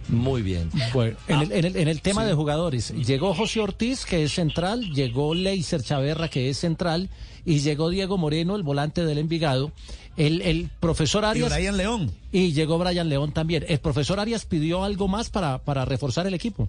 Muy 0.09 0.41
bien. 0.41 0.69
Bueno, 0.93 1.17
en, 1.27 1.41
el, 1.41 1.51
en 1.51 1.65
el- 1.65 1.75
en 1.75 1.87
el 1.89 2.01
tema 2.01 2.21
sí. 2.21 2.27
de 2.29 2.33
jugadores, 2.33 2.93
llegó 3.05 3.33
José 3.33 3.59
Ortiz, 3.59 4.05
que 4.05 4.23
es 4.23 4.31
central, 4.33 4.91
llegó 4.93 5.33
Leiser 5.35 5.81
Chaverra, 5.81 6.29
que 6.29 6.49
es 6.49 6.57
central, 6.57 7.09
y 7.43 7.59
llegó 7.59 7.89
Diego 7.89 8.17
Moreno, 8.17 8.55
el 8.55 8.63
volante 8.63 9.03
del 9.05 9.17
Envigado. 9.17 9.71
El, 10.15 10.41
el 10.41 10.69
profesor 10.79 11.25
Arias. 11.25 11.53
Brian 11.53 11.77
León. 11.77 12.11
Y 12.31 12.53
llegó 12.53 12.77
Brian 12.79 13.09
León 13.09 13.33
también. 13.33 13.65
El 13.67 13.79
profesor 13.79 14.19
Arias 14.19 14.45
pidió 14.45 14.83
algo 14.83 15.07
más 15.07 15.29
para, 15.29 15.57
para 15.59 15.83
reforzar 15.85 16.25
el 16.25 16.33
equipo. 16.33 16.67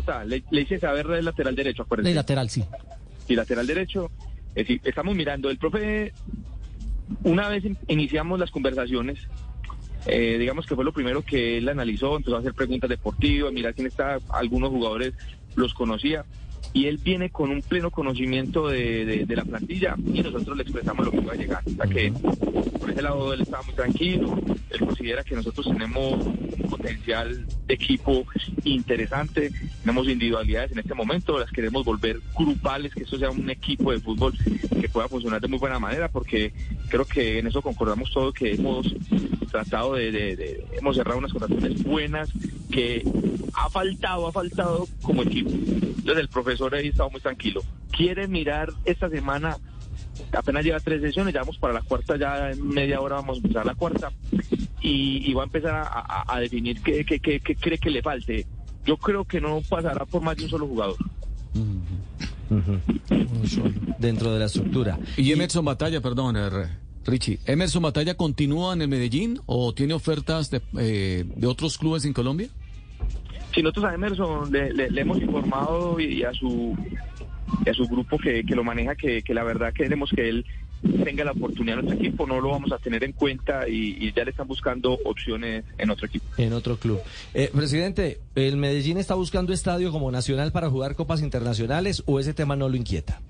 Jota, 0.00 0.24
le, 0.24 0.42
le 0.50 0.60
hice 0.62 0.78
saber 0.78 1.06
del 1.06 1.24
lateral 1.24 1.54
derecho, 1.56 1.82
acuérdense. 1.82 2.10
De 2.10 2.14
lateral, 2.14 2.48
sí. 2.50 2.64
y 3.28 3.34
lateral 3.34 3.66
derecho. 3.66 4.10
Es 4.54 4.66
decir, 4.66 4.80
estamos 4.84 5.14
mirando, 5.14 5.50
el 5.50 5.58
profe, 5.58 6.12
una 7.22 7.48
vez 7.48 7.64
in- 7.64 7.78
iniciamos 7.88 8.38
las 8.38 8.50
conversaciones, 8.50 9.18
eh, 10.06 10.36
digamos 10.38 10.66
que 10.66 10.74
fue 10.74 10.84
lo 10.84 10.92
primero 10.92 11.22
que 11.22 11.58
él 11.58 11.68
analizó, 11.68 12.16
empezó 12.16 12.36
a 12.36 12.40
hacer 12.40 12.54
preguntas 12.54 12.88
deportivas, 12.88 13.52
mirar 13.52 13.74
quién 13.74 13.86
está, 13.86 14.18
algunos 14.30 14.70
jugadores 14.70 15.14
los 15.56 15.74
conocía, 15.74 16.24
y 16.72 16.86
él 16.86 16.98
viene 16.98 17.30
con 17.30 17.50
un 17.50 17.62
pleno 17.62 17.90
conocimiento 17.90 18.68
de, 18.68 19.04
de- 19.04 19.24
de 19.26 19.36
la 19.36 19.44
plantilla 19.44 19.96
y 20.12 20.22
nosotros 20.22 20.56
le 20.56 20.62
expresamos 20.62 21.04
lo 21.06 21.10
que 21.12 21.18
iba 21.18 21.32
a 21.32 21.36
llegar. 21.36 21.62
O 21.66 21.70
sea 21.70 21.86
que 21.86 22.12
por 22.78 22.90
ese 22.90 23.02
lado 23.02 23.32
él 23.32 23.40
estaba 23.40 23.62
muy 23.62 23.74
tranquilo, 23.74 24.38
él 24.70 24.80
considera 24.80 25.24
que 25.24 25.34
nosotros 25.34 25.66
tenemos 25.66 26.24
un 26.26 26.68
potencial 26.68 27.46
de 27.66 27.74
equipo 27.74 28.24
interesante, 28.64 29.50
tenemos 29.80 30.08
individualidades 30.08 30.72
en 30.72 30.78
este 30.80 30.94
momento, 30.94 31.38
las 31.38 31.50
queremos 31.50 31.84
volver 31.84 32.18
grupales, 32.36 32.94
que 32.94 33.02
esto 33.04 33.18
sea 33.18 33.30
un 33.30 33.48
equipo 33.50 33.92
de 33.92 34.00
fútbol 34.00 34.32
que 34.80 34.88
pueda 34.88 35.08
funcionar 35.08 35.40
de 35.40 35.48
muy 35.48 35.58
buena 35.58 35.78
manera, 35.78 36.08
porque 36.08 36.52
creo 36.88 37.04
que 37.04 37.38
en 37.38 37.46
eso 37.46 37.62
concordamos 37.62 38.10
todos 38.12 38.34
que 38.34 38.52
hemos 38.54 38.94
tratado 39.50 39.94
de, 39.94 40.12
de- 40.12 40.36
de- 40.36 40.64
hemos 40.78 40.96
cerrado 40.96 41.18
unas 41.18 41.32
contrataciones 41.32 41.82
buenas 41.82 42.30
que 42.70 43.02
ha 43.54 43.68
faltado, 43.70 44.26
ha 44.28 44.32
faltado 44.32 44.86
como 45.02 45.22
equipo. 45.22 45.50
Entonces 45.50 46.18
el 46.18 46.28
profesor 46.28 46.74
ahí 46.74 46.88
estaba 46.88 47.08
muy 47.10 47.20
tranquilo. 47.20 47.62
Quiere 47.90 48.28
mirar 48.28 48.70
esta 48.84 49.08
semana, 49.08 49.56
apenas 50.32 50.64
lleva 50.64 50.80
tres 50.80 51.00
sesiones, 51.02 51.34
ya 51.34 51.40
vamos 51.40 51.58
para 51.58 51.74
la 51.74 51.82
cuarta, 51.82 52.16
ya 52.16 52.50
en 52.50 52.68
media 52.68 53.00
hora 53.00 53.16
vamos 53.16 53.38
a 53.38 53.40
empezar 53.40 53.66
la 53.66 53.74
cuarta 53.74 54.12
y, 54.80 55.28
y 55.28 55.34
va 55.34 55.42
a 55.42 55.46
empezar 55.46 55.74
a, 55.74 55.82
a- 55.82 56.24
a 56.36 56.40
definir 56.40 56.80
qué, 56.82 57.04
qué- 57.04 57.18
qué- 57.20 57.40
qué 57.40 57.54
cree 57.56 57.78
que 57.78 57.90
le 57.90 58.02
falte. 58.02 58.46
Yo 58.84 58.96
creo 58.96 59.24
que 59.24 59.40
no 59.40 59.60
pasará 59.68 60.04
por 60.06 60.22
más 60.22 60.36
de 60.36 60.44
un 60.44 60.50
solo 60.50 60.66
jugador. 60.66 60.96
Dentro 63.98 64.32
de 64.32 64.38
la 64.38 64.46
estructura. 64.46 64.98
Y 65.16 65.32
Emerson 65.32 65.64
Batalla, 65.64 66.00
perdón, 66.00 66.36
eh, 66.36 66.68
Richie. 67.04 67.38
¿Emerson 67.46 67.82
Batalla 67.82 68.14
continúa 68.14 68.72
en 68.74 68.82
el 68.82 68.88
Medellín 68.88 69.40
o 69.46 69.72
tiene 69.74 69.94
ofertas 69.94 70.50
de, 70.50 70.62
eh, 70.78 71.24
de 71.36 71.46
otros 71.46 71.78
clubes 71.78 72.04
en 72.04 72.12
Colombia? 72.12 72.48
Si 73.54 73.62
nosotros 73.62 73.86
a 73.86 73.94
Emerson 73.94 74.52
le, 74.52 74.72
le- 74.72 74.90
le 74.90 75.00
hemos 75.00 75.20
informado 75.20 75.98
y, 76.00 76.22
a 76.22 76.32
su 76.32 76.76
y 77.64 77.68
a 77.70 77.74
su 77.74 77.86
grupo 77.86 78.18
que, 78.18 78.44
que 78.44 78.54
lo 78.54 78.62
maneja, 78.64 78.94
que, 78.94 79.22
que 79.22 79.34
la 79.34 79.42
verdad 79.42 79.72
queremos 79.72 80.10
que 80.14 80.28
él 80.28 80.44
tenga 81.02 81.24
la 81.24 81.32
oportunidad 81.32 81.80
en 81.80 81.86
nuestro 81.86 82.06
equipo, 82.06 82.26
no 82.26 82.40
lo 82.40 82.50
vamos 82.50 82.70
a 82.70 82.78
tener 82.78 83.02
en 83.02 83.12
cuenta 83.12 83.68
y, 83.68 83.96
y 83.98 84.12
ya 84.12 84.24
le 84.24 84.30
están 84.30 84.46
buscando 84.46 84.96
opciones 85.04 85.64
en 85.76 85.90
otro 85.90 86.06
equipo. 86.06 86.24
En 86.36 86.52
otro 86.52 86.76
club. 86.76 87.00
Eh, 87.34 87.50
presidente, 87.52 88.18
¿el 88.36 88.56
Medellín 88.58 88.96
está 88.98 89.14
buscando 89.14 89.52
estadio 89.52 89.90
como 89.90 90.12
nacional 90.12 90.52
para 90.52 90.70
jugar 90.70 90.94
copas 90.94 91.20
internacionales 91.20 92.02
o 92.06 92.20
ese 92.20 92.32
tema 92.32 92.54
no 92.54 92.68
lo 92.68 92.76
inquieta? 92.76 93.20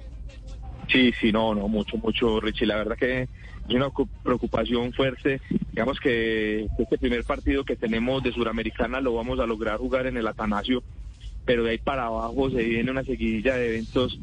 Sí, 0.93 1.13
sí, 1.21 1.33
no, 1.33 1.55
no, 1.55 1.69
mucho, 1.69 1.97
mucho, 1.99 2.41
Richie. 2.41 2.67
La 2.67 2.77
verdad 2.77 2.97
que 2.99 3.29
es 3.69 3.75
una 3.75 3.91
cu- 3.91 4.09
preocupación 4.23 4.93
fuerte. 4.93 5.41
Digamos 5.73 6.01
que 6.01 6.67
este 6.79 6.99
primer 6.99 7.25
partido 7.25 7.65
que 7.65 7.77
tenemos 7.77 8.23
de 8.23 8.33
Suramericana 8.33 9.01
lo 9.01 9.15
vamos 9.15 9.39
a 9.41 9.47
lograr 9.47 9.79
jugar 9.79 10.07
en 10.07 10.17
el 10.17 10.27
Atanasio, 10.27 10.83
pero 11.45 11.65
de 11.65 11.71
ahí 11.73 11.79
para 11.79 12.07
abajo 12.07 12.51
se 12.51 12.63
viene 12.63 12.91
una 12.91 13.05
seguidilla 13.05 13.57
de 13.57 13.69
eventos 13.69 14.19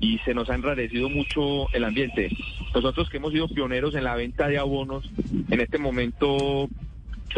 y 0.00 0.18
se 0.18 0.32
nos 0.34 0.48
ha 0.50 0.54
enrarecido 0.54 1.08
mucho 1.08 1.68
el 1.72 1.84
ambiente. 1.84 2.30
Nosotros 2.74 3.08
que 3.10 3.16
hemos 3.16 3.32
sido 3.32 3.48
pioneros 3.48 3.94
en 3.94 4.04
la 4.04 4.14
venta 4.16 4.46
de 4.48 4.58
abonos, 4.58 5.10
en 5.50 5.60
este 5.60 5.78
momento 5.78 6.68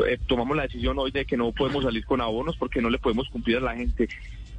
eh, 0.06 0.18
tomamos 0.26 0.56
la 0.56 0.64
decisión 0.64 0.98
hoy 0.98 1.10
de 1.10 1.24
que 1.24 1.36
no 1.36 1.52
podemos 1.52 1.84
salir 1.84 2.04
con 2.04 2.20
abonos 2.20 2.56
porque 2.56 2.80
no 2.82 2.90
le 2.90 2.98
podemos 2.98 3.28
cumplir 3.28 3.56
a 3.58 3.60
la 3.60 3.76
gente. 3.76 4.08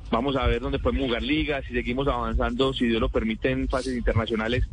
Vamos 0.09 0.35
a 0.35 0.45
ver 0.45 0.59
dónde 0.61 0.79
podemos 0.79 1.05
jugar 1.07 1.21
ligas, 1.23 1.63
si 1.65 1.73
seguimos 1.73 2.07
avanzando, 2.07 2.73
si 2.73 2.85
Dios 2.87 2.99
lo 2.99 3.07
permite 3.07 3.49
en 3.51 3.69
fases 3.69 3.95
internacionales, 3.95 4.67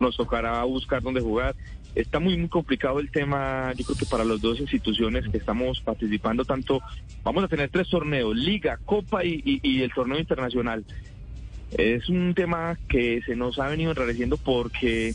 nos 0.00 0.16
tocará 0.16 0.62
buscar 0.64 1.02
dónde 1.02 1.20
jugar. 1.20 1.54
Está 1.94 2.20
muy, 2.20 2.36
muy 2.36 2.48
complicado 2.48 3.00
el 3.00 3.10
tema, 3.10 3.72
yo 3.74 3.84
creo 3.84 3.96
que 3.98 4.06
para 4.06 4.24
las 4.24 4.40
dos 4.40 4.60
instituciones 4.60 5.28
que 5.28 5.38
estamos 5.38 5.80
participando 5.80 6.44
tanto, 6.44 6.80
vamos 7.24 7.42
a 7.44 7.48
tener 7.48 7.70
tres 7.70 7.88
torneos, 7.88 8.36
liga, 8.36 8.78
copa 8.84 9.24
y, 9.24 9.42
y- 9.44 9.60
y 9.62 9.82
el 9.82 9.92
torneo 9.92 10.18
internacional. 10.18 10.84
Es 11.76 12.08
un 12.08 12.34
tema 12.34 12.78
que 12.88 13.20
se 13.26 13.36
nos 13.36 13.58
ha 13.58 13.68
venido 13.68 13.90
enrareciendo 13.90 14.36
porque 14.36 15.14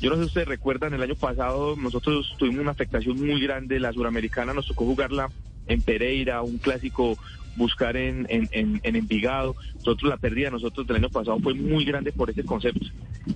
yo 0.00 0.10
no 0.10 0.16
sé 0.16 0.22
si 0.22 0.26
ustedes 0.28 0.48
recuerdan, 0.48 0.94
el 0.94 1.02
año 1.02 1.14
pasado 1.14 1.76
nosotros 1.76 2.34
tuvimos 2.38 2.60
una 2.60 2.70
afectación 2.72 3.24
muy 3.24 3.40
grande, 3.40 3.80
la 3.80 3.92
suramericana 3.92 4.52
nos 4.54 4.66
tocó 4.66 4.84
jugarla 4.84 5.30
en 5.66 5.82
Pereira, 5.82 6.42
un 6.42 6.58
clásico 6.58 7.16
buscar 7.58 7.96
en, 7.96 8.26
en, 8.30 8.48
en, 8.52 8.80
en 8.82 8.96
Envigado. 8.96 9.54
Nosotros 9.76 10.08
la 10.08 10.16
pérdida 10.16 10.50
nosotros 10.50 10.86
del 10.86 10.96
año 10.96 11.10
pasado 11.10 11.38
fue 11.40 11.52
muy 11.54 11.84
grande 11.84 12.12
por 12.12 12.30
ese 12.30 12.44
concepto 12.44 12.86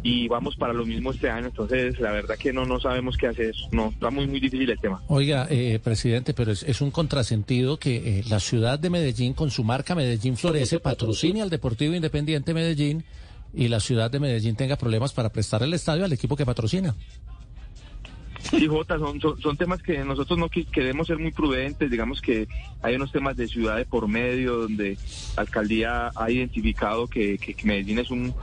y 0.03 0.29
vamos 0.29 0.57
para 0.57 0.73
lo 0.73 0.87
mismo 0.87 1.11
este 1.11 1.29
año, 1.29 1.47
entonces 1.49 2.01
la 2.01 2.12
verdad 2.12 2.37
que 2.39 2.53
no, 2.53 2.64
no 2.64 2.81
sabemos 2.81 3.16
qué 3.16 3.27
hacer, 3.27 3.55
no, 3.73 3.91
está 3.91 4.11
muy, 4.11 4.27
muy 4.27 4.41
difícil 4.41 4.70
el 4.70 4.79
tema. 4.79 5.03
Oiga, 5.09 5.47
eh, 5.51 5.79
presidente, 5.83 6.33
pero 6.33 6.53
es, 6.53 6.62
es 6.62 6.81
un 6.81 6.91
contrasentido 6.91 7.79
que 7.79 8.20
eh, 8.20 8.25
la 8.29 8.41
ciudad 8.41 8.79
de 8.79 8.91
Medellín, 8.91 9.35
con 9.35 9.51
su 9.51 9.64
marca 9.64 9.95
Medellín 9.95 10.37
Florece, 10.37 10.81
patrocine 10.81 11.43
al 11.43 11.51
Deportivo 11.51 11.95
Independiente 11.95 12.55
Medellín 12.55 13.05
y 13.55 13.68
la 13.68 13.81
ciudad 13.81 14.11
de 14.11 14.20
Medellín 14.20 14.57
tenga 14.57 14.77
problemas 14.77 15.12
para 15.12 15.31
prestar 15.31 15.62
el 15.62 15.75
estadio 15.75 16.05
al 16.05 16.12
equipo 16.12 16.37
que 16.37 16.47
patrocina. 16.47 16.95
Sí, 18.51 18.66
Jota, 18.66 18.99
son, 18.99 19.20
son, 19.20 19.57
temas 19.57 19.82
que 19.82 20.05
nosotros 20.05 20.38
no 20.38 20.49
queremos 20.49 21.07
ser 21.07 21.18
muy 21.18 21.32
prudentes, 21.32 21.90
digamos 21.90 22.20
que 22.20 22.49
hay 22.82 22.97
unos 22.97 23.12
temas 23.12 23.36
de 23.36 23.49
ciudad 23.49 23.76
de 23.76 23.84
por 23.84 24.09
medio 24.09 24.57
donde 24.57 24.99
la 25.36 25.43
alcaldía 25.43 26.11
ha 26.14 26.30
identificado 26.30 27.07
que, 27.07 27.38
Medellín 27.64 27.99
es 28.01 28.11
un- 28.11 28.34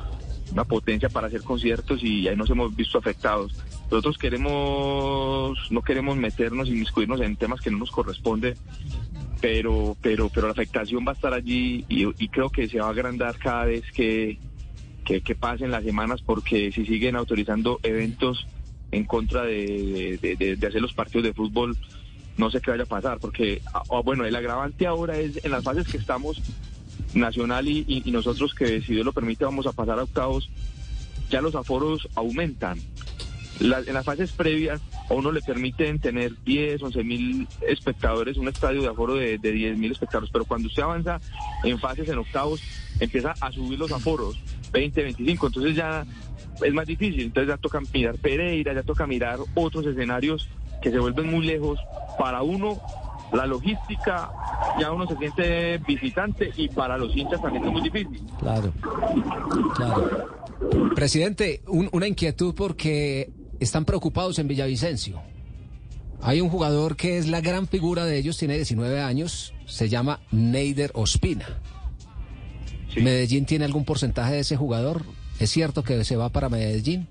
una 0.51 0.63
potencia 0.63 1.09
para 1.09 1.27
hacer 1.27 1.43
conciertos 1.43 2.03
y 2.03 2.27
ahí 2.27 2.35
nos 2.35 2.49
hemos 2.49 2.75
visto 2.75 2.97
afectados. 2.97 3.55
Nosotros 3.91 4.17
queremos, 4.17 5.57
no 5.69 5.81
queremos 5.81 6.17
meternos 6.17 6.67
y 6.67 6.71
inmiscuirnos 6.71 7.21
en 7.21 7.35
temas 7.35 7.61
que 7.61 7.69
no 7.69 7.77
nos 7.77 7.91
corresponde, 7.91 8.55
pero, 9.41 9.95
pero, 10.01 10.29
pero 10.29 10.47
la 10.47 10.53
afectación 10.53 11.05
va 11.07 11.11
a 11.11 11.15
estar 11.15 11.33
allí 11.33 11.85
y, 11.87 12.27
creo 12.29 12.49
que 12.49 12.67
se 12.67 12.79
va 12.79 12.87
a 12.87 12.91
agrandar 12.91 13.37
cada 13.37 13.65
vez 13.65 13.83
que, 13.93 14.39
que 15.05 15.35
pasen 15.35 15.71
las 15.71 15.83
semanas 15.83 16.21
porque 16.23 16.71
si 16.71 16.85
siguen 16.85 17.15
autorizando 17.15 17.79
eventos 17.83 18.47
en 18.91 19.03
contra 19.05 19.43
de, 19.43 20.17
de- 20.21 20.67
hacer 20.67 20.81
los 20.81 20.93
partidos 20.93 21.23
de 21.23 21.33
fútbol, 21.33 21.77
no 22.37 22.49
sé 22.49 22.61
qué 22.61 22.71
vaya 22.71 22.83
a 22.83 22.87
pasar, 22.87 23.19
porque, 23.19 23.61
ah, 23.73 23.83
ah, 23.91 24.01
bueno, 24.03 24.25
el 24.25 24.35
agravante 24.35 24.87
ahora 24.87 25.17
es 25.17 25.43
en 25.43 25.51
las 25.51 25.63
fases 25.63 25.87
que 25.87 25.97
estamos, 25.97 26.41
Nacional 27.13 27.67
y 27.67 28.03
nosotros 28.11 28.53
que 28.53 28.81
si 28.81 28.93
Dios 28.93 29.05
lo 29.05 29.13
permite 29.13 29.43
vamos 29.43 29.65
a 29.65 29.71
pasar 29.71 29.97
a 29.99 30.03
octavos, 30.03 30.47
ya 31.31 31.41
los 31.41 31.55
aforos 31.55 32.07
aumentan. 32.15 32.79
La- 33.59 33.79
en 33.79 33.93
las 33.93 34.05
fases 34.05 34.31
previas 34.31 34.79
a 35.09 35.13
uno 35.15 35.31
le 35.31 35.41
permiten 35.41 35.97
tener 35.99 36.33
10, 36.45 36.81
11 36.83 37.03
mil 37.03 37.47
espectadores, 37.67 38.37
un 38.37 38.47
estadio 38.47 38.81
de 38.83 38.87
aforo 38.89 39.15
de, 39.15 39.37
de 39.39 39.51
10 39.51 39.77
mil 39.77 39.91
espectadores, 39.91 40.29
pero 40.31 40.45
cuando 40.45 40.67
usted 40.67 40.83
avanza 40.83 41.19
en 41.63 41.79
fases, 41.79 42.07
en 42.09 42.19
octavos, 42.19 42.61
empieza 42.99 43.33
a 43.41 43.51
subir 43.51 43.79
los 43.79 43.91
aforos, 43.91 44.37
20, 44.71 45.01
25, 45.01 45.47
entonces 45.47 45.75
ya 45.75 46.05
es 46.63 46.73
más 46.73 46.85
difícil, 46.87 47.21
entonces 47.21 47.47
ya 47.49 47.57
toca 47.57 47.79
mirar 47.93 48.15
Pereira, 48.17 48.73
ya 48.73 48.83
toca 48.83 49.05
mirar 49.07 49.39
otros 49.55 49.85
escenarios 49.85 50.47
que 50.81 50.91
se 50.91 50.99
vuelven 50.99 51.29
muy 51.31 51.45
lejos 51.45 51.79
para 52.17 52.41
uno. 52.41 52.79
La 53.33 53.45
logística, 53.45 54.31
ya 54.79 54.91
uno 54.91 55.05
se 55.07 55.15
siente 55.17 55.77
visitante 55.79 56.51
y 56.57 56.67
para 56.69 56.97
los 56.97 57.15
hinchas 57.15 57.39
también 57.41 57.63
es 57.65 57.71
muy 57.71 57.81
difícil. 57.81 58.21
Claro, 58.39 58.73
claro. 59.75 60.29
Presidente, 60.95 61.61
un- 61.67 61.89
una 61.91 62.07
inquietud 62.07 62.55
porque 62.55 63.29
están 63.59 63.85
preocupados 63.85 64.39
en 64.39 64.47
Villavicencio. 64.47 65.21
Hay 66.21 66.41
un 66.41 66.49
jugador 66.49 66.95
que 66.97 67.17
es 67.17 67.27
la 67.27 67.39
gran 67.39 67.67
figura 67.67 68.03
de 68.05 68.17
ellos, 68.17 68.37
tiene 68.37 68.55
19 68.55 68.99
años, 68.99 69.53
se 69.65 69.87
llama 69.89 70.19
Neider 70.31 70.91
Ospina. 70.95 71.45
¿Medellín 72.97 73.45
tiene 73.45 73.65
algún 73.65 73.85
porcentaje 73.85 74.33
de 74.33 74.39
ese 74.39 74.57
jugador? 74.57 75.03
¿Es 75.39 75.49
cierto 75.51 75.83
que 75.83 76.03
se 76.03 76.17
va 76.17 76.29
para 76.29 76.49
Medellín? 76.49 77.07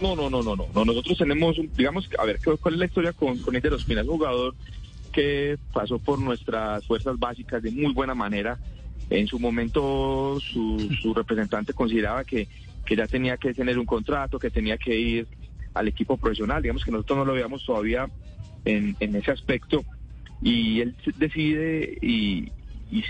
No, 0.00 0.14
no, 0.16 0.30
no, 0.30 0.42
no, 0.42 0.56
no. 0.56 0.66
no. 0.72 0.84
Nosotros 0.84 1.18
tenemos, 1.18 1.56
digamos, 1.76 2.08
a 2.18 2.24
ver, 2.24 2.38
¿qué- 2.38 2.56
¿cuál 2.56 2.74
es 2.74 2.80
la 2.80 2.86
historia 2.86 3.12
con, 3.12 3.38
con 3.38 3.54
Eder 3.54 3.74
Ospina? 3.74 4.02
Un 4.02 4.08
jugador 4.08 4.54
que 5.12 5.58
pasó 5.72 5.98
por 5.98 6.18
nuestras 6.20 6.86
fuerzas 6.86 7.18
básicas 7.18 7.62
de 7.62 7.70
muy 7.72 7.92
buena 7.92 8.14
manera. 8.14 8.58
En 9.10 9.26
su 9.26 9.40
momento, 9.40 10.38
su, 10.40 11.12
representante 11.14 11.72
consideraba 11.72 12.22
que, 12.24 12.48
que 12.86 12.94
ya 12.94 13.08
tenía 13.08 13.36
que 13.36 13.52
tener 13.52 13.76
un 13.76 13.86
contrato, 13.86 14.38
que 14.38 14.50
tenía 14.50 14.78
que 14.78 14.96
ir 14.96 15.26
al 15.74 15.88
equipo 15.88 16.16
profesional. 16.16 16.62
Digamos 16.62 16.84
que 16.84 16.92
nosotros 16.92 17.18
no 17.18 17.24
lo 17.24 17.32
veíamos 17.32 17.64
todavía 17.64 18.08
en, 18.64 18.96
ese 19.00 19.32
aspecto. 19.32 19.84
Y 20.40 20.80
él 20.80 20.94
decide 21.16 21.98
y 22.00 22.52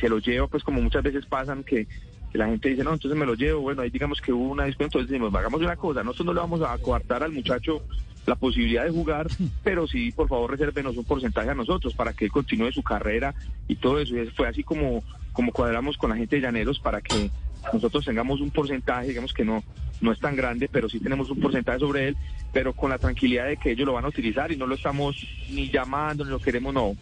se 0.01 0.09
lo 0.09 0.19
lleva, 0.19 0.47
pues 0.47 0.65
como 0.65 0.81
muchas 0.81 1.03
veces 1.03 1.27
pasan 1.27 1.63
que 1.65 1.87
que 2.31 2.39
la 2.39 2.47
gente 2.47 2.69
dice, 2.69 2.85
no, 2.85 2.93
entonces 2.93 3.19
me 3.19 3.27
lo 3.27 3.35
llevo, 3.35 3.61
bueno, 3.61 3.83
ahí 3.83 3.91
digamos 3.91 4.21
que 4.21 4.33
hubo 4.33 4.51
una 4.51 4.65
disputa, 4.65 4.85
entonces 4.85 5.11
decimos, 5.11 5.35
hagamos 5.35 5.61
una 5.61 5.77
cosa, 5.77 6.03
nosotros 6.03 6.27
no 6.27 6.35
le 6.35 6.41
vamos 6.41 6.63
a 6.63 6.77
coartar 6.79 7.23
al 7.23 7.33
muchacho 7.33 7.83
la 8.27 8.37
posibilidad 8.37 8.85
de 8.85 8.91
jugar, 8.91 9.29
pero 9.65 9.87
sí, 9.87 10.13
por 10.13 10.29
favor, 10.29 10.51
resérvenos 10.51 10.97
un 10.97 11.05
porcentaje 11.05 11.51
a 11.51 11.55
nosotros 11.55 11.95
para 11.95 12.13
que 12.13 12.27
él 12.27 12.31
continúe 12.31 12.73
su 12.73 12.83
carrera 12.83 13.35
y 13.67 13.77
todo 13.77 13.99
eso. 13.99 14.17
Y 14.17 14.27
fue 14.29 14.49
así 14.49 14.63
como, 14.63 15.03
como 15.33 15.53
cuadramos 15.53 15.97
con 15.97 16.11
la 16.11 16.17
gente 16.17 16.37
de 16.37 16.43
Llaneros 16.43 16.79
para 16.79 17.01
que 17.01 17.31
nosotros 17.73 18.05
tengamos 18.05 18.41
un 18.41 18.51
porcentaje, 18.51 19.09
digamos 19.09 19.33
que 19.33 19.45
no, 19.45 19.63
no 20.01 20.13
es 20.13 20.21
tan 20.21 20.37
grande, 20.37 20.69
pero 20.71 20.89
sí 20.89 21.01
tenemos 21.01 21.31
un 21.31 21.41
porcentaje 21.41 21.81
sobre 21.81 22.09
él, 22.09 22.17
pero 22.53 22.73
con 22.73 22.91
la 22.91 22.99
tranquilidad 22.99 23.47
de 23.47 23.57
que 23.57 23.73
ellos 23.73 23.87
lo 23.87 23.95
van 23.95 24.05
a 24.05 24.09
utilizar 24.09 24.51
y 24.51 24.57
no 24.57 24.67
lo 24.67 24.75
estamos 24.75 25.17
ni 25.51 25.69
llamando, 25.69 26.25
ni 26.25 26.31
lo 26.31 26.39
queremos, 26.39 26.73
no. 26.73 26.97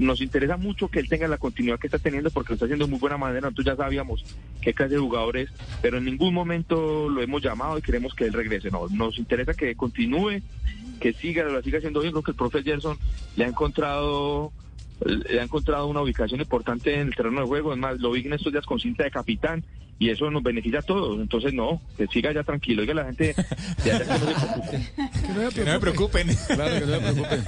Nos 0.00 0.22
interesa 0.22 0.56
mucho 0.56 0.88
que 0.88 0.98
él 0.98 1.10
tenga 1.10 1.28
la 1.28 1.36
continuidad 1.36 1.78
que 1.78 1.86
está 1.86 1.98
teniendo 1.98 2.30
porque 2.30 2.50
lo 2.50 2.54
está 2.54 2.64
haciendo 2.64 2.86
de 2.86 2.90
muy 2.90 2.98
buena 2.98 3.18
manera. 3.18 3.42
Nosotros 3.42 3.66
ya 3.66 3.76
sabíamos 3.76 4.24
qué 4.62 4.72
clase 4.72 4.94
de 4.94 5.00
jugador 5.00 5.36
es, 5.36 5.50
pero 5.82 5.98
en 5.98 6.06
ningún 6.06 6.32
momento 6.32 7.10
lo 7.10 7.20
hemos 7.20 7.42
llamado 7.42 7.76
y 7.76 7.82
queremos 7.82 8.14
que 8.14 8.24
él 8.24 8.32
regrese. 8.32 8.70
No, 8.70 8.88
nos 8.88 9.18
interesa 9.18 9.52
que 9.52 9.74
continúe, 9.74 10.40
que 11.00 11.12
siga, 11.12 11.44
lo 11.44 11.62
siga 11.62 11.78
haciendo 11.78 12.00
bien. 12.00 12.12
Creo 12.12 12.22
que 12.22 12.30
el 12.30 12.36
profe 12.38 12.62
Gerson 12.62 12.96
le 13.36 13.44
ha 13.44 13.48
encontrado 13.48 14.52
ha 15.06 15.42
encontrado 15.42 15.86
una 15.86 16.02
ubicación 16.02 16.40
importante 16.40 16.94
en 16.94 17.08
el 17.08 17.14
terreno 17.16 17.40
de 17.42 17.46
juego. 17.46 17.72
Es 17.72 17.78
más, 17.78 17.98
lo 17.98 18.10
vi 18.12 18.20
en 18.26 18.32
estos 18.34 18.52
días 18.52 18.66
con 18.66 18.78
cinta 18.80 19.04
de 19.04 19.10
capitán 19.10 19.64
y 19.98 20.08
eso 20.08 20.30
nos 20.30 20.42
beneficia 20.42 20.78
a 20.78 20.82
todos. 20.82 21.20
Entonces, 21.20 21.52
no, 21.52 21.80
que 21.98 22.06
siga 22.06 22.32
ya 22.32 22.42
tranquilo. 22.42 22.80
Oiga, 22.82 22.94
la 22.94 23.04
gente 23.04 23.34
ya, 23.84 23.98
ya 23.98 23.98
que 23.98 24.06
no 24.06 24.18
se 24.18 24.34
preocupe. 24.34 24.90
Que 25.54 25.64
no 25.64 25.72
me 25.72 25.80
preocupen. 25.80 26.28
Claro, 26.46 26.74
que 26.74 26.86
no 26.86 27.00
me 27.00 27.12
preocupen. 27.12 27.44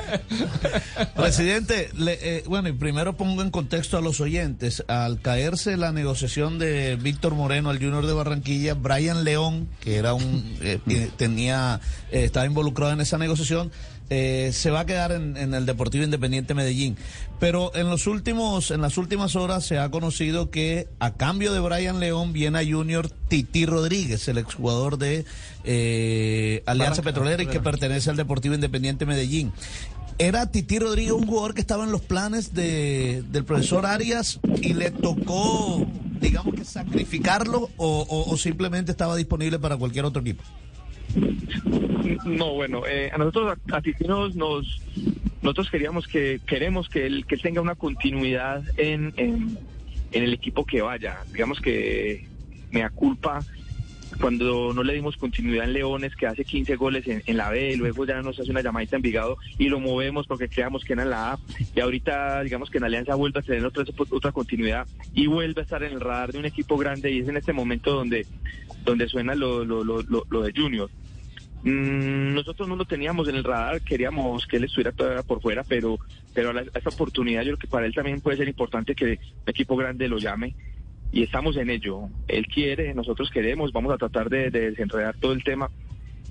Presidente, 1.17 1.89
le- 1.97 2.19
eh, 2.39 2.45
bueno, 2.47 2.69
y 2.69 2.73
primero 2.73 3.17
pongo 3.17 3.43
en 3.43 3.51
contexto 3.51 3.97
a 3.97 4.03
los 4.03 4.21
oyentes. 4.21 4.85
Al 4.89 5.21
caerse 5.21 5.77
la 5.77 5.93
negociación 5.93 6.59
de 6.59 6.97
Víctor 6.97 7.35
Moreno 7.35 7.71
al 7.71 7.79
Junior 7.79 8.07
de 8.07 8.13
Barranquilla, 8.13 8.75
Brian 8.75 9.25
León, 9.25 9.69
que 9.81 9.97
era 9.97 10.13
un 10.15 10.57
eh, 10.61 10.79
que 10.87 11.09
tenía 11.17 11.81
eh, 12.11 12.25
estaba 12.25 12.45
involucrado 12.47 12.93
en 12.93 13.01
esa 13.01 13.17
negociación, 13.19 13.73
eh, 14.15 14.51
se 14.53 14.71
va 14.71 14.81
a 14.81 14.87
quedar 14.87 15.11
en, 15.13 15.37
en 15.39 15.55
el 15.55 15.65
Deportivo 15.65 16.05
Independiente 16.05 16.53
Medellín. 16.53 16.97
Pero 17.41 17.73
en 17.75 17.89
los 17.89 18.07
últimos, 18.07 18.71
en 18.71 18.83
las 18.83 18.99
últimas 18.99 19.35
horas 19.37 19.65
se 19.65 19.79
ha 19.79 19.91
conocido 19.91 20.51
que 20.51 20.87
a 21.01 21.15
cambio 21.15 21.53
de 21.55 21.61
Brian 21.61 21.99
León 21.99 22.33
viene 22.35 22.59
a 22.59 22.63
Junior 22.65 23.09
Titi 23.29 23.65
Rodríguez, 23.67 24.29
el 24.29 24.37
exjugador 24.39 24.99
de 24.99 25.25
eh, 25.65 26.63
Alianza 26.67 27.03
Petrolera 27.03 27.43
y 27.43 27.47
que 27.47 27.61
pertenece 27.61 28.11
al 28.11 28.17
Deportivo 28.17 28.55
Independiente 28.55 29.07
Medellín. 29.07 29.53
Era 30.19 30.51
Titi 30.51 30.79
Rodríguez 30.79 31.13
un 31.13 31.27
jugador 31.27 31.55
que 31.55 31.63
estaba 31.63 31.85
en 31.85 31.91
los 31.91 32.03
planes 32.03 32.53
de, 32.55 33.25
del 33.33 33.45
profesor 33.45 33.87
Arias 33.87 34.39
y 34.61 34.75
le 34.75 34.91
tocó 34.91 35.87
digamos 36.21 36.55
que 36.55 36.65
sacrificarlo 36.65 37.71
o, 37.77 38.07
o- 38.09 38.31
o 38.33 38.37
simplemente 38.37 38.93
estaba 38.93 39.17
disponible 39.17 39.59
para 39.59 39.77
cualquier 39.77 40.05
otro 40.05 40.21
equipo? 40.23 40.45
No, 42.25 42.55
bueno, 42.55 42.83
eh, 42.87 43.11
a 43.13 43.19
nosotros 43.19 43.57
a, 43.71 43.77
a 43.77 43.81
Titinos 43.83 44.35
nos 44.35 44.81
nosotros 45.43 45.71
queríamos 45.71 46.07
que 46.07 46.41
queremos 46.47 46.89
que 46.89 47.07
él 47.07 47.27
que 47.27 47.37
tenga 47.37 47.61
una 47.61 47.75
continuidad 47.75 48.63
en, 48.77 49.13
en, 49.17 49.59
el 50.13 50.33
equipo 50.33 50.65
que 50.65 50.83
vaya. 50.83 51.19
Digamos 51.33 51.61
que 51.61 52.27
me 52.71 52.89
culpa 52.91 53.41
cuando 54.21 54.73
no 54.75 54.83
le 54.83 54.95
dimos 54.95 55.17
continuidad 55.17 55.65
en 55.65 55.73
Leones, 55.73 56.15
que 56.15 56.27
hace 56.27 56.45
15 56.45 56.77
goles 56.77 57.07
en, 57.09 57.23
en 57.27 57.37
la 57.37 57.51
B, 57.51 57.77
luego 57.77 58.05
ya 58.05 58.21
nos 58.21 58.39
hace 58.39 58.51
una 58.51 58.61
llamadita 58.61 58.97
en 58.97 59.03
Vigado 59.03 59.39
y 59.59 59.69
lo 59.69 59.81
movemos 59.81 60.27
porque 60.27 60.49
creamos 60.49 60.85
que 60.85 60.93
era 60.93 61.03
en 61.03 61.11
la 61.11 61.33
A, 61.33 61.39
y 61.75 61.81
ahorita 61.81 62.43
digamos 62.43 62.71
que 62.71 62.79
en 62.79 62.85
Alianza 62.85 63.15
vuelve 63.15 63.41
a 63.41 63.43
tener 63.43 63.65
otra, 63.65 63.85
otra 64.11 64.31
continuidad 64.31 64.87
y 65.15 65.27
vuelve 65.27 65.63
a 65.63 65.65
estar 65.65 65.83
en 65.83 65.95
el 65.95 66.01
radar 66.01 66.33
de 66.33 66.39
un 66.39 66.45
equipo 66.45 66.77
grande 66.77 67.11
y 67.11 67.21
es 67.21 67.29
en 67.29 67.39
este 67.39 67.55
momento 67.55 67.95
donde, 67.95 68.27
donde 68.85 69.09
suena 69.09 69.35
lo, 69.35 69.65
lo, 69.65 69.83
lo, 69.83 70.03
lo 70.03 70.43
de 70.43 70.53
Junior. 70.55 70.91
Mm, 71.63 72.35
nosotros 72.35 72.69
no 72.69 72.75
lo 72.77 72.85
teníamos 72.85 73.29
en 73.29 73.37
el 73.37 73.45
radar, 73.45 73.81
queríamos 73.83 74.47
que 74.47 74.57
él 74.57 74.65
estuviera 74.65 74.91
todavía 74.93 75.23
por 75.23 75.41
fuera, 75.41 75.63
pero, 75.63 75.99
pero 76.35 76.51
a, 76.51 76.53
la- 76.53 76.63
a 76.63 76.79
esta 76.79 76.91
oportunidad 76.91 77.43
yo 77.43 77.51
creo 77.51 77.59
que 77.59 77.67
para 77.69 77.87
él 77.87 77.95
también 77.95 78.21
puede 78.21 78.37
ser 78.39 78.49
importante 78.49 78.95
que 78.97 79.05
un 79.13 79.19
equipo 79.47 79.77
grande 79.77 80.09
lo 80.09 80.19
llame 80.19 80.55
y 81.13 81.23
estamos 81.23 81.57
en 81.57 81.71
ello. 81.71 82.09
Él 82.27 82.47
quiere, 82.47 82.95
nosotros 82.95 83.31
queremos, 83.31 83.73
vamos 83.73 83.93
a 83.93 83.99
tratar 83.99 84.29
de, 84.29 84.51
de 84.51 84.71
desenredar 84.71 85.15
todo 85.21 85.33
el 85.33 85.45
tema. 85.45 85.71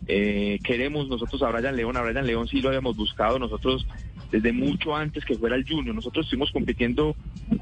Eh, 0.08 0.60
queremos 0.64 1.08
nosotros 1.08 1.42
a 1.44 1.50
Brian 1.52 1.76
León, 1.78 1.96
a 1.96 2.02
Brian 2.02 2.26
León 2.26 2.48
sí 2.48 2.60
lo 2.62 2.70
habíamos 2.70 2.98
buscado 2.98 3.38
nosotros 3.40 3.86
desde 4.32 4.52
mucho 4.52 4.96
antes 4.96 5.24
que 5.24 5.36
fuera 5.38 5.56
el 5.56 5.66
Junior. 5.68 5.94
Nosotros 5.96 6.26
estuvimos 6.26 6.52
compitiendo 6.52 7.16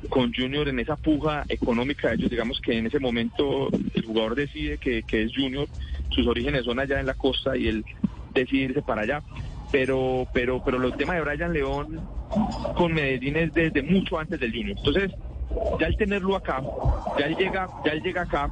con 0.07 0.33
Junior 0.33 0.67
en 0.69 0.79
esa 0.79 0.95
puja 0.95 1.43
económica 1.49 2.13
ellos. 2.13 2.29
Digamos 2.31 2.61
que 2.61 2.77
en 2.77 2.87
ese 2.87 2.99
momento 2.99 3.69
el 3.93 4.05
jugador 4.05 4.35
decide 4.35 4.77
que, 4.77 5.03
que 5.03 5.23
es 5.23 5.35
Junior, 5.35 5.67
sus 6.09 6.27
orígenes 6.27 6.65
son 6.65 6.79
allá 6.79 6.99
en 6.99 7.05
la 7.05 7.13
costa 7.13 7.55
y 7.55 7.67
él 7.67 7.85
decide 8.33 8.63
irse 8.63 8.81
para 8.81 9.01
allá. 9.01 9.23
Pero, 9.71 10.27
pero, 10.33 10.61
pero 10.63 10.83
el 10.83 10.93
tema 10.93 11.15
de 11.15 11.21
Brian 11.21 11.53
León 11.53 11.99
con 12.75 12.93
Medellín 12.93 13.37
es 13.37 13.53
desde 13.53 13.81
mucho 13.83 14.17
antes 14.17 14.39
del 14.39 14.51
Junior. 14.51 14.77
Entonces, 14.77 15.11
ya 15.79 15.87
al 15.87 15.97
tenerlo 15.97 16.35
acá, 16.35 16.61
ya 17.17 17.25
él 17.25 17.35
llega, 17.35 17.67
ya 17.85 17.91
él 17.91 18.01
llega 18.01 18.21
acá 18.21 18.51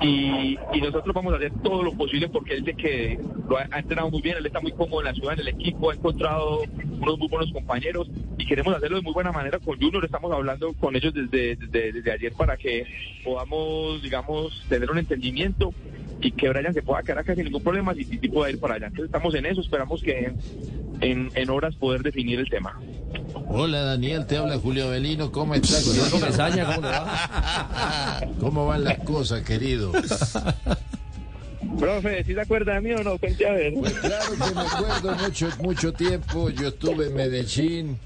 y, 0.00 0.58
y 0.72 0.80
nosotros 0.80 1.14
vamos 1.14 1.32
a 1.32 1.36
hacer 1.36 1.52
todo 1.62 1.82
lo 1.82 1.92
posible 1.92 2.28
porque 2.28 2.54
él 2.54 2.64
se 2.64 2.74
quede, 2.74 3.18
lo 3.48 3.58
ha, 3.58 3.66
ha 3.70 3.78
entrenado 3.78 4.10
muy 4.10 4.22
bien, 4.22 4.36
él 4.38 4.46
está 4.46 4.60
muy 4.60 4.72
cómodo 4.72 5.00
en 5.00 5.06
la 5.06 5.14
ciudad, 5.14 5.34
en 5.34 5.40
el 5.40 5.48
equipo, 5.48 5.90
ha 5.90 5.94
encontrado 5.94 6.62
unos 7.00 7.18
muy 7.18 7.28
buenos 7.28 7.52
compañeros 7.52 8.08
y 8.38 8.46
queremos 8.46 8.74
hacerlo 8.74 8.96
de 8.96 9.02
muy 9.02 9.12
buena 9.12 9.32
manera 9.32 9.58
con 9.58 9.78
Junior, 9.78 10.04
estamos 10.04 10.32
hablando 10.32 10.72
con 10.74 10.96
ellos 10.96 11.12
desde, 11.14 11.56
desde, 11.56 12.12
ayer 12.12 12.32
para 12.32 12.56
que 12.56 12.86
podamos, 13.24 14.02
digamos, 14.02 14.64
tener 14.68 14.90
un 14.90 14.98
entendimiento 14.98 15.72
y 16.20 16.30
que 16.32 16.48
Brian 16.48 16.72
se 16.72 16.82
pueda 16.82 17.02
quedar 17.02 17.18
acá 17.18 17.34
sin 17.34 17.44
ningún 17.44 17.62
problema 17.62 17.92
y 17.96 18.04
Titi 18.04 18.28
pueda 18.28 18.50
ir 18.50 18.60
para 18.60 18.74
allá. 18.74 18.86
Entonces 18.86 19.06
estamos 19.06 19.34
en 19.34 19.46
eso, 19.46 19.60
esperamos 19.60 20.02
que 20.02 20.32
en, 21.00 21.30
en 21.34 21.50
horas 21.50 21.74
poder 21.76 22.02
definir 22.02 22.38
el 22.38 22.48
tema. 22.48 22.80
Hola 23.54 23.82
Daniel, 23.82 24.26
te 24.26 24.38
habla 24.38 24.58
Julio 24.58 24.88
Belino, 24.88 25.30
¿cómo 25.30 25.54
estás? 25.54 25.84
¿cómo 26.10 26.24
le 26.26 26.62
va? 26.62 28.20
¿Cómo 28.40 28.66
van 28.66 28.82
las 28.82 28.98
cosas, 29.00 29.42
querido? 29.42 29.92
Profe, 31.78 32.24
¿sí 32.24 32.32
se 32.32 32.40
acuerda 32.40 32.74
de 32.74 32.80
mí 32.80 32.92
o 32.92 33.04
no? 33.04 33.18
Cuente 33.18 33.46
a 33.46 33.52
ver. 33.52 33.74
Pues 33.74 33.92
claro 33.92 34.32
que 34.32 34.54
me 34.54 34.60
acuerdo 34.62 35.14
mucho, 35.16 35.48
mucho 35.60 35.92
tiempo, 35.92 36.48
yo 36.48 36.68
estuve 36.68 37.08
en 37.08 37.14
Medellín. 37.14 37.98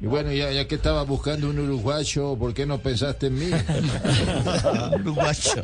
Y 0.00 0.06
bueno, 0.06 0.32
ya, 0.32 0.50
ya 0.50 0.66
que 0.66 0.76
estaba 0.76 1.02
buscando 1.02 1.50
un 1.50 1.58
uruguayo, 1.58 2.34
¿por 2.38 2.54
qué 2.54 2.64
no 2.64 2.78
pensaste 2.78 3.26
en 3.26 3.34
mí? 3.38 3.50
uruguayo. 4.94 5.62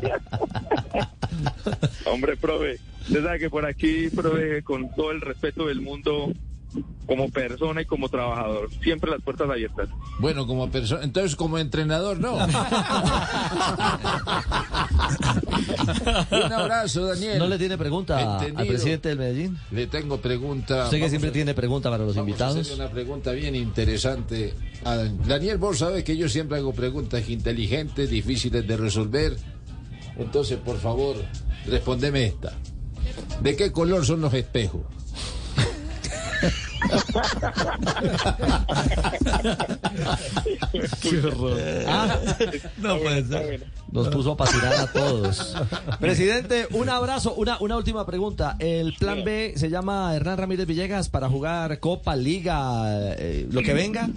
Hombre, 2.05 2.37
profe, 2.37 2.79
usted 3.01 3.25
sabe 3.25 3.39
que 3.39 3.49
por 3.49 3.65
aquí, 3.65 4.11
profe, 4.11 4.63
con 4.63 4.95
todo 4.95 5.11
el 5.11 5.23
respeto 5.23 5.69
del 5.69 5.81
mundo, 5.81 6.35
como 7.07 7.29
persona 7.31 7.83
y 7.83 7.85
como 7.85 8.09
trabajador, 8.09 8.71
siempre 8.83 9.11
las 9.11 9.21
puertas 9.23 9.51
abiertas. 9.51 9.89
Bueno, 10.19 10.47
como 10.47 10.71
persona, 10.71 11.03
entonces 11.05 11.37
como 11.37 11.59
entrenador, 11.59 12.19
no. 12.21 12.35
Un 16.31 16.53
abrazo, 16.53 17.07
Daniel. 17.07 17.39
¿No 17.39 17.47
le 17.49 17.59
tiene 17.59 17.77
pregunta 17.79 18.19
al 18.19 18.43
Entendido. 18.47 18.69
presidente 18.69 19.09
del 19.11 19.19
Medellín? 19.19 19.59
Le 19.71 19.87
tengo 19.87 20.19
pregunta. 20.21 20.85
Usted 20.85 21.01
que 21.01 21.09
siempre 21.09 21.31
a- 21.31 21.33
tiene 21.33 21.55
pregunta 21.55 21.91
para 21.91 22.05
los 22.05 22.15
Vamos 22.15 22.29
a 22.29 22.31
invitados. 22.31 22.57
hacerle 22.59 22.85
una 22.85 22.93
pregunta 22.93 23.33
bien 23.33 23.55
interesante. 23.55 24.55
a 24.85 24.97
Daniel, 24.97 25.59
vos 25.59 25.79
sabes 25.79 26.03
que 26.05 26.17
yo 26.17 26.29
siempre 26.29 26.59
hago 26.59 26.73
preguntas 26.73 27.29
inteligentes, 27.29 28.11
difíciles 28.11 28.67
de 28.67 28.77
resolver. 28.77 29.37
Entonces, 30.17 30.59
por 30.59 30.79
favor, 30.79 31.17
respondeme 31.67 32.25
esta. 32.27 32.53
¿De 33.41 33.57
qué 33.57 33.71
color 33.73 34.05
son 34.05 34.21
los 34.21 34.33
espejos? 34.35 34.83
Qué 41.01 41.19
horror. 41.19 41.59
Ah, 41.87 42.19
no 42.79 42.99
puede 42.99 43.25
ser. 43.25 43.67
Nos 43.91 44.09
puso 44.09 44.33
a 44.33 44.37
patinar 44.37 44.75
a 44.75 44.87
todos. 44.91 45.57
Presidente, 46.01 46.67
un 46.71 46.89
abrazo. 46.89 47.35
Una, 47.35 47.59
una 47.61 47.77
última 47.77 48.07
pregunta. 48.07 48.57
¿El 48.59 48.95
plan 48.95 49.23
B 49.25 49.53
se 49.57 49.69
llama 49.71 50.15
Hernán 50.15 50.39
Ramírez 50.39 50.67
Villegas 50.67 51.09
para 51.09 51.29
jugar 51.29 51.79
Copa, 51.79 52.17
Liga, 52.17 53.15
eh, 53.19 53.47
lo 53.51 53.63
que 53.63 53.75
venga? 53.75 54.09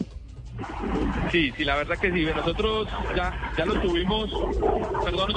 Sí, 1.31 1.51
sí, 1.57 1.63
la 1.65 1.75
verdad 1.75 1.97
que 1.97 2.11
sí. 2.11 2.25
Nosotros 2.35 2.87
ya, 3.15 3.33
ya 3.57 3.65
lo 3.65 3.79
tuvimos. 3.81 4.29
Perdón, 5.03 5.33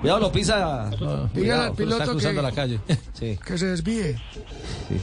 Cuidado, 0.00 0.20
lo 0.20 0.32
pisa. 0.32 0.90
Dígale 1.32 1.64
al 1.66 1.74
piloto 1.74 2.02
está 2.02 2.10
cruzando 2.12 2.40
que- 2.40 2.46
la 2.48 2.52
calle. 2.52 2.80
Sí. 3.12 3.38
Que 3.44 3.56
se 3.58 3.66
desvíe. 3.66 4.16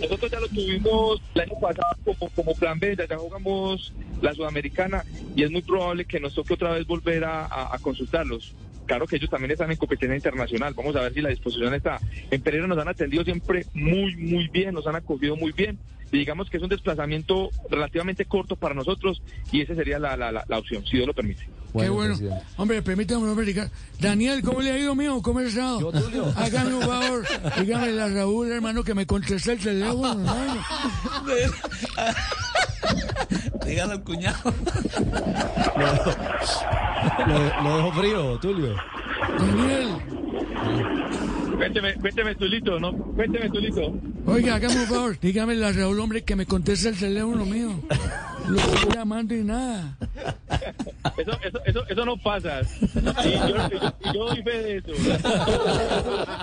Nosotros 0.01 0.31
ya 0.31 0.39
lo 0.39 0.47
tuvimos 0.49 1.21
el 1.35 1.41
año 1.41 1.53
pasado 1.59 1.87
como, 2.05 2.29
como 2.31 2.53
plan 2.55 2.79
B, 2.79 2.95
ya, 2.95 3.07
ya 3.07 3.17
jugamos 3.17 3.91
la 4.21 4.33
Sudamericana 4.33 5.03
y 5.35 5.43
es 5.43 5.51
muy 5.51 5.61
probable 5.61 6.05
que 6.05 6.19
nos 6.19 6.33
toque 6.35 6.53
otra 6.53 6.71
vez 6.71 6.85
volver 6.85 7.23
a, 7.25 7.45
a- 7.45 7.75
a 7.75 7.79
consultarlos. 7.79 8.53
Claro 8.85 9.07
que 9.07 9.15
ellos 9.15 9.29
también 9.29 9.51
están 9.51 9.71
en 9.71 9.77
competencia 9.77 10.15
internacional, 10.15 10.73
vamos 10.73 10.95
a 10.95 11.01
ver 11.01 11.13
si 11.13 11.21
la 11.21 11.29
disposición 11.29 11.73
está. 11.73 11.99
En 12.29 12.41
Pereira 12.41 12.67
nos 12.67 12.77
han 12.77 12.89
atendido 12.89 13.23
siempre 13.23 13.65
muy, 13.73 14.15
muy 14.17 14.47
bien, 14.49 14.73
nos 14.75 14.85
han 14.87 14.95
acogido 14.97 15.35
muy 15.37 15.53
bien 15.53 15.79
digamos 16.19 16.49
que 16.49 16.57
es 16.57 16.63
un 16.63 16.69
desplazamiento 16.69 17.49
relativamente 17.69 18.25
corto 18.25 18.55
para 18.55 18.73
nosotros 18.75 19.21
y 19.51 19.61
esa 19.61 19.75
sería 19.75 19.99
la, 19.99 20.15
la, 20.15 20.31
la, 20.31 20.43
la 20.47 20.57
opción, 20.59 20.85
si 20.85 20.97
Dios 20.97 21.07
lo 21.07 21.13
permite. 21.13 21.41
Qué 21.77 21.89
bueno. 21.89 22.15
Hombre, 22.57 22.83
permítame, 22.83 23.27
hombre, 23.27 23.47
diga- 23.51 23.69
Daniel, 23.99 24.43
¿cómo 24.43 24.61
le 24.61 24.71
ha 24.71 24.77
ido, 24.77 24.93
mío? 24.93 25.19
¿Cómo 25.23 25.39
ha 25.39 25.43
estado? 25.43 25.91
Hágame 26.35 26.75
un 26.75 26.81
favor. 26.83 27.25
Dígame 27.59 27.99
a 27.99 28.07
Raúl, 28.09 28.51
hermano, 28.51 28.83
que 28.83 28.93
me 28.93 29.07
conteste 29.07 29.53
el 29.53 29.59
teléfono, 29.59 30.11
hermano. 30.21 30.63
Dígale 33.65 33.93
al 33.93 34.03
cuñado. 34.03 34.53
Lo, 37.27 37.63
lo 37.63 37.77
dejo 37.77 37.91
frío, 37.93 38.37
Tulio. 38.39 38.75
Daniel, 39.39 39.89
Cuénteme, 41.55 41.93
cuénteme 41.95 42.35
Tulito, 42.35 42.79
¿no? 42.79 42.93
Cuénteme 42.93 43.49
Tulito. 43.49 43.93
oiga, 44.25 44.55
hágame 44.55 44.75
un 44.81 44.87
favor. 44.87 45.17
Dígame 45.19 45.63
a 45.63 45.71
Raúl, 45.71 45.99
hombre, 45.99 46.23
que 46.23 46.35
me 46.35 46.45
conteste 46.45 46.89
el 46.89 46.97
teléfono 46.97 47.45
mío. 47.45 47.69
Lo 48.47 48.59
estoy 48.59 48.93
llamando 48.93 49.33
y 49.35 49.43
nada. 49.43 49.97
Eso, 51.17 51.31
eso, 51.43 51.59
eso, 51.65 51.87
eso 51.87 52.05
no 52.05 52.17
pasa. 52.17 52.61
Y 53.23 53.31
yo, 53.31 53.69
yo- 53.69 54.13
yo 54.13 54.25
doy 54.25 54.43
fe 54.43 54.51
de 54.63 54.77
eso. 54.77 54.91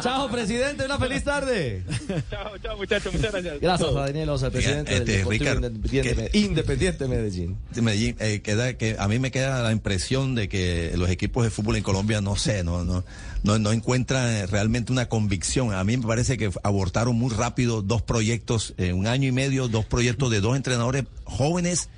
Chao, 0.02 0.30
presidente. 0.30 0.84
Una 0.84 0.98
feliz 0.98 1.24
tarde. 1.24 1.82
Chao, 2.30 2.56
chao, 2.62 2.76
muchachos. 2.76 3.12
Muchas 3.12 3.32
gracias. 3.32 3.60
Gracias 3.60 3.88
a 3.90 4.00
Daniel 4.00 4.28
Osa, 4.30 4.50
presidente 4.50 4.92
Este, 4.96 5.04
del 5.04 5.18
Deportivo 5.18 5.30
Ricardo, 5.44 5.66
Independiente, 5.68 6.38
Independiente 6.38 7.08
Medellín. 7.08 7.56
de 7.74 7.82
Medellín, 7.82 8.16
eh, 8.20 8.40
queda, 8.42 8.74
que 8.74 8.96
a 8.98 9.08
mí 9.08 9.18
me 9.18 9.30
queda 9.30 9.62
la 9.62 9.72
impresión 9.72 10.34
de 10.34 10.48
que 10.48 10.92
los 10.96 11.10
equipos 11.10 11.44
de 11.44 11.50
fútbol 11.50 11.76
en 11.76 11.82
Colombia, 11.82 12.20
no 12.20 12.36
sé, 12.36 12.64
no, 12.64 12.84
no, 12.84 13.04
no, 13.42 13.58
no 13.58 13.72
encuentran 13.72 14.48
realmente 14.48 14.92
una 14.92 15.06
convicción. 15.08 15.74
A 15.74 15.84
mí 15.84 15.96
me 15.96 16.06
parece 16.06 16.36
que 16.38 16.50
abortaron 16.62 17.16
muy 17.16 17.32
rápido 17.34 17.82
dos 17.82 18.02
proyectos, 18.02 18.74
en 18.78 18.96
un 18.96 19.06
año 19.06 19.28
y 19.28 19.32
medio, 19.32 19.68
dos 19.68 19.84
proyectos 19.84 20.30
de 20.30 20.40
dos 20.40 20.56
entrenadores 20.56 21.04
jóvenes 21.30 21.88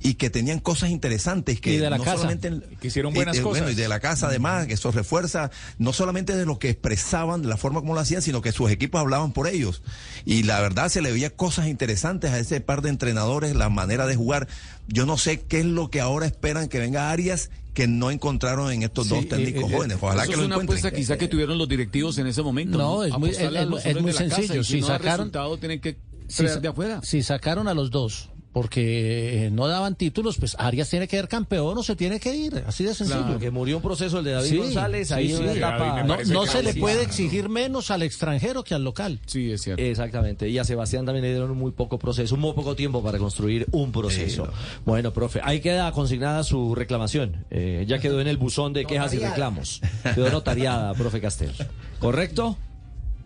y 0.00 0.14
que 0.14 0.28
tenían 0.28 0.58
cosas 0.58 0.90
interesantes 0.90 1.62
que 1.62 1.72
Y 1.74 1.76
de 1.78 1.88
la 1.88 1.96
no 1.96 2.04
casa, 2.04 2.16
solamente 2.18 2.48
en- 2.48 2.60
que 2.78 2.88
hicieron 2.88 3.12
y- 3.12 3.14
buenas 3.14 3.38
eh, 3.38 3.42
cosas. 3.42 3.62
bueno, 3.62 3.70
y 3.72 3.74
de 3.80 3.88
la 3.88 4.00
casa 4.00 4.26
además 4.26 4.66
que 4.66 4.74
eso 4.74 4.90
refuerza 4.90 5.50
no 5.78 5.94
solamente 5.94 6.36
de 6.36 6.44
lo 6.44 6.58
que 6.58 6.68
expresaban 6.68 7.40
de 7.40 7.48
la 7.48 7.56
forma 7.56 7.80
como 7.80 7.94
lo 7.94 8.00
hacían 8.00 8.20
sino 8.20 8.42
que 8.42 8.52
sus 8.52 8.70
equipos 8.70 9.00
hablaban 9.00 9.32
por 9.32 9.48
ellos 9.48 9.82
y 10.26 10.42
la 10.42 10.60
verdad 10.60 10.90
se 10.90 11.00
le 11.00 11.10
veía 11.10 11.30
cosas 11.30 11.68
interesantes 11.68 12.32
a 12.32 12.38
ese 12.38 12.60
par 12.60 12.82
de 12.82 12.90
entrenadores 12.90 13.56
la 13.56 13.70
manera 13.70 14.06
de 14.06 14.14
jugar 14.14 14.46
yo 14.88 15.06
no 15.06 15.16
sé 15.16 15.40
qué 15.40 15.60
es 15.60 15.64
lo 15.66 15.88
que 15.88 16.02
ahora 16.02 16.26
esperan 16.26 16.68
que 16.68 16.80
venga 16.80 17.10
Arias 17.10 17.48
que 17.72 17.86
no 17.88 18.10
encontraron 18.10 18.70
en 18.72 18.82
estos 18.82 19.08
dos 19.08 19.26
técnicos 19.26 19.62
eh, 19.62 19.66
eh, 19.72 19.74
jóvenes 19.74 19.96
ojalá 20.02 20.24
eso 20.24 20.28
que 20.28 20.34
es 20.34 20.38
lo 20.40 20.44
una 20.44 20.54
encuentren 20.56 20.78
apuesta 20.80 20.90
quizá 20.94 21.16
que 21.16 21.28
tuvieron 21.28 21.56
los 21.56 21.68
directivos 21.68 22.18
en 22.18 22.26
ese 22.26 22.42
momento. 22.42 22.76
No, 22.76 23.04
es 23.04 23.16
muy- 23.18 23.30
es- 23.30 23.38
es 23.38 23.48
casa, 23.48 24.12
sencillo. 24.36 24.60
y 24.60 24.64
Si 24.64 24.80
no 24.82 24.86
da 24.88 24.98
sacaron- 24.98 25.18
resultado, 25.28 25.56
tienen 25.56 25.80
que 25.80 25.96
Si, 26.28 26.44
de 26.44 26.68
afuera. 26.68 27.00
si 27.02 27.22
sacaron 27.22 27.68
a 27.68 27.74
los 27.74 27.90
dos 27.90 28.28
porque 28.54 29.46
eh, 29.46 29.50
no 29.50 29.66
daban 29.66 29.96
títulos, 29.96 30.38
pues 30.38 30.54
Arias 30.60 30.88
tiene 30.88 31.08
que 31.08 31.16
ser 31.16 31.26
campeón 31.28 31.76
o 31.76 31.82
se 31.82 31.96
tiene 31.96 32.20
que 32.20 32.34
ir, 32.34 32.62
así 32.66 32.84
de 32.84 32.94
sencillo. 32.94 33.22
Claro, 33.24 33.38
que 33.40 33.50
murió 33.50 33.76
un 33.78 33.82
proceso 33.82 34.20
el 34.20 34.24
de 34.24 34.30
David 34.30 34.48
Sí, 34.48 34.56
González, 34.58 35.08
sí, 35.08 35.14
ahí 35.14 35.28
sí. 35.28 35.42
una 35.42 35.52
etapa- 35.52 36.02
No, 36.04 36.16
no 36.22 36.46
se 36.46 36.62
le 36.62 36.72
sí. 36.72 36.78
puede 36.80 37.02
exigir 37.02 37.48
menos 37.48 37.90
al 37.90 38.02
extranjero 38.02 38.62
que 38.62 38.74
al 38.74 38.84
local. 38.84 39.18
Sí, 39.26 39.50
es 39.50 39.60
cierto. 39.62 39.82
Exactamente, 39.82 40.48
y 40.48 40.56
a 40.58 40.64
Sebastián 40.64 41.04
también 41.04 41.24
le 41.24 41.30
dieron 41.32 41.54
muy 41.58 41.72
poco 41.72 41.98
proceso, 41.98 42.36
muy 42.36 42.52
poco 42.52 42.76
tiempo 42.76 43.02
para 43.02 43.18
construir 43.18 43.66
un 43.72 43.90
proceso. 43.90 44.48
Bueno, 44.86 45.12
profe, 45.12 45.40
ahí 45.42 45.60
queda 45.60 45.90
consignada 45.90 46.44
su 46.44 46.76
reclamación. 46.76 47.44
Eh, 47.50 47.84
ya 47.88 47.98
quedó 47.98 48.20
en 48.20 48.28
el 48.28 48.36
buzón 48.36 48.72
de 48.72 48.84
quejas 48.86 49.12
y 49.14 49.18
reclamos. 49.18 49.80
Quedó 50.14 50.30
notariada, 50.30 50.94
profe 50.94 51.20
Castel. 51.20 51.50
¿Correcto? 51.98 52.56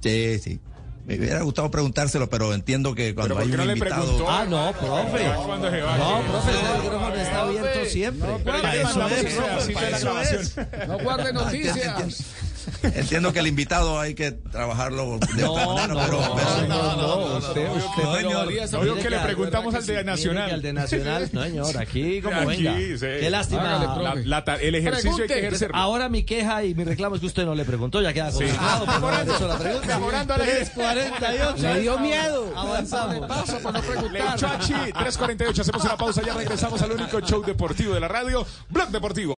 Sí, 0.01 0.39
sí. 0.39 0.59
Me 1.09 1.17
hubiera 1.19 1.41
gustado 1.41 1.71
preguntárselo, 1.71 2.29
pero 2.29 2.53
entiendo 2.53 2.95
que 2.95 3.15
cuando 3.15 3.35
¿por 3.35 3.43
hay 3.43 3.51
un 3.51 3.57
no 3.57 3.65
le 3.65 3.73
invitado... 3.73 4.03
preguntó? 4.03 4.31
Ah, 4.31 4.45
no, 4.45 4.73
profe. 4.73 5.25
No, 5.25 6.23
profe, 6.29 6.51
el 6.51 6.83
micrófono 6.83 7.15
está 7.15 7.41
abierto 7.41 7.85
siempre. 7.89 8.29
pero 8.45 8.61
Para 8.63 8.75
eso 8.75 9.09
es, 9.09 9.35
profe, 9.35 9.73
para 9.73 9.89
eso 9.89 10.21
es. 10.21 10.57
No 10.87 10.99
guarde 10.99 11.33
No, 11.33 11.45
noticias. 11.45 12.25
Entiendo, 12.83 13.33
que 13.33 13.39
el 13.41 13.47
invitado 13.47 13.99
hay 14.01 14.15
que 14.15 14.33
trabajarlo 14.33 15.19
de 15.35 15.43
No, 15.43 15.53
otra 15.53 15.67
manera, 15.67 15.87
no, 15.89 16.01
pero... 16.01 16.21
no, 16.21 16.35
pero- 16.37 16.67
no, 16.69 16.97
no, 16.97 17.37
usted, 17.39 17.71
usted, 17.71 18.83
No, 18.85 18.95
que 18.97 19.11
le 19.11 19.19
preguntamos 19.21 19.73
¿verdad 19.73 19.89
al 19.91 19.97
de? 19.97 20.05
Nacional. 20.05 20.51
Al 20.51 20.63
de 20.63 20.73
Nacional, 20.73 21.29
no 21.33 21.43
señor, 21.45 21.79
aquí 21.79 22.21
como 22.23 22.37
Aquí, 22.37 22.63
venga. 22.65 22.77
sí. 22.77 23.07
Qué 23.21 23.31
lástima. 23.31 23.77
Hágale. 23.77 24.25
La- 24.25 24.43
la- 24.47 24.55
el 24.57 24.75
ejercicio 24.75 25.23
hay 25.23 25.29
que 25.29 25.39
ejercerlo. 25.39 25.77
Ahora 25.77 26.09
mi 26.09 26.23
queja 26.25 26.65
y 26.65 26.75
mi 26.75 26.85
reclamo 26.85 27.15
es 27.15 27.21
que 27.21 27.27
usted 27.27 27.45
no 27.45 27.55
le 27.55 27.65
preguntó, 27.65 28.01
ya 28.03 28.13
queda 28.13 28.31
Sí. 28.33 28.45
no 28.45 28.87
Mejorando, 28.87 29.35
hecho 29.35 29.49
la 29.49 29.59
pregunta. 29.59 29.99
mejorando 29.99 30.35
a 30.35 30.39
la 30.39 30.45
348. 30.45 31.75
Le 31.75 31.81
dio 31.81 31.99
miedo. 31.99 32.53
Avanzamos. 32.57 33.27
Pasa 33.27 33.59
por 33.59 33.73
no 33.73 33.81
preguntar. 33.81 34.37
Chachi, 34.39 34.73
348. 34.73 35.63
Hacemos 35.63 35.85
una 35.85 35.97
pausa. 35.97 36.23
Ya 36.25 36.35
regresamos 36.35 36.81
al 36.83 36.93
único 36.93 37.21
show 37.21 37.43
deportivo 37.45 37.95
de 37.95 38.01
la 38.01 38.09
radio, 38.09 38.47
Blog 38.69 38.89
Deportivo. 38.89 39.38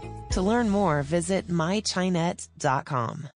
To 0.31 0.41
learn 0.41 0.69
more, 0.69 1.03
visit 1.03 1.49
mychinet.com. 1.49 3.27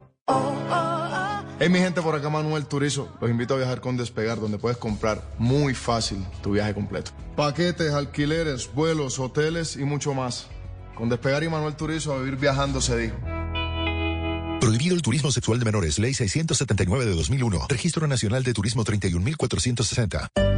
Hey 1.58 1.70
mi 1.70 1.80
gente, 1.80 2.02
por 2.02 2.16
acá 2.16 2.30
Manuel 2.30 2.66
Turizo. 2.66 3.08
Los 3.22 3.30
invito 3.30 3.54
a 3.54 3.58
viajar 3.58 3.80
con 3.80 3.96
Despegar, 3.96 4.40
donde 4.40 4.58
puedes 4.58 4.78
comprar 4.78 5.24
muy 5.38 5.74
fácil 5.74 6.26
tu 6.44 6.52
viaje 6.52 6.74
completo. 6.74 7.12
Paquetes, 7.38 7.94
alquileres, 7.94 8.70
vuelos, 8.74 9.20
hoteles 9.20 9.78
y 9.78 9.86
mucho 9.86 10.14
más. 10.14 10.48
Con 10.96 11.08
Despegar 11.08 11.44
y 11.44 11.50
Manuel 11.50 11.76
Turizo 11.76 12.14
a 12.14 12.18
vivir 12.18 12.36
viajando 12.36 12.82
se 12.82 12.98
dijo. 12.98 13.16
Prohibido 14.60 14.96
el 14.96 15.02
turismo 15.02 15.32
sexual 15.32 15.60
de 15.60 15.66
menores, 15.66 16.00
Ley 16.00 16.14
679 16.14 17.06
de 17.06 17.16
2001. 17.16 17.68
Registro 17.70 18.08
Nacional 18.08 18.44
de 18.44 18.54
Turismo 18.54 18.84
31460. 18.84 20.55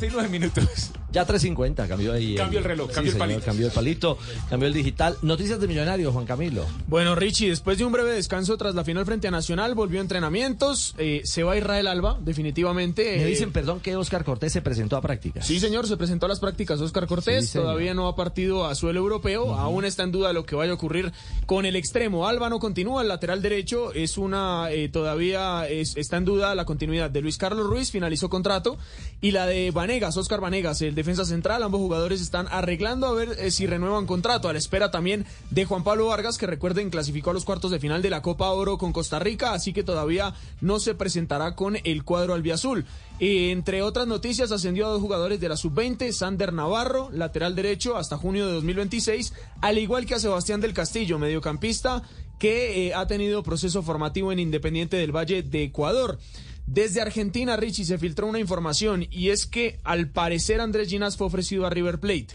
49 0.00 0.28
minutos. 0.28 0.90
Ya 1.12 1.26
3.50, 1.26 1.88
cambió 1.88 2.12
ahí. 2.12 2.34
Cambió 2.36 2.60
el 2.60 2.64
reloj, 2.64 2.88
sí, 2.90 2.94
cambió 2.94 3.10
el 3.12 3.18
señor, 3.18 3.26
palito. 3.42 3.44
Cambió 3.44 3.66
el 3.66 3.72
palito, 3.72 4.18
cambió 4.48 4.68
el 4.68 4.74
digital. 4.74 5.16
Noticias 5.22 5.60
de 5.60 5.66
Millonarios, 5.66 6.12
Juan 6.12 6.24
Camilo. 6.24 6.64
Bueno, 6.86 7.14
Richie, 7.16 7.48
después 7.50 7.78
de 7.78 7.84
un 7.84 7.90
breve 7.92 8.12
descanso 8.12 8.56
tras 8.56 8.74
la 8.76 8.84
final 8.84 9.04
frente 9.04 9.26
a 9.26 9.30
Nacional, 9.32 9.74
volvió 9.74 9.98
a 9.98 10.02
entrenamientos. 10.02 10.94
eh, 10.98 11.22
se 11.24 11.42
va 11.42 11.52
a 11.54 11.56
Israel 11.56 11.88
Alba, 11.88 12.16
definitivamente. 12.20 13.02
Me 13.16 13.22
eh, 13.24 13.26
dicen, 13.26 13.50
perdón, 13.52 13.80
que 13.80 13.96
Oscar 13.96 14.24
Cortés 14.24 14.52
se 14.52 14.62
presentó 14.62 14.96
a 14.96 15.00
prácticas. 15.00 15.46
Sí, 15.46 15.58
señor, 15.58 15.86
se 15.88 15.96
presentó 15.96 16.26
a 16.26 16.28
las 16.28 16.38
prácticas 16.40 16.80
Oscar 16.80 17.06
Cortés, 17.08 17.50
Sí, 17.50 17.58
todavía 17.58 17.92
no 17.92 18.06
ha 18.06 18.14
partido 18.16 18.66
a 18.66 18.74
suelo 18.76 19.00
europeo, 19.00 19.54
aún 19.56 19.84
está 19.84 20.04
en 20.04 20.12
duda 20.12 20.32
lo 20.32 20.46
que 20.46 20.54
vaya 20.54 20.70
a 20.70 20.74
ocurrir 20.76 21.12
con 21.46 21.66
el 21.66 21.74
extremo. 21.76 22.28
Alba 22.28 22.48
no 22.48 22.60
continúa, 22.60 23.02
el 23.02 23.08
lateral 23.08 23.42
derecho 23.42 23.92
es 23.92 24.16
una, 24.16 24.68
eh, 24.70 24.88
todavía 24.88 25.66
es- 25.68 25.96
está 25.96 26.16
en 26.18 26.24
duda 26.24 26.54
la 26.54 26.64
continuidad 26.64 27.10
de 27.10 27.20
Luis 27.20 27.36
Carlos 27.36 27.66
Ruiz, 27.66 27.90
finalizó 27.90 28.28
contrato, 28.30 28.78
y 29.20 29.32
la 29.32 29.46
de 29.46 29.72
Oscar 29.90 30.40
Vanegas, 30.40 30.82
el 30.82 30.94
defensa 30.94 31.24
central, 31.24 31.64
ambos 31.64 31.80
jugadores 31.80 32.20
están 32.20 32.46
arreglando 32.52 33.08
a 33.08 33.12
ver 33.12 33.30
eh, 33.40 33.50
si 33.50 33.66
renuevan 33.66 34.06
contrato, 34.06 34.48
a 34.48 34.52
la 34.52 34.58
espera 34.58 34.92
también 34.92 35.26
de 35.50 35.64
Juan 35.64 35.82
Pablo 35.82 36.06
Vargas, 36.06 36.38
que 36.38 36.46
recuerden 36.46 36.90
clasificó 36.90 37.30
a 37.30 37.34
los 37.34 37.44
cuartos 37.44 37.72
de 37.72 37.80
final 37.80 38.00
de 38.00 38.08
la 38.08 38.22
Copa 38.22 38.50
Oro 38.50 38.78
con 38.78 38.92
Costa 38.92 39.18
Rica, 39.18 39.52
así 39.52 39.72
que 39.72 39.82
todavía 39.82 40.32
no 40.60 40.78
se 40.78 40.94
presentará 40.94 41.56
con 41.56 41.76
el 41.82 42.04
cuadro 42.04 42.34
albiazul. 42.34 42.86
Eh, 43.18 43.50
entre 43.50 43.82
otras 43.82 44.06
noticias, 44.06 44.52
ascendió 44.52 44.86
a 44.86 44.90
dos 44.90 45.02
jugadores 45.02 45.40
de 45.40 45.48
la 45.48 45.56
sub-20, 45.56 46.12
Sander 46.12 46.52
Navarro, 46.52 47.10
lateral 47.12 47.56
derecho, 47.56 47.96
hasta 47.96 48.16
junio 48.16 48.46
de 48.46 48.52
2026, 48.52 49.32
al 49.60 49.78
igual 49.78 50.06
que 50.06 50.14
a 50.14 50.20
Sebastián 50.20 50.60
del 50.60 50.72
Castillo, 50.72 51.18
mediocampista, 51.18 52.04
que 52.38 52.86
eh, 52.86 52.94
ha 52.94 53.08
tenido 53.08 53.42
proceso 53.42 53.82
formativo 53.82 54.30
en 54.30 54.38
Independiente 54.38 54.96
del 54.96 55.14
Valle 55.14 55.42
de 55.42 55.64
Ecuador. 55.64 56.18
Desde 56.72 57.00
Argentina, 57.00 57.56
Richie, 57.56 57.84
se 57.84 57.98
filtró 57.98 58.28
una 58.28 58.38
información 58.38 59.04
y 59.10 59.30
es 59.30 59.44
que 59.44 59.80
al 59.82 60.08
parecer 60.08 60.60
Andrés 60.60 60.88
Ginás 60.88 61.16
fue 61.16 61.26
ofrecido 61.26 61.66
a 61.66 61.70
River 61.70 61.98
Plate. 61.98 62.28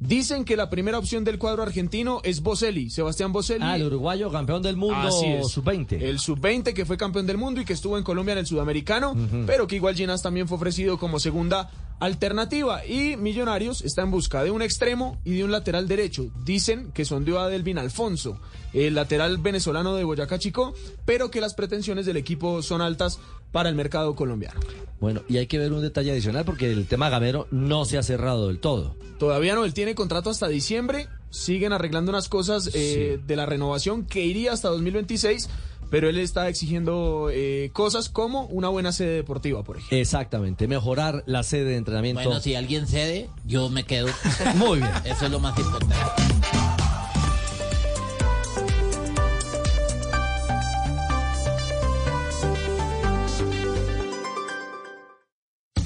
Dicen 0.00 0.46
que 0.46 0.56
la 0.56 0.70
primera 0.70 0.98
opción 0.98 1.24
del 1.24 1.38
cuadro 1.38 1.62
argentino 1.62 2.22
es 2.24 2.40
Boselli, 2.40 2.88
Sebastián 2.88 3.32
Boselli. 3.32 3.62
Ah, 3.62 3.76
el 3.76 3.84
uruguayo 3.84 4.32
campeón 4.32 4.62
del 4.62 4.76
mundo 4.78 4.96
Así 4.96 5.26
es. 5.26 5.46
sub-20. 5.48 6.00
El 6.00 6.20
sub-20 6.20 6.72
que 6.72 6.86
fue 6.86 6.96
campeón 6.96 7.26
del 7.26 7.36
mundo 7.36 7.60
y 7.60 7.66
que 7.66 7.74
estuvo 7.74 7.98
en 7.98 8.02
Colombia 8.02 8.32
en 8.32 8.38
el 8.38 8.46
sudamericano, 8.46 9.14
pero 9.46 9.66
que 9.66 9.76
igual 9.76 9.94
Ginás 9.94 10.22
también 10.22 10.48
fue 10.48 10.56
ofrecido 10.56 10.98
como 10.98 11.20
segunda 11.20 11.70
alternativa. 12.00 12.84
Y 12.86 13.16
Millonarios 13.16 13.82
está 13.82 14.02
en 14.02 14.10
busca 14.10 14.42
de 14.42 14.50
un 14.50 14.62
extremo 14.62 15.20
y 15.24 15.36
de 15.36 15.44
un 15.44 15.52
lateral 15.52 15.86
derecho. 15.86 16.32
Dicen 16.44 16.90
que 16.92 17.04
sondeó 17.04 17.38
a 17.38 17.48
Delvin 17.48 17.78
Alfonso, 17.78 18.40
el 18.72 18.94
lateral 18.94 19.38
venezolano 19.38 19.94
de 19.94 20.02
Boyacá 20.02 20.38
Chico, 20.38 20.74
pero 21.04 21.30
que 21.30 21.40
las 21.40 21.54
pretensiones 21.54 22.06
del 22.06 22.16
equipo 22.16 22.62
son 22.62 22.80
altas 22.80 23.20
para 23.52 23.68
el 23.68 23.74
mercado 23.74 24.16
colombiano. 24.16 24.58
Bueno, 24.98 25.22
y 25.28 25.36
hay 25.36 25.46
que 25.46 25.58
ver 25.58 25.72
un 25.72 25.82
detalle 25.82 26.12
adicional 26.12 26.44
porque 26.44 26.70
el 26.70 26.86
tema 26.86 27.10
Gamero 27.10 27.46
no 27.50 27.84
se 27.84 27.98
ha 27.98 28.02
cerrado 28.02 28.48
del 28.48 28.58
todo. 28.58 28.96
Todavía 29.18 29.54
no, 29.54 29.64
él 29.64 29.74
tiene 29.74 29.94
contrato 29.94 30.30
hasta 30.30 30.48
diciembre, 30.48 31.08
siguen 31.30 31.72
arreglando 31.72 32.10
unas 32.10 32.28
cosas 32.28 32.70
eh, 32.72 33.20
de 33.24 33.36
la 33.36 33.46
renovación 33.46 34.04
que 34.06 34.24
iría 34.24 34.52
hasta 34.52 34.68
2026, 34.68 35.48
pero 35.90 36.08
él 36.08 36.18
está 36.18 36.48
exigiendo 36.48 37.28
eh, 37.30 37.70
cosas 37.72 38.08
como 38.08 38.46
una 38.46 38.68
buena 38.68 38.92
sede 38.92 39.16
deportiva, 39.16 39.62
por 39.62 39.76
ejemplo. 39.76 39.98
Exactamente, 39.98 40.66
mejorar 40.68 41.22
la 41.26 41.42
sede 41.42 41.64
de 41.70 41.76
entrenamiento. 41.76 42.22
Bueno, 42.22 42.40
si 42.40 42.54
alguien 42.54 42.86
cede, 42.86 43.28
yo 43.44 43.68
me 43.68 43.84
quedo. 43.84 44.08
Muy 44.54 44.78
bien. 44.78 44.92
Eso 45.04 45.26
es 45.26 45.30
lo 45.30 45.40
más 45.40 45.58
importante. 45.58 46.61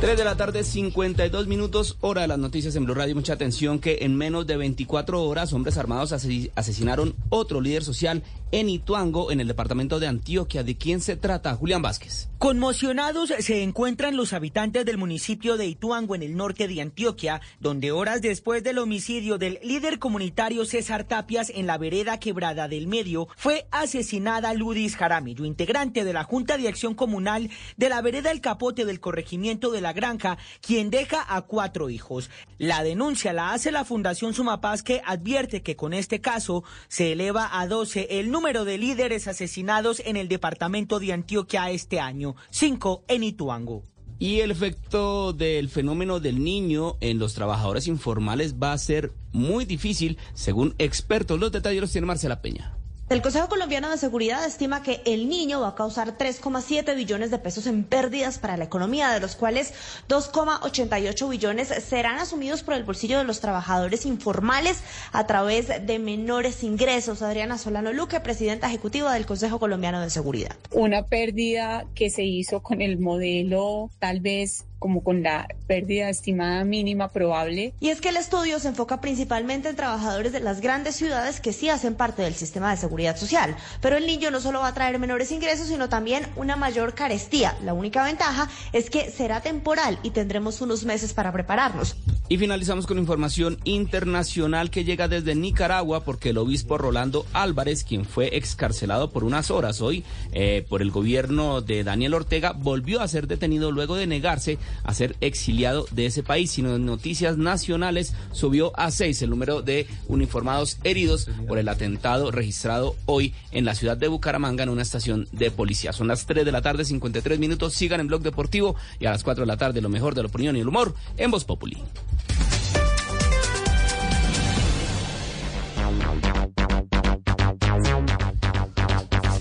3 0.00 0.16
de 0.16 0.24
la 0.24 0.36
tarde, 0.36 0.62
52 0.62 1.48
minutos, 1.48 1.96
hora 2.00 2.22
de 2.22 2.28
las 2.28 2.38
noticias 2.38 2.76
en 2.76 2.84
Blue 2.84 2.94
Radio. 2.94 3.16
Mucha 3.16 3.32
atención 3.32 3.80
que 3.80 3.98
en 4.02 4.14
menos 4.16 4.46
de 4.46 4.56
24 4.56 5.24
horas 5.24 5.52
hombres 5.52 5.76
armados 5.76 6.12
ase- 6.12 6.52
asesinaron 6.54 7.16
otro 7.30 7.60
líder 7.60 7.82
social 7.82 8.22
en 8.52 8.68
Ituango, 8.70 9.30
en 9.32 9.40
el 9.40 9.48
departamento 9.48 9.98
de 9.98 10.06
Antioquia. 10.06 10.62
¿De 10.62 10.76
quién 10.76 11.00
se 11.00 11.16
trata? 11.16 11.54
Julián 11.56 11.82
Vázquez. 11.82 12.28
Conmocionados 12.38 13.32
se 13.40 13.62
encuentran 13.64 14.16
los 14.16 14.32
habitantes 14.32 14.86
del 14.86 14.96
municipio 14.98 15.56
de 15.56 15.66
Ituango 15.66 16.14
en 16.14 16.22
el 16.22 16.36
norte 16.36 16.68
de 16.68 16.80
Antioquia, 16.80 17.40
donde 17.58 17.90
horas 17.90 18.22
después 18.22 18.62
del 18.62 18.78
homicidio 18.78 19.36
del 19.36 19.58
líder 19.64 19.98
comunitario 19.98 20.64
César 20.64 21.02
Tapias 21.04 21.50
en 21.50 21.66
la 21.66 21.76
vereda 21.76 22.20
Quebrada 22.20 22.68
del 22.68 22.86
Medio, 22.86 23.26
fue 23.36 23.66
asesinada 23.72 24.54
Ludis 24.54 24.96
Jaramillo, 24.96 25.44
integrante 25.44 26.04
de 26.04 26.12
la 26.12 26.22
Junta 26.22 26.56
de 26.56 26.68
Acción 26.68 26.94
Comunal 26.94 27.50
de 27.76 27.88
la 27.88 28.00
vereda 28.00 28.30
El 28.30 28.40
Capote 28.40 28.84
del 28.84 29.00
corregimiento 29.00 29.72
de 29.72 29.80
la 29.80 29.87
Granja, 29.92 30.38
quien 30.60 30.90
deja 30.90 31.24
a 31.28 31.42
cuatro 31.42 31.90
hijos. 31.90 32.30
La 32.58 32.82
denuncia 32.82 33.32
la 33.32 33.52
hace 33.52 33.72
la 33.72 33.84
Fundación 33.84 34.34
Sumapaz 34.34 34.82
que 34.82 35.02
advierte 35.04 35.62
que 35.62 35.76
con 35.76 35.92
este 35.92 36.20
caso 36.20 36.64
se 36.88 37.12
eleva 37.12 37.60
a 37.60 37.66
12 37.66 38.20
el 38.20 38.30
número 38.30 38.64
de 38.64 38.78
líderes 38.78 39.28
asesinados 39.28 40.00
en 40.04 40.16
el 40.16 40.28
departamento 40.28 41.00
de 41.00 41.12
Antioquia 41.12 41.70
este 41.70 42.00
año, 42.00 42.36
cinco 42.50 43.04
en 43.08 43.22
Ituango. 43.24 43.84
Y 44.20 44.40
el 44.40 44.50
efecto 44.50 45.32
del 45.32 45.68
fenómeno 45.68 46.18
del 46.18 46.42
niño 46.42 46.96
en 47.00 47.20
los 47.20 47.34
trabajadores 47.34 47.86
informales 47.86 48.56
va 48.60 48.72
a 48.72 48.78
ser 48.78 49.12
muy 49.32 49.64
difícil, 49.64 50.18
según 50.34 50.74
expertos. 50.78 51.38
Los 51.38 51.52
detalles 51.52 51.80
los 51.80 51.92
tiene 51.92 52.08
Marcela 52.08 52.42
Peña. 52.42 52.77
El 53.08 53.22
Consejo 53.22 53.48
Colombiano 53.48 53.88
de 53.88 53.96
Seguridad 53.96 54.44
estima 54.44 54.82
que 54.82 55.00
el 55.06 55.30
niño 55.30 55.62
va 55.62 55.68
a 55.68 55.74
causar 55.74 56.18
3,7 56.18 56.94
billones 56.94 57.30
de 57.30 57.38
pesos 57.38 57.66
en 57.66 57.84
pérdidas 57.84 58.38
para 58.38 58.58
la 58.58 58.64
economía, 58.64 59.08
de 59.08 59.18
los 59.18 59.34
cuales 59.34 59.72
2,88 60.10 61.30
billones 61.30 61.68
serán 61.68 62.18
asumidos 62.18 62.62
por 62.62 62.74
el 62.74 62.84
bolsillo 62.84 63.16
de 63.16 63.24
los 63.24 63.40
trabajadores 63.40 64.04
informales 64.04 64.82
a 65.12 65.26
través 65.26 65.68
de 65.68 65.98
menores 65.98 66.62
ingresos. 66.62 67.22
Adriana 67.22 67.56
Solano 67.56 67.94
Luque, 67.94 68.20
presidenta 68.20 68.66
ejecutiva 68.66 69.14
del 69.14 69.24
Consejo 69.24 69.58
Colombiano 69.58 70.02
de 70.02 70.10
Seguridad. 70.10 70.54
Una 70.72 71.06
pérdida 71.06 71.86
que 71.94 72.10
se 72.10 72.24
hizo 72.24 72.62
con 72.62 72.82
el 72.82 72.98
modelo 72.98 73.88
tal 74.00 74.20
vez 74.20 74.67
como 74.78 75.02
con 75.02 75.22
la 75.22 75.48
pérdida 75.66 76.08
estimada 76.08 76.64
mínima 76.64 77.08
probable. 77.12 77.74
Y 77.80 77.88
es 77.88 78.00
que 78.00 78.10
el 78.10 78.16
estudio 78.16 78.58
se 78.58 78.68
enfoca 78.68 79.00
principalmente 79.00 79.68
en 79.68 79.76
trabajadores 79.76 80.32
de 80.32 80.40
las 80.40 80.60
grandes 80.60 80.96
ciudades 80.96 81.40
que 81.40 81.52
sí 81.52 81.68
hacen 81.68 81.94
parte 81.94 82.22
del 82.22 82.34
sistema 82.34 82.70
de 82.70 82.76
seguridad 82.76 83.16
social. 83.16 83.56
Pero 83.80 83.96
el 83.96 84.06
niño 84.06 84.30
no 84.30 84.40
solo 84.40 84.60
va 84.60 84.68
a 84.68 84.74
traer 84.74 84.98
menores 84.98 85.32
ingresos, 85.32 85.68
sino 85.68 85.88
también 85.88 86.26
una 86.36 86.56
mayor 86.56 86.94
carestía. 86.94 87.56
La 87.64 87.74
única 87.74 88.04
ventaja 88.04 88.48
es 88.72 88.90
que 88.90 89.10
será 89.10 89.40
temporal 89.40 89.98
y 90.02 90.10
tendremos 90.10 90.60
unos 90.60 90.84
meses 90.84 91.12
para 91.12 91.32
prepararnos. 91.32 91.96
Y 92.30 92.36
finalizamos 92.36 92.86
con 92.86 92.98
información 92.98 93.58
internacional 93.64 94.70
que 94.70 94.84
llega 94.84 95.08
desde 95.08 95.34
Nicaragua 95.34 96.04
porque 96.04 96.30
el 96.30 96.38
obispo 96.38 96.76
Rolando 96.76 97.24
Álvarez, 97.32 97.84
quien 97.84 98.04
fue 98.04 98.36
excarcelado 98.36 99.10
por 99.10 99.24
unas 99.24 99.50
horas 99.50 99.80
hoy 99.80 100.04
eh, 100.32 100.64
por 100.68 100.82
el 100.82 100.90
gobierno 100.90 101.62
de 101.62 101.84
Daniel 101.84 102.14
Ortega, 102.14 102.52
volvió 102.52 103.00
a 103.00 103.08
ser 103.08 103.28
detenido 103.28 103.72
luego 103.72 103.96
de 103.96 104.06
negarse 104.06 104.58
a 104.84 104.94
ser 104.94 105.16
exiliado 105.20 105.86
de 105.90 106.06
ese 106.06 106.22
país. 106.22 106.50
Sino 106.50 106.74
en 106.74 106.86
noticias 106.86 107.36
nacionales 107.36 108.14
subió 108.32 108.78
a 108.78 108.90
seis 108.90 109.22
el 109.22 109.30
número 109.30 109.62
de 109.62 109.86
uniformados 110.08 110.78
heridos 110.84 111.28
por 111.46 111.58
el 111.58 111.68
atentado 111.68 112.30
registrado 112.30 112.96
hoy 113.06 113.34
en 113.52 113.64
la 113.64 113.74
ciudad 113.74 113.96
de 113.96 114.08
Bucaramanga 114.08 114.62
en 114.62 114.68
una 114.68 114.82
estación 114.82 115.28
de 115.32 115.50
policía. 115.50 115.92
Son 115.92 116.08
las 116.08 116.26
3 116.26 116.44
de 116.44 116.52
la 116.52 116.62
tarde, 116.62 116.84
53 116.84 117.38
minutos. 117.38 117.74
Sigan 117.74 118.00
en 118.00 118.06
Blog 118.06 118.22
Deportivo 118.22 118.76
y 118.98 119.06
a 119.06 119.10
las 119.10 119.24
4 119.24 119.42
de 119.42 119.46
la 119.46 119.56
tarde 119.56 119.80
lo 119.80 119.88
mejor 119.88 120.14
de 120.14 120.22
la 120.22 120.28
opinión 120.28 120.56
y 120.56 120.60
el 120.60 120.68
humor 120.68 120.94
en 121.16 121.30
Voz 121.30 121.44
Populi. 121.44 121.78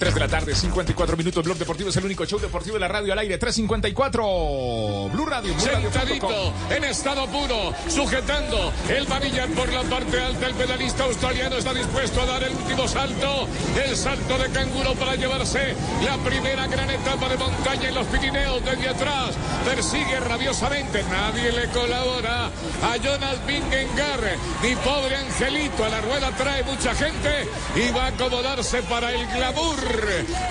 3 0.07 0.13
de 0.13 0.19
la 0.21 0.27
tarde, 0.29 0.55
54 0.55 1.17
minutos. 1.17 1.43
Blog 1.43 1.57
Deportivo 1.57 1.89
es 1.89 1.97
el 1.97 2.05
único 2.05 2.25
show 2.25 2.39
deportivo 2.39 2.75
de 2.75 2.79
la 2.79 2.87
radio 2.87 3.11
al 3.11 3.19
aire. 3.19 3.37
354. 3.37 5.09
Blue 5.11 5.25
Radio. 5.25 5.53
Sentadito, 5.59 6.53
en 6.69 6.85
estado 6.85 7.27
puro, 7.27 7.73
sujetando 7.89 8.71
el 8.87 9.05
manillar 9.09 9.49
por 9.49 9.67
la 9.69 9.83
parte 9.83 10.21
alta. 10.21 10.47
El 10.47 10.53
pedalista 10.53 11.03
australiano 11.03 11.57
está 11.57 11.73
dispuesto 11.73 12.21
a 12.21 12.25
dar 12.25 12.41
el 12.43 12.53
último 12.53 12.87
salto. 12.87 13.49
El 13.85 13.97
salto 13.97 14.37
de 14.37 14.49
canguro 14.51 14.93
para 14.93 15.15
llevarse 15.15 15.75
la 16.05 16.15
primera 16.19 16.67
gran 16.67 16.89
etapa 16.89 17.27
de 17.27 17.35
montaña 17.35 17.89
en 17.89 17.95
los 17.95 18.07
Pirineos. 18.07 18.63
Desde 18.63 18.87
atrás 18.87 19.35
persigue 19.65 20.21
rabiosamente. 20.21 21.03
Nadie 21.03 21.51
le 21.51 21.67
colabora 21.71 22.45
a 22.45 22.95
Jonas 22.95 23.45
Vingegaard. 23.45 24.37
Mi 24.63 24.73
pobre 24.77 25.17
angelito. 25.17 25.83
A 25.83 25.89
la 25.89 25.99
rueda 25.99 26.31
trae 26.37 26.63
mucha 26.63 26.95
gente 26.95 27.45
y 27.75 27.91
va 27.91 28.05
a 28.05 28.07
acomodarse 28.07 28.81
para 28.83 29.11
el 29.11 29.27
glamour 29.27 29.97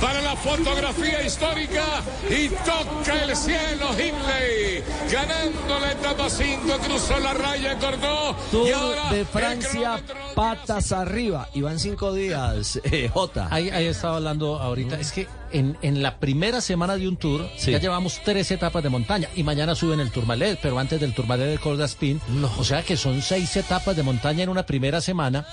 para 0.00 0.20
la 0.22 0.36
fotografía 0.36 1.22
histórica 1.24 1.84
y 2.28 2.48
toca 2.48 3.22
el 3.22 3.36
cielo 3.36 3.90
Hindley, 3.92 4.82
ganando 5.10 5.80
la 5.80 5.92
etapa 5.92 6.28
5, 6.30 6.78
cruzó 6.84 7.18
la 7.20 7.34
raya, 7.34 7.78
cortó 7.78 8.36
Tour 8.50 8.68
y 8.68 8.72
ahora 8.72 9.10
de 9.10 9.24
Francia, 9.24 10.00
patas 10.34 10.92
arriba. 10.92 11.48
Y 11.54 11.62
van 11.62 11.78
cinco 11.78 12.12
días, 12.12 12.80
eh, 12.84 13.08
Jota. 13.12 13.48
Ahí, 13.50 13.70
ahí 13.70 13.86
estaba 13.86 14.16
hablando 14.16 14.58
ahorita. 14.60 14.98
Es 15.00 15.12
que 15.12 15.26
en, 15.52 15.76
en 15.82 16.02
la 16.02 16.18
primera 16.18 16.60
semana 16.60 16.96
de 16.96 17.08
un 17.08 17.16
tour 17.16 17.48
Sí. 17.56 17.70
ya 17.70 17.78
llevamos 17.78 18.20
tres 18.24 18.50
etapas 18.50 18.82
de 18.82 18.88
montaña 18.90 19.28
y 19.36 19.42
mañana 19.42 19.74
suben 19.74 20.00
el 20.00 20.10
Tourmalet, 20.10 20.58
pero 20.60 20.78
antes 20.78 21.00
del 21.00 21.14
Tourmalet 21.14 21.48
de 21.50 21.58
Corda 21.58 21.84
Spin. 21.86 22.20
O 22.58 22.64
sea 22.64 22.82
que 22.82 22.96
son 22.96 23.22
seis 23.22 23.56
etapas 23.56 23.96
de 23.96 24.02
montaña 24.02 24.42
en 24.42 24.48
una 24.48 24.66
primera 24.66 25.00
semana. 25.00 25.46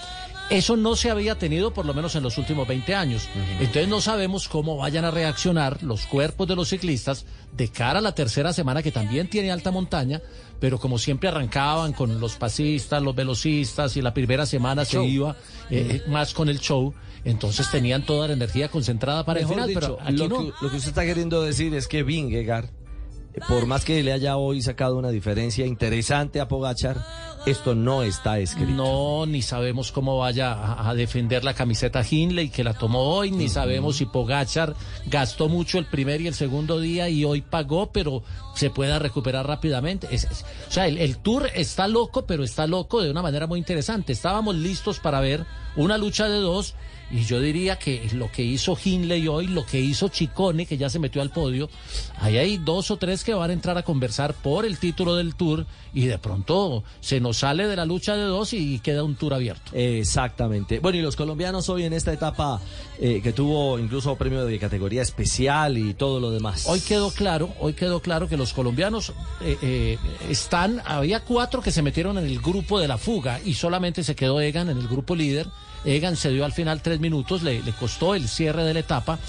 Eso 0.49 0.75
no 0.77 0.95
se 0.95 1.09
había 1.09 1.35
tenido 1.35 1.73
por 1.73 1.85
lo 1.85 1.93
menos 1.93 2.15
en 2.15 2.23
los 2.23 2.37
últimos 2.37 2.67
20 2.67 2.93
años. 2.95 3.27
Entonces 3.59 3.87
no 3.87 4.01
sabemos 4.01 4.47
cómo 4.47 4.77
vayan 4.77 5.05
a 5.05 5.11
reaccionar 5.11 5.81
los 5.83 6.05
cuerpos 6.05 6.47
de 6.47 6.55
los 6.55 6.69
ciclistas 6.69 7.25
de 7.55 7.69
cara 7.69 7.99
a 7.99 8.01
la 8.01 8.13
tercera 8.13 8.53
semana 8.53 8.83
que 8.83 8.91
también 8.91 9.29
tiene 9.29 9.51
alta 9.51 9.71
montaña, 9.71 10.21
pero 10.59 10.79
como 10.79 10.97
siempre 10.97 11.29
arrancaban 11.29 11.93
con 11.93 12.19
los 12.19 12.35
pasistas, 12.35 13.01
los 13.01 13.15
velocistas 13.15 13.97
y 13.97 14.01
la 14.01 14.13
primera 14.13 14.45
semana 14.45 14.85
se 14.85 15.03
iba 15.03 15.35
eh, 15.69 16.01
eh, 16.05 16.09
más 16.09 16.33
con 16.33 16.49
el 16.49 16.59
show. 16.59 16.93
Entonces 17.25 17.69
tenían 17.71 18.05
toda 18.05 18.27
la 18.27 18.33
energía 18.33 18.69
concentrada 18.69 19.25
para 19.25 19.39
Mejor 19.39 19.59
el 19.59 19.63
final, 19.63 19.69
dicho, 19.69 19.97
pero 19.97 20.07
aquí 20.07 20.17
lo, 20.17 20.27
no. 20.27 20.37
que, 20.39 20.53
lo 20.61 20.69
que 20.69 20.77
usted 20.77 20.89
está 20.89 21.05
queriendo 21.05 21.41
decir 21.41 21.73
es 21.73 21.87
que 21.87 22.03
Vingegaard, 22.03 22.65
eh, 23.33 23.39
por 23.47 23.65
más 23.65 23.85
que 23.85 24.03
le 24.03 24.11
haya 24.11 24.35
hoy 24.35 24.61
sacado 24.61 24.97
una 24.97 25.09
diferencia 25.09 25.65
interesante 25.65 26.41
a 26.41 26.47
Pogachar, 26.47 26.97
esto 27.45 27.75
no 27.75 28.03
está 28.03 28.39
escrito. 28.39 28.71
No, 28.71 29.25
ni 29.25 29.41
sabemos 29.41 29.91
cómo 29.91 30.17
vaya 30.17 30.53
a, 30.53 30.89
a 30.89 30.95
defender 30.95 31.43
la 31.43 31.53
camiseta 31.53 32.03
Hinley 32.09 32.49
que 32.49 32.63
la 32.63 32.73
tomó 32.73 32.99
hoy, 33.01 33.31
ni 33.31 33.49
sabemos 33.49 33.97
si 33.97 34.05
Pogachar 34.05 34.75
gastó 35.07 35.49
mucho 35.49 35.77
el 35.77 35.85
primer 35.85 36.21
y 36.21 36.27
el 36.27 36.33
segundo 36.33 36.79
día 36.79 37.09
y 37.09 37.25
hoy 37.25 37.41
pagó, 37.41 37.91
pero 37.91 38.23
se 38.55 38.69
pueda 38.69 38.97
recuperar 38.99 39.45
rápidamente. 39.45 40.07
Es- 40.11 40.23
es- 40.25 40.45
o 40.67 40.71
sea, 40.71 40.87
el, 40.87 40.97
el 40.97 41.17
tour 41.17 41.49
está 41.53 41.87
loco, 41.87 42.25
pero 42.25 42.43
está 42.43 42.65
loco 42.67 43.01
de 43.01 43.11
una 43.11 43.21
manera 43.21 43.45
muy 43.47 43.59
interesante. 43.59 44.13
Estábamos 44.13 44.55
listos 44.55 44.99
para 44.99 45.19
ver 45.19 45.45
una 45.75 45.97
lucha 45.97 46.29
de 46.29 46.39
dos. 46.39 46.75
Y 47.13 47.25
yo 47.25 47.39
diría 47.39 47.77
que 47.77 48.09
lo 48.13 48.31
que 48.31 48.41
hizo 48.41 48.75
Hinley 48.83 49.27
hoy, 49.27 49.45
lo 49.45 49.67
que 49.67 49.79
hizo 49.79 50.07
Chicone, 50.09 50.65
que 50.65 50.77
ya 50.77 50.89
se 50.89 50.97
metió 50.97 51.21
al 51.21 51.29
podio, 51.29 51.69
ahí 52.19 52.37
hay 52.37 52.57
dos 52.57 52.89
o 52.89 52.97
tres 52.97 53.23
que 53.23 53.35
van 53.35 53.51
a 53.51 53.53
entrar 53.53 53.77
a 53.77 53.83
conversar 53.83 54.33
por 54.33 54.65
el 54.65 54.79
título 54.79 55.15
del 55.15 55.35
Tour 55.35 55.67
y 55.93 56.07
de 56.07 56.17
pronto 56.17 56.83
se 57.01 57.19
nos 57.19 57.37
sale 57.37 57.67
de 57.67 57.75
la 57.75 57.85
lucha 57.85 58.15
de 58.15 58.23
dos 58.23 58.53
y 58.53 58.79
queda 58.79 59.03
un 59.03 59.13
Tour 59.13 59.35
abierto. 59.35 59.71
Exactamente. 59.75 60.79
Bueno, 60.79 60.97
y 60.97 61.01
los 61.03 61.15
colombianos 61.15 61.69
hoy 61.69 61.83
en 61.83 61.93
esta 61.93 62.11
etapa 62.11 62.59
eh, 62.99 63.21
que 63.21 63.31
tuvo 63.31 63.77
incluso 63.77 64.15
premio 64.15 64.43
de 64.45 64.57
categoría 64.57 65.03
especial 65.03 65.77
y 65.77 65.93
todo 65.93 66.19
lo 66.19 66.31
demás. 66.31 66.65
Hoy 66.67 66.79
quedó 66.79 67.11
claro, 67.11 67.53
hoy 67.59 67.73
quedó 67.73 67.99
claro 67.99 68.27
que 68.27 68.37
los 68.37 68.53
colombianos 68.53 69.13
eh, 69.41 69.57
eh, 69.61 69.97
están, 70.29 70.81
había 70.83 71.19
cuatro 71.19 71.61
que 71.61 71.71
se 71.71 71.83
metieron 71.83 72.17
en 72.17 72.25
el 72.25 72.39
grupo 72.39 72.79
de 72.79 72.87
la 72.87 72.97
fuga 72.97 73.39
y 73.45 73.53
solamente 73.53 74.03
se 74.03 74.15
quedó 74.15 74.41
Egan 74.41 74.71
en 74.71 74.79
el 74.79 74.87
grupo 74.87 75.15
líder. 75.15 75.47
Egan 75.85 76.15
se 76.15 76.29
dio 76.29 76.45
al 76.45 76.53
final 76.53 76.81
tres 76.81 76.99
minutos, 76.99 77.43
le, 77.43 77.61
le 77.61 77.71
costó 77.73 78.15
el 78.15 78.27
cierre 78.27 78.63
de 78.63 78.73
la 78.73 78.79
etapa. 78.79 79.19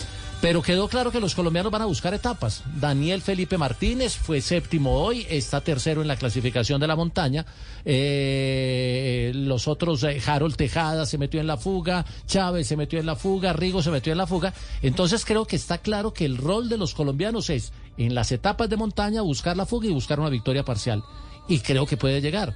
Pero 0.44 0.60
quedó 0.60 0.88
claro 0.88 1.10
que 1.10 1.20
los 1.20 1.34
colombianos 1.34 1.72
van 1.72 1.80
a 1.80 1.86
buscar 1.86 2.12
etapas. 2.12 2.64
Daniel 2.78 3.22
Felipe 3.22 3.56
Martínez 3.56 4.14
fue 4.14 4.42
séptimo 4.42 4.92
hoy, 4.92 5.26
está 5.30 5.62
tercero 5.62 6.02
en 6.02 6.08
la 6.08 6.16
clasificación 6.16 6.78
de 6.82 6.86
la 6.86 6.96
montaña. 6.96 7.46
Eh, 7.82 9.32
los 9.34 9.68
otros, 9.68 10.02
eh, 10.04 10.20
Harold 10.26 10.54
Tejada 10.56 11.06
se 11.06 11.16
metió 11.16 11.40
en 11.40 11.46
la 11.46 11.56
fuga, 11.56 12.04
Chávez 12.26 12.66
se 12.66 12.76
metió 12.76 13.00
en 13.00 13.06
la 13.06 13.16
fuga, 13.16 13.54
Rigo 13.54 13.82
se 13.82 13.90
metió 13.90 14.12
en 14.12 14.18
la 14.18 14.26
fuga. 14.26 14.52
Entonces 14.82 15.24
creo 15.24 15.46
que 15.46 15.56
está 15.56 15.78
claro 15.78 16.12
que 16.12 16.26
el 16.26 16.36
rol 16.36 16.68
de 16.68 16.76
los 16.76 16.92
colombianos 16.92 17.48
es 17.48 17.72
en 17.96 18.14
las 18.14 18.30
etapas 18.30 18.68
de 18.68 18.76
montaña 18.76 19.22
buscar 19.22 19.56
la 19.56 19.64
fuga 19.64 19.86
y 19.86 19.92
buscar 19.92 20.20
una 20.20 20.28
victoria 20.28 20.62
parcial. 20.62 21.02
Y 21.48 21.60
creo 21.60 21.86
que 21.86 21.96
puede 21.96 22.20
llegar. 22.20 22.54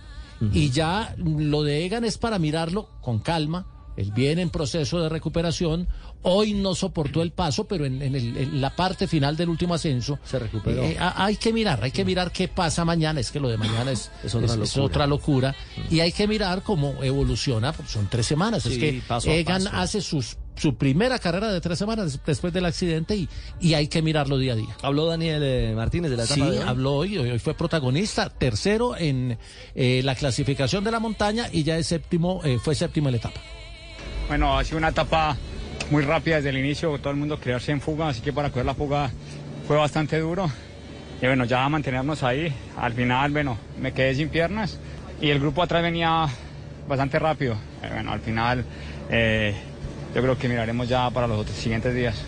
Y 0.52 0.68
ya 0.70 1.14
lo 1.16 1.62
de 1.62 1.86
Egan 1.86 2.04
es 2.04 2.18
para 2.18 2.38
mirarlo 2.38 2.90
con 3.00 3.18
calma. 3.18 3.77
Él 3.98 4.12
viene 4.12 4.42
en 4.42 4.50
proceso 4.50 5.00
de 5.02 5.08
recuperación. 5.08 5.88
Hoy 6.22 6.54
no 6.54 6.74
soportó 6.76 7.20
el 7.20 7.32
paso, 7.32 7.66
pero 7.66 7.84
en, 7.84 8.00
en 8.00 8.14
el- 8.14 8.36
en 8.36 8.60
la 8.60 8.74
parte 8.76 9.08
final 9.08 9.36
del 9.36 9.48
último 9.48 9.74
ascenso 9.74 10.18
se 10.24 10.38
recuperó. 10.38 10.84
eh, 10.84 10.96
ha- 11.00 11.24
hay 11.24 11.34
que 11.36 11.52
mirar, 11.52 11.82
hay 11.82 11.90
que 11.90 12.04
mirar 12.04 12.30
qué 12.30 12.46
pasa 12.46 12.84
mañana. 12.84 13.18
Es 13.18 13.32
que 13.32 13.40
lo 13.40 13.48
de 13.48 13.56
mañana 13.56 13.90
es, 13.90 14.10
Es 14.22 14.34
otra 14.36 14.46
es- 14.46 14.52
es 14.52 14.58
locura. 14.76 14.84
otra 14.84 15.06
locura. 15.08 15.56
Y 15.90 15.98
hay 16.00 16.12
que 16.12 16.28
mirar 16.28 16.62
cómo 16.62 16.94
evoluciona. 17.02 17.72
porque 17.72 17.90
Son 17.90 18.06
tres 18.08 18.24
semanas. 18.26 18.64
es 18.66 18.78
que 18.78 19.02
paso 19.06 19.30
Egan 19.30 19.64
paso. 19.64 19.76
hace 19.76 20.00
sus, 20.00 20.36
su 20.56 20.76
primera 20.76 21.18
carrera 21.18 21.52
de 21.52 21.60
tres 21.60 21.76
semanas 21.78 22.12
des- 22.12 22.20
después 22.24 22.52
del 22.52 22.66
accidente 22.66 23.16
y, 23.16 23.28
y 23.60 23.74
hay 23.74 23.88
que 23.88 24.00
mirarlo 24.02 24.38
día 24.38 24.52
a 24.52 24.56
día. 24.56 24.76
Habló 24.82 25.06
Daniel 25.06 25.42
eh, 25.44 25.72
Martínez 25.74 26.10
de 26.12 26.16
la 26.16 26.24
etapa 26.24 26.34
Sí, 26.46 26.50
de 26.52 26.58
hoy. 26.60 26.64
habló 26.66 26.94
hoy, 26.94 27.18
hoy 27.18 27.30
hoy 27.30 27.38
fue 27.40 27.54
protagonista, 27.54 28.28
tercero 28.30 28.96
en 28.96 29.38
eh, 29.74 30.02
la 30.04 30.14
clasificación 30.14 30.84
de 30.84 30.90
la 30.92 31.00
montaña 31.00 31.48
y 31.52 31.64
ya 31.64 31.76
es 31.78 31.86
séptimo, 31.88 32.40
eh, 32.44 32.58
fue 32.62 32.74
séptimo 32.76 33.08
en 33.08 33.12
la 33.12 33.18
etapa. 33.18 33.40
Bueno, 34.28 34.58
ha 34.58 34.64
sido 34.64 34.76
una 34.76 34.88
etapa 34.88 35.36
muy 35.90 36.02
rápida 36.02 36.36
desde 36.36 36.50
el 36.50 36.58
inicio, 36.58 36.98
todo 36.98 37.10
el 37.10 37.18
mundo 37.18 37.40
quedarse 37.40 37.72
en 37.72 37.80
fuga, 37.80 38.08
así 38.08 38.20
que 38.20 38.32
para 38.32 38.50
coger 38.50 38.66
la 38.66 38.74
fuga 38.74 39.10
fue 39.66 39.76
bastante 39.76 40.18
duro. 40.18 40.50
Y 41.22 41.26
bueno, 41.26 41.46
ya 41.46 41.66
mantenernos 41.68 42.22
ahí, 42.22 42.52
al 42.76 42.92
final, 42.92 43.32
bueno, 43.32 43.56
me 43.80 43.92
quedé 43.92 44.14
sin 44.14 44.28
piernas 44.28 44.78
y 45.20 45.30
el 45.30 45.40
grupo 45.40 45.62
atrás 45.62 45.82
venía 45.82 46.26
bastante 46.86 47.18
rápido. 47.18 47.54
Eh, 47.82 47.88
bueno, 47.90 48.12
al 48.12 48.20
final 48.20 48.64
eh, 49.10 49.56
yo 50.14 50.20
creo 50.20 50.36
que 50.36 50.48
miraremos 50.48 50.88
ya 50.88 51.08
para 51.10 51.26
los 51.26 51.40
otros 51.40 51.56
siguientes 51.56 51.94
días. 51.94 52.22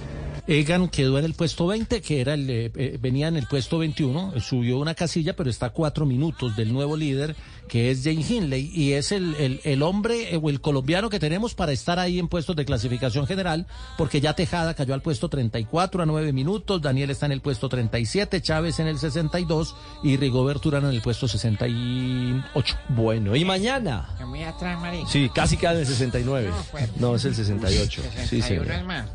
Egan 0.46 0.88
quedó 0.88 1.16
en 1.18 1.24
el 1.24 1.34
puesto 1.34 1.68
20, 1.68 2.00
que 2.00 2.20
era 2.20 2.34
el, 2.34 2.50
eh, 2.50 2.72
eh, 2.74 2.98
venía 3.00 3.28
en 3.28 3.36
el 3.36 3.46
puesto 3.46 3.78
21, 3.78 4.32
eh, 4.34 4.40
subió 4.40 4.78
una 4.78 4.94
casilla, 4.94 5.36
pero 5.36 5.48
está 5.48 5.66
a 5.66 5.70
cuatro 5.70 6.06
minutos 6.06 6.56
del 6.56 6.72
nuevo 6.72 6.96
líder, 6.96 7.36
que 7.70 7.92
es 7.92 8.02
Jane 8.02 8.26
Hindley, 8.28 8.70
y 8.74 8.94
es 8.94 9.12
el, 9.12 9.36
el, 9.36 9.60
el 9.62 9.82
hombre 9.82 10.36
o 10.36 10.50
el 10.50 10.60
colombiano 10.60 11.08
que 11.08 11.20
tenemos 11.20 11.54
para 11.54 11.70
estar 11.70 12.00
ahí 12.00 12.18
en 12.18 12.26
puestos 12.26 12.56
de 12.56 12.64
clasificación 12.64 13.28
general, 13.28 13.66
porque 13.96 14.20
ya 14.20 14.34
Tejada 14.34 14.74
cayó 14.74 14.92
al 14.92 15.02
puesto 15.02 15.28
34 15.28 16.02
a 16.02 16.06
9 16.06 16.32
minutos, 16.32 16.82
Daniel 16.82 17.10
está 17.10 17.26
en 17.26 17.32
el 17.32 17.40
puesto 17.40 17.68
37, 17.68 18.42
Chávez 18.42 18.80
en 18.80 18.88
el 18.88 18.98
62 18.98 19.76
y 20.02 20.16
Rigobert 20.16 20.66
Urano 20.66 20.88
en 20.88 20.96
el 20.96 21.00
puesto 21.00 21.28
68. 21.28 22.76
Bueno, 22.88 23.36
¿y 23.36 23.44
mañana? 23.44 24.16
Muy 24.26 24.42
atrás, 24.42 24.80
marica. 24.80 25.08
Sí, 25.08 25.30
casi 25.32 25.56
queda 25.56 25.74
en 25.74 25.78
el 25.78 25.86
69. 25.86 26.50
No, 26.96 27.14
es 27.14 27.24
el 27.24 27.36
68. 27.36 28.02
Sí, 28.02 28.42
61 28.42 28.64
señor. 28.64 28.70
es 28.70 28.84
más. 28.84 29.06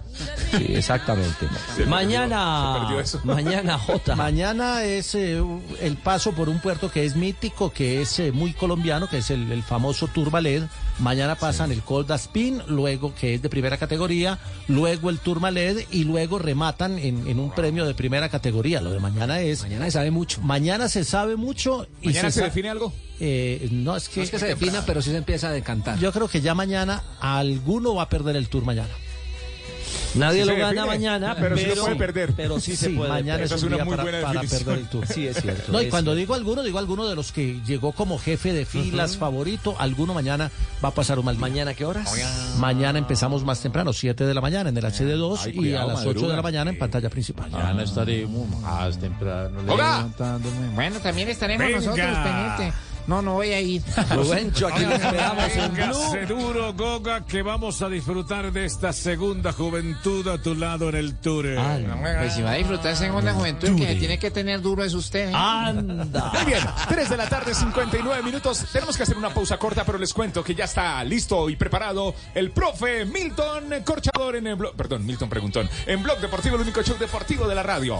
Sí, 0.51 0.65
exactamente. 0.69 1.47
mañana, 1.87 2.87
mañana 3.23 3.77
J. 3.77 4.15
Mañana 4.15 4.83
es 4.83 5.13
eh, 5.15 5.43
el 5.81 5.97
paso 5.97 6.31
por 6.31 6.47
un 6.47 6.59
puerto 6.59 6.89
que 6.89 7.03
es 7.05 7.15
mítico, 7.15 7.71
que 7.71 8.01
es 8.01 8.19
eh, 8.19 8.31
muy 8.31 8.44
colombiano, 8.53 9.09
que 9.09 9.19
es 9.19 9.29
el, 9.29 9.51
el 9.51 9.63
famoso 9.63 10.07
Tourmalet. 10.07 10.63
Mañana 10.99 11.35
pasan 11.35 11.71
el 11.71 11.81
Col 11.81 12.05
d'Aspin, 12.07 12.61
luego 12.67 13.13
que 13.15 13.35
es 13.35 13.41
de 13.41 13.49
primera 13.49 13.77
categoría, 13.77 14.39
luego 14.67 15.09
el 15.09 15.19
Tourmalet 15.19 15.87
y 15.91 16.03
luego 16.03 16.39
rematan 16.39 16.97
en, 16.99 17.27
en 17.27 17.39
un 17.39 17.51
premio 17.51 17.85
de 17.85 17.93
primera 17.93 18.29
categoría. 18.29 18.81
Lo 18.81 18.91
de 18.91 18.99
mañana 18.99 19.41
es... 19.41 19.63
Mañana 19.63 19.85
se 19.85 19.91
sabe 19.91 20.11
mucho. 20.11 20.41
Mañana 20.41 20.89
se 20.89 21.03
sabe 21.03 21.35
mucho 21.35 21.87
y 22.01 22.07
¿Mañana 22.07 22.31
se 22.31 22.43
define 22.43 22.69
algo? 22.69 22.93
Eh, 23.19 23.69
no 23.71 23.95
es 23.95 24.09
que, 24.09 24.19
No 24.19 24.23
es 24.23 24.31
que 24.31 24.39
se 24.39 24.47
defina, 24.47 24.83
pero 24.85 25.01
sí 25.01 25.11
se 25.11 25.17
empieza 25.17 25.49
a 25.49 25.51
decantar. 25.51 25.97
Yo 25.99 26.11
creo 26.11 26.27
que 26.27 26.41
ya 26.41 26.53
mañana 26.53 27.03
alguno 27.19 27.95
va 27.95 28.03
a 28.03 28.09
perder 28.09 28.35
el 28.35 28.49
Tour 28.49 28.65
mañana. 28.65 28.89
Nadie 30.15 30.43
Sí 30.43 30.49
lo 30.49 30.55
gana 30.55 30.67
define, 30.69 30.85
mañana, 30.87 31.35
pero 31.39 31.57
sí 31.57 31.65
lo 31.75 31.83
puede 31.83 31.95
perder. 31.95 32.33
Pero 32.35 32.59
sí, 32.59 32.75
se 32.75 32.87
Sí, 32.87 32.93
puede. 32.95 33.09
mañana 33.09 33.43
es 33.43 33.51
un 33.63 33.69
día 33.73 33.85
para, 33.85 34.03
para 34.21 34.41
perder 34.41 34.77
el 34.79 34.87
Tour. 34.87 35.07
Sí, 35.07 35.27
es 35.27 35.41
cierto. 35.41 35.71
No, 35.71 35.81
y 35.81 35.89
cuando 35.89 36.11
cierto. 36.11 36.19
digo 36.19 36.33
alguno, 36.35 36.63
digo 36.63 36.79
alguno 36.79 37.07
de 37.07 37.15
los 37.15 37.31
que 37.31 37.59
llegó 37.65 37.91
como 37.91 38.17
jefe 38.17 38.53
de 38.53 38.65
filas 38.65 39.17
favorito, 39.17 39.75
alguno 39.79 40.13
mañana 40.13 40.51
va 40.83 40.89
a 40.89 40.93
pasar 40.93 41.19
un 41.19 41.25
mal 41.25 41.35
día. 41.35 41.41
¿Mañana 41.41 41.73
qué 41.73 41.85
horas? 41.85 42.11
Mañana 42.59 42.97
empezamos 42.99 43.43
más 43.43 43.59
temprano, 43.61 43.93
7 43.93 44.25
de 44.25 44.33
la 44.33 44.41
mañana 44.41 44.69
en 44.69 44.77
el 44.77 44.83
HD2 44.83 45.39
Ay, 45.45 45.59
y 45.69 45.73
a 45.73 45.85
las 45.85 46.05
8 46.05 46.27
de 46.27 46.35
la 46.35 46.41
mañana 46.41 46.71
en 46.71 46.77
pantalla 46.79 47.09
principal. 47.09 47.51
Mañana 47.51 47.83
estaremos 47.83 48.47
más 48.61 48.97
temprano 48.99 49.59
¡Hola! 49.67 50.07
Bueno, 50.75 50.99
también 50.99 51.29
estaremos 51.29 51.65
Venga. 51.65 51.77
nosotros 51.79 52.17
pendientes. 52.23 52.73
No, 53.07 53.21
no 53.21 53.33
voy 53.33 53.51
a 53.51 53.61
ir. 53.61 53.81
Rubencho, 54.15 54.67
aquí 54.67 54.83
lo 54.85 54.95
esperamos 54.95 55.51
en 55.55 55.73
Blue. 55.73 56.25
Duro, 56.27 56.73
Goga, 56.73 57.25
que 57.25 57.41
vamos 57.41 57.81
a 57.81 57.89
disfrutar 57.89 58.51
de 58.51 58.65
esta 58.65 58.93
segunda 58.93 59.51
juventud 59.51 60.27
a 60.27 60.41
tu 60.41 60.55
lado 60.55 60.89
en 60.89 60.95
el 60.95 61.15
tour. 61.15 61.45
Pues 62.17 62.33
si 62.33 62.41
va 62.41 62.51
a 62.51 62.55
disfrutar 62.55 62.95
segunda 62.95 63.33
juventud, 63.33 63.67
el 63.69 63.75
que 63.75 63.87
se 63.87 63.95
tiene 63.95 64.17
que 64.17 64.31
tener 64.31 64.61
duro 64.61 64.83
es 64.83 64.93
usted. 64.93 65.29
¿eh? 65.29 65.33
Anda. 65.33 66.31
Muy 66.33 66.45
bien, 66.45 66.59
3 66.87 67.09
de 67.09 67.17
la 67.17 67.29
tarde, 67.29 67.53
59 67.53 68.23
minutos. 68.23 68.65
Tenemos 68.71 68.97
que 68.97 69.03
hacer 69.03 69.17
una 69.17 69.29
pausa 69.29 69.57
corta, 69.57 69.83
pero 69.83 69.97
les 69.97 70.13
cuento 70.13 70.43
que 70.43 70.55
ya 70.55 70.65
está 70.65 71.03
listo 71.03 71.49
y 71.49 71.55
preparado 71.55 72.15
el 72.33 72.51
profe 72.51 73.05
Milton 73.05 73.65
Corchador 73.83 74.35
en 74.35 74.47
el 74.47 74.55
blog. 74.55 74.75
Perdón, 74.75 75.05
Milton 75.05 75.29
Preguntón. 75.29 75.69
En 75.85 76.01
Blog 76.01 76.19
Deportivo, 76.19 76.55
el 76.55 76.61
único 76.61 76.81
show 76.81 76.97
deportivo 76.97 77.47
de 77.47 77.55
la 77.55 77.63
radio. 77.63 77.99